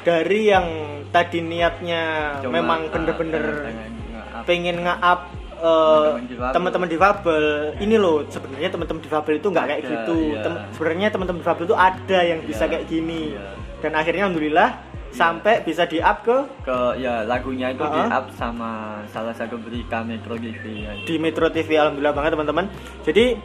dari 0.00 0.46
yang 0.46 0.66
tadi 1.10 1.42
niatnya 1.42 2.02
Coba, 2.40 2.52
memang 2.54 2.80
ah, 2.82 2.90
bener-bener 2.90 3.44
pengen- 3.60 4.00
pengen 4.42 4.76
nge-up. 4.80 5.20
Eh, 5.62 6.08
Teman-teman 6.50 6.88
difabel. 6.88 6.90
difabel 6.90 7.44
ini 7.78 7.96
loh 7.96 8.26
sebenarnya 8.26 8.68
teman-teman 8.68 9.00
difabel 9.00 9.34
itu 9.36 9.48
nggak 9.48 9.64
kayak 9.64 9.80
gitu 9.82 10.16
iya. 10.28 10.42
Tem- 10.42 10.62
sebenarnya 10.72 11.08
teman-teman 11.08 11.40
difabel 11.40 11.64
itu 11.64 11.76
ada 11.76 12.18
yang 12.20 12.40
bisa 12.42 12.64
Iya, 12.64 12.70
kayak 12.72 12.84
gini 12.86 13.22
iya. 13.32 13.46
dan 13.78 13.92
akhirnya 13.94 14.22
alhamdulillah 14.26 14.70
sampai 15.08 15.60
bisa 15.60 15.84
di-up 15.84 16.22
ke 16.22 16.36
ke 16.62 16.76
ya 16.98 17.22
lagunya 17.22 17.68
itu 17.68 17.80
Ah. 17.80 17.92
di 17.92 18.00
up 18.02 18.26
sama 18.32 18.70
salah 19.06 19.32
satu 19.32 19.54
berita 19.56 20.00
Metro 20.02 20.34
TV 20.34 20.62
ya. 20.82 20.92
di 20.98 21.14
Metro 21.16 21.46
TV 21.46 21.68
alhamdulillah 21.74 22.12
banget 22.12 22.30
teman-teman 22.32 22.66
jadi 23.02 23.36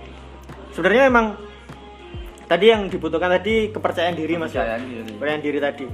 sebenarnya 0.72 1.04
memang 1.06 1.36
tadi 2.46 2.66
yang 2.66 2.88
dibutuhkan 2.88 3.28
tadi 3.30 3.70
kepercayaan 3.70 4.16
diri 4.16 4.34
mas 4.36 4.50
ya? 4.50 4.64
Kepercayaan 4.64 4.84
diri. 4.86 5.12
kepercayaan 5.12 5.44
diri 5.44 5.60
tadi 5.60 5.86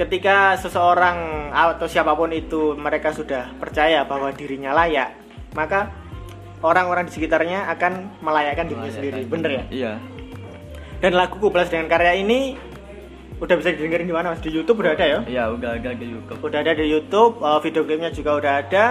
ketika 0.00 0.56
seseorang 0.56 1.50
atau 1.52 1.84
siapa 1.84 2.16
pun 2.16 2.32
itu 2.32 2.72
mereka 2.72 3.12
sudah 3.12 3.52
percaya 3.60 4.08
bahwa 4.08 4.32
dirinya 4.32 4.72
layak 4.72 5.12
maka 5.52 5.92
orang-orang 6.64 7.04
di 7.04 7.12
sekitarnya 7.12 7.68
akan 7.76 8.22
melayakkan 8.24 8.64
dirinya 8.64 8.92
sendiri. 8.92 9.28
bener 9.28 9.50
ya? 9.52 9.64
Iya. 9.68 9.92
dan 11.04 11.12
lagu 11.16 11.36
Kublas 11.36 11.68
dengan 11.68 11.88
karya 11.88 12.16
ini 12.20 12.56
udah 13.40 13.56
bisa 13.56 13.72
didengerin 13.72 14.04
di 14.04 14.12
mana 14.12 14.36
mas? 14.36 14.44
Di 14.44 14.52
YouTube 14.52 14.84
udah 14.84 14.92
ada 14.92 15.04
ya? 15.08 15.20
Iya, 15.24 15.44
udah 15.56 15.70
ada 15.80 15.90
di 15.96 16.06
YouTube. 16.12 16.40
udah 16.44 16.58
ada 16.60 16.72
di 16.76 16.84
YouTube 16.84 17.40
uh, 17.40 17.56
video 17.64 17.82
klipnya 17.88 18.12
juga 18.12 18.36
udah 18.36 18.52
ada. 18.60 18.84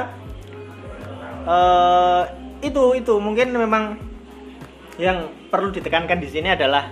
Eh, 1.46 2.22
itu 2.66 2.84
itu. 2.98 3.14
Mungkin 3.22 3.54
memang 3.54 4.02
yang 4.98 5.30
perlu 5.54 5.70
ditekankan 5.70 6.18
di 6.18 6.30
sini 6.34 6.50
adalah 6.50 6.90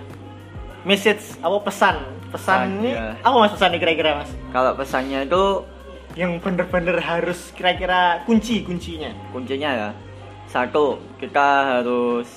message 0.86 1.38
apa 1.42 1.58
pesan? 1.64 1.96
Pesan 2.28 2.84
ini 2.84 2.92
iya. 2.92 3.16
apa 3.24 3.36
mas 3.40 3.52
pesan 3.56 3.72
kira-kira 3.80 4.20
mas? 4.20 4.30
Kalau 4.52 4.76
pesannya 4.76 5.24
itu 5.24 5.44
yang 6.18 6.36
bener-bener 6.42 6.98
harus 7.00 7.54
kira-kira 7.54 8.22
kunci 8.28 8.62
kuncinya? 8.66 9.10
kuncinya 9.32 9.70
ya. 9.70 9.90
Satu 10.48 11.00
kita 11.16 11.78
harus 11.78 12.28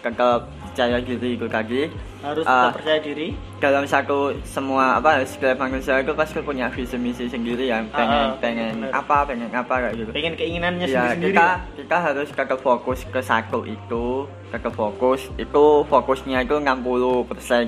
tetap 0.00 0.46
percaya 0.62 1.02
diri 1.02 1.34
itu 1.34 1.46
tadi 1.50 1.90
harus 2.18 2.42
Ah. 2.42 2.66
tetap 2.66 2.74
percaya 2.76 2.98
diri 3.00 3.28
dalam 3.56 3.84
satu 3.84 4.18
semua 4.42 4.98
apa 4.98 5.22
setiap 5.22 5.54
manusia 5.56 5.98
itu 5.98 6.10
pasti 6.12 6.38
punya 6.40 6.66
visi 6.66 6.94
misi 6.94 7.24
sendiri 7.24 7.64
ya 7.64 7.78
pengen 7.88 8.26
Ah, 8.26 8.34
pengen 8.36 8.72
bener. 8.76 8.90
apa 8.92 9.16
pengen 9.22 9.48
apa 9.48 9.74
kayak 9.80 9.94
gitu 9.96 10.10
pengen 10.10 10.34
keinginannya 10.34 10.82
ya 10.84 11.14
sendiri-sendiri 11.14 11.30
kita 11.32 11.48
kita 11.78 11.96
harus 12.00 12.28
tetap 12.28 12.58
fokus 12.58 13.00
ke 13.04 13.20
satu 13.20 13.62
itu 13.64 14.06
tetap 14.48 14.72
fokus 14.72 15.30
itu 15.36 15.64
fokusnya 15.84 16.42
itu 16.42 16.58
60% 16.58 17.24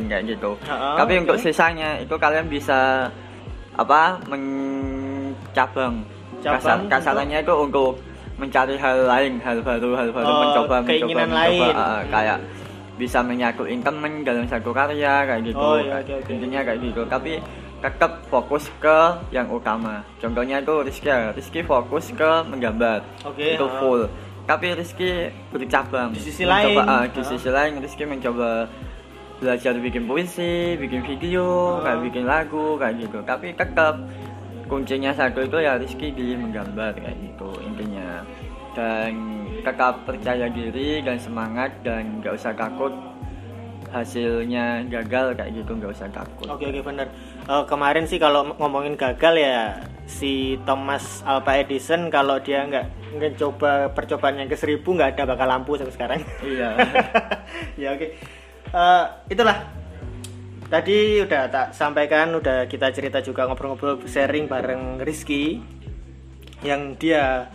kayak 0.09 0.23
gitu 0.29 0.59
Ah, 0.65 0.95
tapi 0.97 1.15
oke. 1.15 1.21
untuk 1.23 1.37
sisanya 1.39 1.99
itu 1.99 2.15
kalian 2.17 2.47
bisa 2.47 3.07
apa 3.73 4.19
mencabang 4.27 6.03
Cabang 6.41 6.57
Kasar, 6.57 6.79
kasarannya 6.89 7.39
itu 7.39 7.53
untuk 7.53 8.01
mencari 8.35 8.73
hal 8.75 9.05
lain 9.05 9.37
hal 9.39 9.61
baru 9.61 9.93
hal 9.93 10.09
baru 10.09 10.25
Oh, 10.27 10.41
mencoba 10.43 10.77
keinginan 10.83 11.29
mencoba, 11.29 11.45
mencoba 11.45 11.69
lain. 11.69 11.75
ah, 11.77 11.85
ah, 11.85 12.01
kayak 12.09 12.39
bisa 13.01 13.25
menyatuin 13.25 13.81
temen 13.81 14.21
dalam 14.21 14.45
satu 14.45 14.77
karya 14.77 15.25
kayak 15.25 15.43
gitu. 15.49 15.57
Oh, 15.57 15.81
iya, 15.81 16.05
oke, 16.05 16.13
oke. 16.21 16.31
intinya 16.37 16.61
kayak 16.61 16.81
gitu. 16.85 17.03
Tapi 17.09 17.41
tetap 17.81 18.21
fokus 18.29 18.69
ke 18.77 18.99
yang 19.33 19.49
utama. 19.49 20.05
Contohnya 20.21 20.61
itu 20.61 20.85
Rizky 20.85 21.09
ya. 21.09 21.33
Rizky 21.33 21.65
fokus 21.65 22.13
ke 22.13 22.31
menggambar. 22.45 23.01
Oke, 23.25 23.57
itu 23.57 23.65
ah. 23.65 23.73
full. 23.81 24.03
Tapi 24.45 24.77
Rizky 24.77 25.33
bercabang. 25.49 26.13
Di 26.13 26.21
sisi 26.21 26.45
Mencoba, 26.45 26.85
lain, 26.85 26.93
ah, 26.93 27.05
di 27.09 27.23
sisi 27.25 27.49
lain 27.49 27.73
Rizky 27.81 28.05
mencoba 28.05 28.69
belajar 29.41 29.73
bikin 29.81 30.05
puisi 30.05 30.77
bikin 30.77 31.01
video 31.01 31.81
Ah. 31.81 31.89
kayak 31.89 31.99
bikin 32.13 32.25
lagu 32.29 32.77
kayak 32.77 32.95
gitu. 33.01 33.19
Tapi 33.25 33.57
tetap 33.57 33.97
kuncinya 34.71 35.11
satu 35.11 35.43
itu 35.43 35.59
ya 35.59 35.75
Rizky 35.81 36.15
di 36.15 36.37
menggambar 36.39 36.95
kayak 36.95 37.17
gitu. 37.19 37.51
Intinya 37.65 37.90
dan 38.73 39.13
tetap 39.61 40.07
percaya 40.09 40.47
diri 40.49 41.05
dan 41.05 41.21
semangat 41.21 41.71
dan 41.85 42.23
nggak 42.23 42.35
usah 42.37 42.55
takut 42.57 42.93
hasilnya 43.91 44.87
gagal 44.87 45.35
kayak 45.35 45.51
gitu 45.51 45.75
nggak 45.75 45.91
usah 45.91 46.09
takut 46.15 46.47
Oke 46.47 46.71
oke 46.71 46.81
bener. 46.87 47.11
Eh, 47.51 47.65
kemarin 47.67 48.07
sih 48.07 48.23
kalau 48.23 48.55
ngomongin 48.55 48.95
gagal 48.95 49.35
ya 49.35 49.83
si 50.07 50.59
Thomas 50.63 51.27
Alva 51.27 51.59
Edison 51.59 52.07
kalau 52.07 52.39
dia 52.39 52.63
nggak 52.67 52.87
nggak 53.19 53.33
coba 53.35 53.91
percobaan 53.91 54.39
yang 54.39 54.47
ke 54.47 54.55
seribu 54.55 54.95
nggak 54.95 55.19
ada 55.19 55.27
bakal 55.27 55.47
lampu 55.51 55.75
sampai 55.75 55.95
sekarang. 55.95 56.21
iya 56.47 56.69
ya 57.83 57.89
oke. 57.99 58.07
Eh, 58.71 59.05
itulah 59.35 59.59
tadi 60.71 61.19
udah 61.27 61.51
tak 61.51 61.67
sampaikan 61.75 62.31
udah 62.39 62.71
kita 62.71 62.95
cerita 62.95 63.19
juga 63.19 63.51
ngobrol-ngobrol 63.51 64.07
sharing 64.07 64.47
bareng 64.47 65.03
Rizky 65.03 65.59
yang 66.63 66.95
dia 66.95 67.51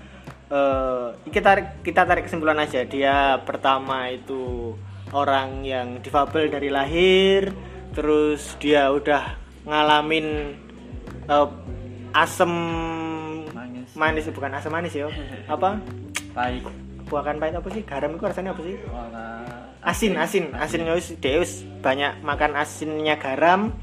eh, 0.49 1.07
kita 1.31 1.45
tarik, 1.45 1.67
kita 1.85 2.01
tarik 2.03 2.25
kesimpulan 2.27 2.59
aja. 2.59 2.83
Dia 2.85 3.39
pertama 3.45 4.09
itu 4.11 4.73
orang 5.13 5.63
yang 5.63 6.01
difabel 6.01 6.49
dari 6.51 6.67
lahir 6.73 7.53
terus 7.95 8.59
dia 8.59 8.91
udah 8.91 9.39
ngalamin 9.63 10.57
eh, 11.29 11.49
asem 12.11 12.51
Manis. 13.55 13.89
manis 13.95 14.25
bukan 14.31 14.51
asam 14.55 14.71
manis 14.73 14.93
ya. 14.93 15.07
Apa? 15.53 15.79
Baik 16.35 16.85
buahkan 17.05 17.37
pahit 17.37 17.55
apa 17.55 17.69
sih? 17.71 17.83
Garam 17.85 18.17
itu 18.17 18.25
rasanya 18.25 18.51
apa 18.57 18.61
sih? 18.65 18.75
Asin 19.85 20.13
asin 20.17 20.45
asin. 20.57 20.81
wis 20.97 21.13
deus. 21.21 21.51
Banyak 21.85 22.25
makan 22.25 22.57
asinnya 22.57 23.15
garam. 23.21 23.73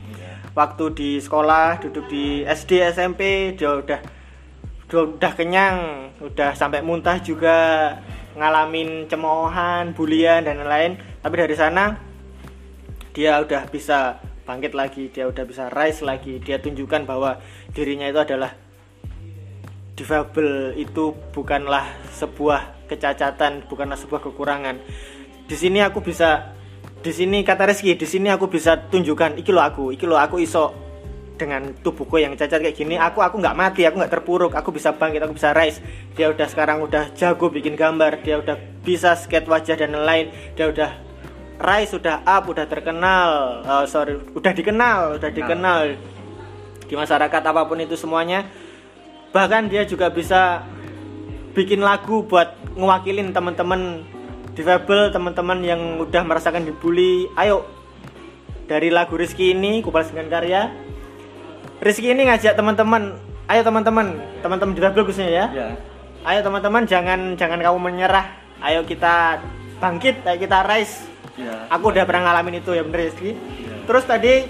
Waktu 0.52 0.84
di 0.92 1.10
sekolah 1.16 1.80
duduk 1.80 2.12
di 2.12 2.44
SD 2.44 2.84
SMP 2.92 3.54
dia 3.56 3.72
udah 3.72 4.00
udah, 4.92 5.32
kenyang 5.32 5.76
udah 6.20 6.52
sampai 6.52 6.84
muntah 6.84 7.16
juga 7.24 7.56
ngalamin 8.36 9.08
cemoohan 9.08 9.96
bulian 9.96 10.44
dan 10.44 10.60
lain-lain 10.60 11.00
tapi 11.20 11.34
dari 11.36 11.56
sana 11.56 11.96
dia 13.12 13.40
udah 13.40 13.68
bisa 13.68 14.20
bangkit 14.44 14.72
lagi 14.76 15.08
dia 15.08 15.28
udah 15.28 15.44
bisa 15.44 15.68
rise 15.72 16.04
lagi 16.04 16.40
dia 16.40 16.60
tunjukkan 16.60 17.04
bahwa 17.08 17.40
dirinya 17.72 18.08
itu 18.08 18.20
adalah 18.20 18.52
difabel 19.92 20.72
itu 20.80 21.12
bukanlah 21.36 21.84
sebuah 22.16 22.88
kecacatan, 22.88 23.68
bukanlah 23.68 23.96
sebuah 23.96 24.20
kekurangan. 24.24 24.80
Di 25.48 25.56
sini 25.56 25.84
aku 25.84 26.00
bisa 26.00 26.56
di 27.02 27.10
sini 27.10 27.42
kata 27.42 27.66
Rizky, 27.66 27.98
di 27.98 28.06
sini 28.06 28.30
aku 28.30 28.46
bisa 28.48 28.78
tunjukkan 28.88 29.38
iki 29.38 29.50
lo 29.50 29.60
aku, 29.60 29.92
iki 29.92 30.06
lo 30.06 30.16
aku 30.16 30.38
iso 30.40 30.72
dengan 31.36 31.74
tubuhku 31.80 32.20
yang 32.20 32.36
cacat 32.36 32.60
kayak 32.60 32.76
gini, 32.76 32.94
aku 33.00 33.24
aku 33.24 33.40
nggak 33.40 33.56
mati, 33.56 33.82
aku 33.88 33.98
nggak 33.98 34.12
terpuruk, 34.12 34.52
aku 34.54 34.70
bisa 34.70 34.94
bangkit, 34.94 35.24
aku 35.24 35.34
bisa 35.34 35.50
rise. 35.56 35.80
Dia 36.14 36.30
udah 36.30 36.46
sekarang 36.46 36.84
udah 36.84 37.10
jago 37.16 37.48
bikin 37.48 37.74
gambar, 37.74 38.22
dia 38.22 38.38
udah 38.38 38.56
bisa 38.84 39.16
skate 39.16 39.48
wajah 39.48 39.74
dan 39.74 39.96
lain-lain, 39.96 40.30
dia 40.54 40.68
udah 40.68 40.90
rise, 41.62 41.92
udah 41.96 42.22
up, 42.26 42.44
udah 42.46 42.66
terkenal, 42.68 43.62
eh, 43.64 43.84
sorry, 43.88 44.18
udah 44.34 44.52
dikenal, 44.52 44.98
udah 45.18 45.30
dikenal 45.30 45.78
di 46.86 46.94
masyarakat 46.94 47.42
apa 47.42 47.62
pun 47.64 47.80
itu 47.80 47.96
semuanya. 47.96 48.44
Bahkan 49.32 49.72
dia 49.72 49.88
juga 49.88 50.12
bisa 50.12 50.60
bikin 51.56 51.80
lagu 51.80 52.24
buat 52.28 52.52
ngewakilin 52.76 53.32
teman-teman 53.32 54.04
difabel 54.52 55.08
teman-teman 55.08 55.64
yang 55.64 55.80
udah 55.96 56.20
merasakan 56.20 56.68
dibully. 56.68 57.32
Ayo 57.40 57.64
dari 58.68 58.92
lagu 58.92 59.16
Rizky 59.16 59.56
ini 59.56 59.80
Kupas 59.80 60.12
dengan 60.12 60.28
Karya 60.28 60.81
Rizky 61.82 62.14
ini 62.14 62.30
ngajak 62.30 62.54
teman-teman. 62.54 63.18
Ayo 63.50 63.66
teman-teman. 63.66 64.14
Teman-teman 64.38 64.72
difabel 64.72 65.02
khususnya 65.02 65.28
ya. 65.28 65.46
Ya 65.50 65.68
ayo 66.22 66.40
teman-teman 66.42 66.86
jangan 66.86 67.34
jangan 67.34 67.58
kamu 67.58 67.78
menyerah. 67.78 68.26
Ayo 68.62 68.86
kita 68.86 69.42
bangkit 69.82 70.22
ayo 70.22 70.38
kita 70.38 70.62
rise 70.62 71.10
ya 71.34 71.66
aku 71.66 71.90
udah 71.90 72.06
pernah 72.06 72.30
ngalamin 72.30 72.62
itu 72.62 72.70
ya 72.76 72.86
bener 72.86 73.10
Rizky? 73.10 73.34
Iya. 73.34 73.74
terus 73.88 74.04
tadi 74.06 74.46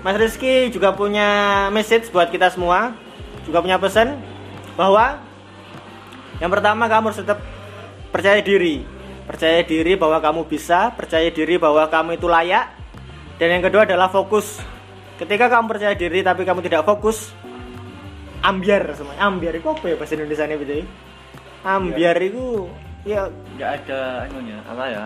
Mas 0.00 0.16
Rizky 0.16 0.72
juga 0.72 0.96
punya 0.96 1.68
message 1.70 2.10
buat 2.10 2.32
kita 2.32 2.50
semua. 2.50 2.96
Juga 3.46 3.62
punya 3.62 3.78
pesan 3.78 4.18
bahwa 4.74 5.18
yang 6.42 6.50
pertama 6.50 6.90
kamu 6.90 7.10
harus 7.10 7.20
tetap 7.22 7.38
percaya 8.10 8.42
diri. 8.42 8.82
Percaya 9.22 9.62
diri 9.62 9.94
bahwa 9.94 10.18
kamu 10.18 10.50
bisa 10.50 10.90
percaya 10.98 11.30
diri 11.30 11.54
bahwa 11.54 11.86
kamu 11.86 12.18
itu 12.18 12.26
layak. 12.26 12.74
Dan 13.38 13.58
yang 13.58 13.62
kedua 13.62 13.86
adalah 13.86 14.10
fokus 14.10 14.58
ketika 15.22 15.46
kamu 15.46 15.66
percaya 15.70 15.94
diri 15.94 16.20
tapi 16.26 16.42
kamu 16.42 16.60
tidak 16.66 16.82
fokus 16.82 17.30
ambiar 18.42 18.90
semuanya. 18.92 19.22
Ambiar 19.22 19.54
itu 19.54 19.68
apa 19.70 19.84
ya 19.86 19.94
bahasa 19.94 20.12
Indonesia 20.18 20.44
ini 20.50 20.56
betul 20.58 20.82
ambiar 21.62 22.18
itu 22.18 22.66
ya 23.06 23.30
nggak 23.58 23.70
ada 23.82 24.26
anunya 24.26 24.58
apa 24.66 24.84
ya? 24.90 25.04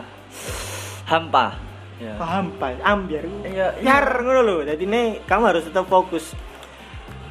Hampa. 1.06 1.46
Ya. 1.96 2.12
Paham 2.20 2.52
pak 2.60 2.76
ambiar 2.84 3.24
Iya, 3.24 3.40
iya. 3.48 3.64
nyar 3.80 4.20
ngono 4.20 4.40
lho. 4.44 4.56
Jadi 4.68 4.84
ini 4.84 5.02
kamu 5.24 5.44
harus 5.48 5.64
tetap 5.64 5.88
fokus. 5.88 6.36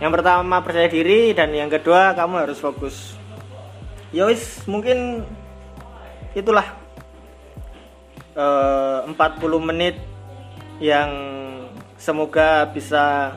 Yang 0.02 0.12
pertama 0.22 0.58
percaya 0.66 0.90
diri 0.90 1.38
dan 1.38 1.54
yang 1.54 1.70
kedua 1.70 2.18
kamu 2.18 2.50
harus 2.50 2.58
fokus. 2.58 3.14
Ya 4.10 4.26
wis 4.26 4.66
mungkin 4.66 5.22
itulah 6.34 6.66
eh, 8.34 9.00
40 9.06 9.14
menit 9.62 10.02
yang 10.82 11.10
semoga 12.06 12.70
bisa 12.70 13.34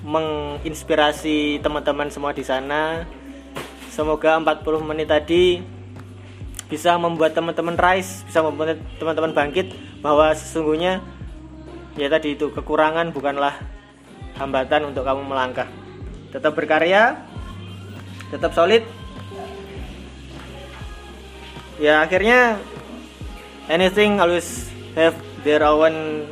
menginspirasi 0.00 1.60
teman-teman 1.60 2.08
semua 2.08 2.32
di 2.32 2.40
sana 2.40 3.04
semoga 3.92 4.40
40 4.40 4.64
menit 4.88 5.12
tadi 5.12 5.60
bisa 6.64 6.96
membuat 6.96 7.36
teman-teman 7.36 7.76
rise, 7.76 8.24
bisa 8.24 8.40
membuat 8.40 8.80
teman-teman 8.96 9.36
bangkit 9.36 9.76
bahwa 10.00 10.32
sesungguhnya 10.32 11.04
ya 11.94 12.08
tadi 12.08 12.34
itu 12.34 12.50
kekurangan 12.50 13.12
bukanlah 13.12 13.54
hambatan 14.40 14.90
untuk 14.90 15.04
kamu 15.04 15.22
melangkah. 15.22 15.68
Tetap 16.34 16.56
berkarya, 16.56 17.20
tetap 18.32 18.50
solid. 18.56 18.82
Ya 21.78 22.02
akhirnya 22.02 22.58
anything 23.70 24.18
always 24.18 24.66
have 24.98 25.14
their 25.46 25.62
own 25.62 26.26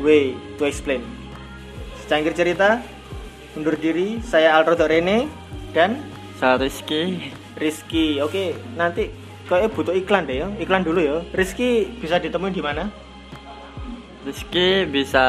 way 0.00 0.34
to 0.56 0.66
explain. 0.66 1.04
Secangkir 2.02 2.34
cerita, 2.34 2.82
undur 3.54 3.78
diri, 3.78 4.18
saya 4.24 4.58
Alro 4.58 4.74
Rene 4.74 5.30
dan 5.70 6.00
saya 6.40 6.58
Rizky. 6.58 7.30
Rizky, 7.60 8.18
oke 8.24 8.56
nanti 8.74 9.12
kayaknya 9.44 9.68
butuh 9.70 9.94
iklan 9.94 10.24
deh 10.24 10.42
ya, 10.42 10.48
iklan 10.58 10.82
dulu 10.82 10.98
ya. 10.98 11.16
Rizky 11.36 11.86
bisa 12.00 12.16
ditemuin 12.16 12.56
di 12.56 12.64
mana? 12.64 12.88
Rizky 14.24 14.84
bisa 14.88 15.24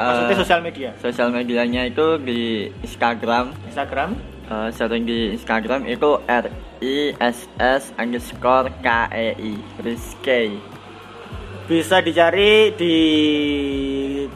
Maksudnya 0.00 0.32
eh, 0.32 0.40
sosial 0.40 0.60
media, 0.64 0.90
sosial 1.00 1.28
medianya 1.32 1.88
itu 1.88 2.20
di 2.20 2.68
Instagram. 2.84 3.52
Instagram, 3.68 4.16
eh, 4.48 4.68
sering 4.72 5.04
di 5.04 5.32
Instagram 5.36 5.88
itu 5.88 6.20
R 6.24 6.46
I 6.80 7.12
S 7.20 7.48
S 7.60 7.92
underscore 8.00 8.72
K 8.80 9.08
E 9.12 9.28
I. 9.36 9.52
Rizky. 9.84 10.56
Bisa 11.68 12.02
dicari 12.02 12.74
di 12.74 12.96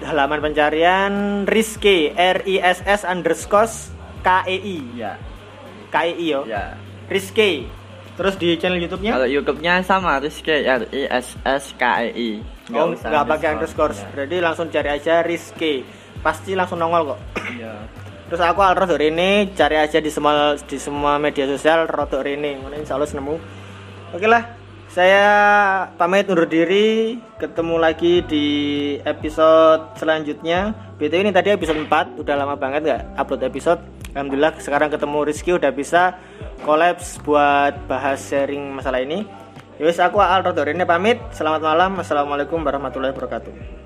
halaman 0.02 0.42
pencarian 0.42 1.44
Rizky 1.46 2.10
R 2.10 2.42
I 2.42 2.58
S 2.58 2.82
S 2.82 3.02
underscore 3.06 3.70
K 4.24 4.28
E 4.50 4.56
I 4.58 4.78
ya 4.98 5.12
K 5.92 5.96
E 6.10 6.14
I 6.18 6.26
yo, 6.34 6.42
ya 6.48 6.74
Rizky. 7.06 7.68
Terus 8.14 8.38
di 8.38 8.54
channel 8.54 8.78
YouTube-nya? 8.78 9.18
kalau 9.18 9.26
YouTube-nya 9.26 9.82
sama 9.82 10.22
Rizky 10.22 10.66
R 10.66 10.86
I 10.90 11.06
S 11.10 11.38
S 11.42 11.74
K 11.78 11.82
E 12.06 12.10
I 12.10 12.30
Oh, 12.72 12.88
nggak 12.96 13.28
pakai 13.28 13.60
underscore. 13.60 13.92
Ya. 13.92 14.08
Berarti 14.08 14.36
langsung 14.40 14.66
cari 14.72 14.88
aja 14.88 15.20
Rizky. 15.20 15.84
Pasti 16.24 16.56
langsung 16.56 16.80
nongol 16.80 17.12
kok. 17.12 17.20
Iya. 17.52 17.76
Terus 18.32 18.40
aku 18.40 18.64
Alro 18.64 18.88
ini 18.96 19.52
cari 19.52 19.76
aja 19.76 20.00
di 20.00 20.08
semua 20.08 20.56
di 20.56 20.80
semua 20.80 21.20
media 21.20 21.44
sosial 21.44 21.84
Rodo 21.84 22.24
Rene. 22.24 22.56
Mana 22.56 22.80
insya 22.80 22.96
Allah 22.96 23.04
nemu. 23.04 23.36
Oke 24.16 24.24
lah, 24.24 24.48
saya 24.94 25.26
pamit 25.98 26.30
undur 26.30 26.46
diri. 26.46 27.18
Ketemu 27.42 27.82
lagi 27.82 28.22
di 28.22 28.46
episode 29.02 29.98
selanjutnya. 29.98 30.70
BTW 31.02 31.26
ini 31.26 31.32
tadi 31.34 31.50
episode 31.50 31.82
4 31.82 32.22
udah 32.22 32.34
lama 32.38 32.54
banget 32.54 32.86
nggak 32.86 33.02
upload 33.18 33.42
episode. 33.42 33.82
Alhamdulillah 34.14 34.54
sekarang 34.62 34.94
ketemu 34.94 35.18
Rizky 35.26 35.50
udah 35.50 35.74
bisa 35.74 36.14
kolaps 36.62 37.18
buat 37.26 37.74
bahas 37.90 38.22
sharing 38.22 38.78
masalah 38.78 39.02
ini. 39.02 39.26
Yowes 39.82 39.98
aku 39.98 40.22
Alro 40.22 40.54
Rene 40.54 40.86
pamit. 40.86 41.18
Selamat 41.34 41.66
malam. 41.66 41.98
Assalamualaikum 41.98 42.62
warahmatullahi 42.62 43.10
wabarakatuh. 43.10 43.83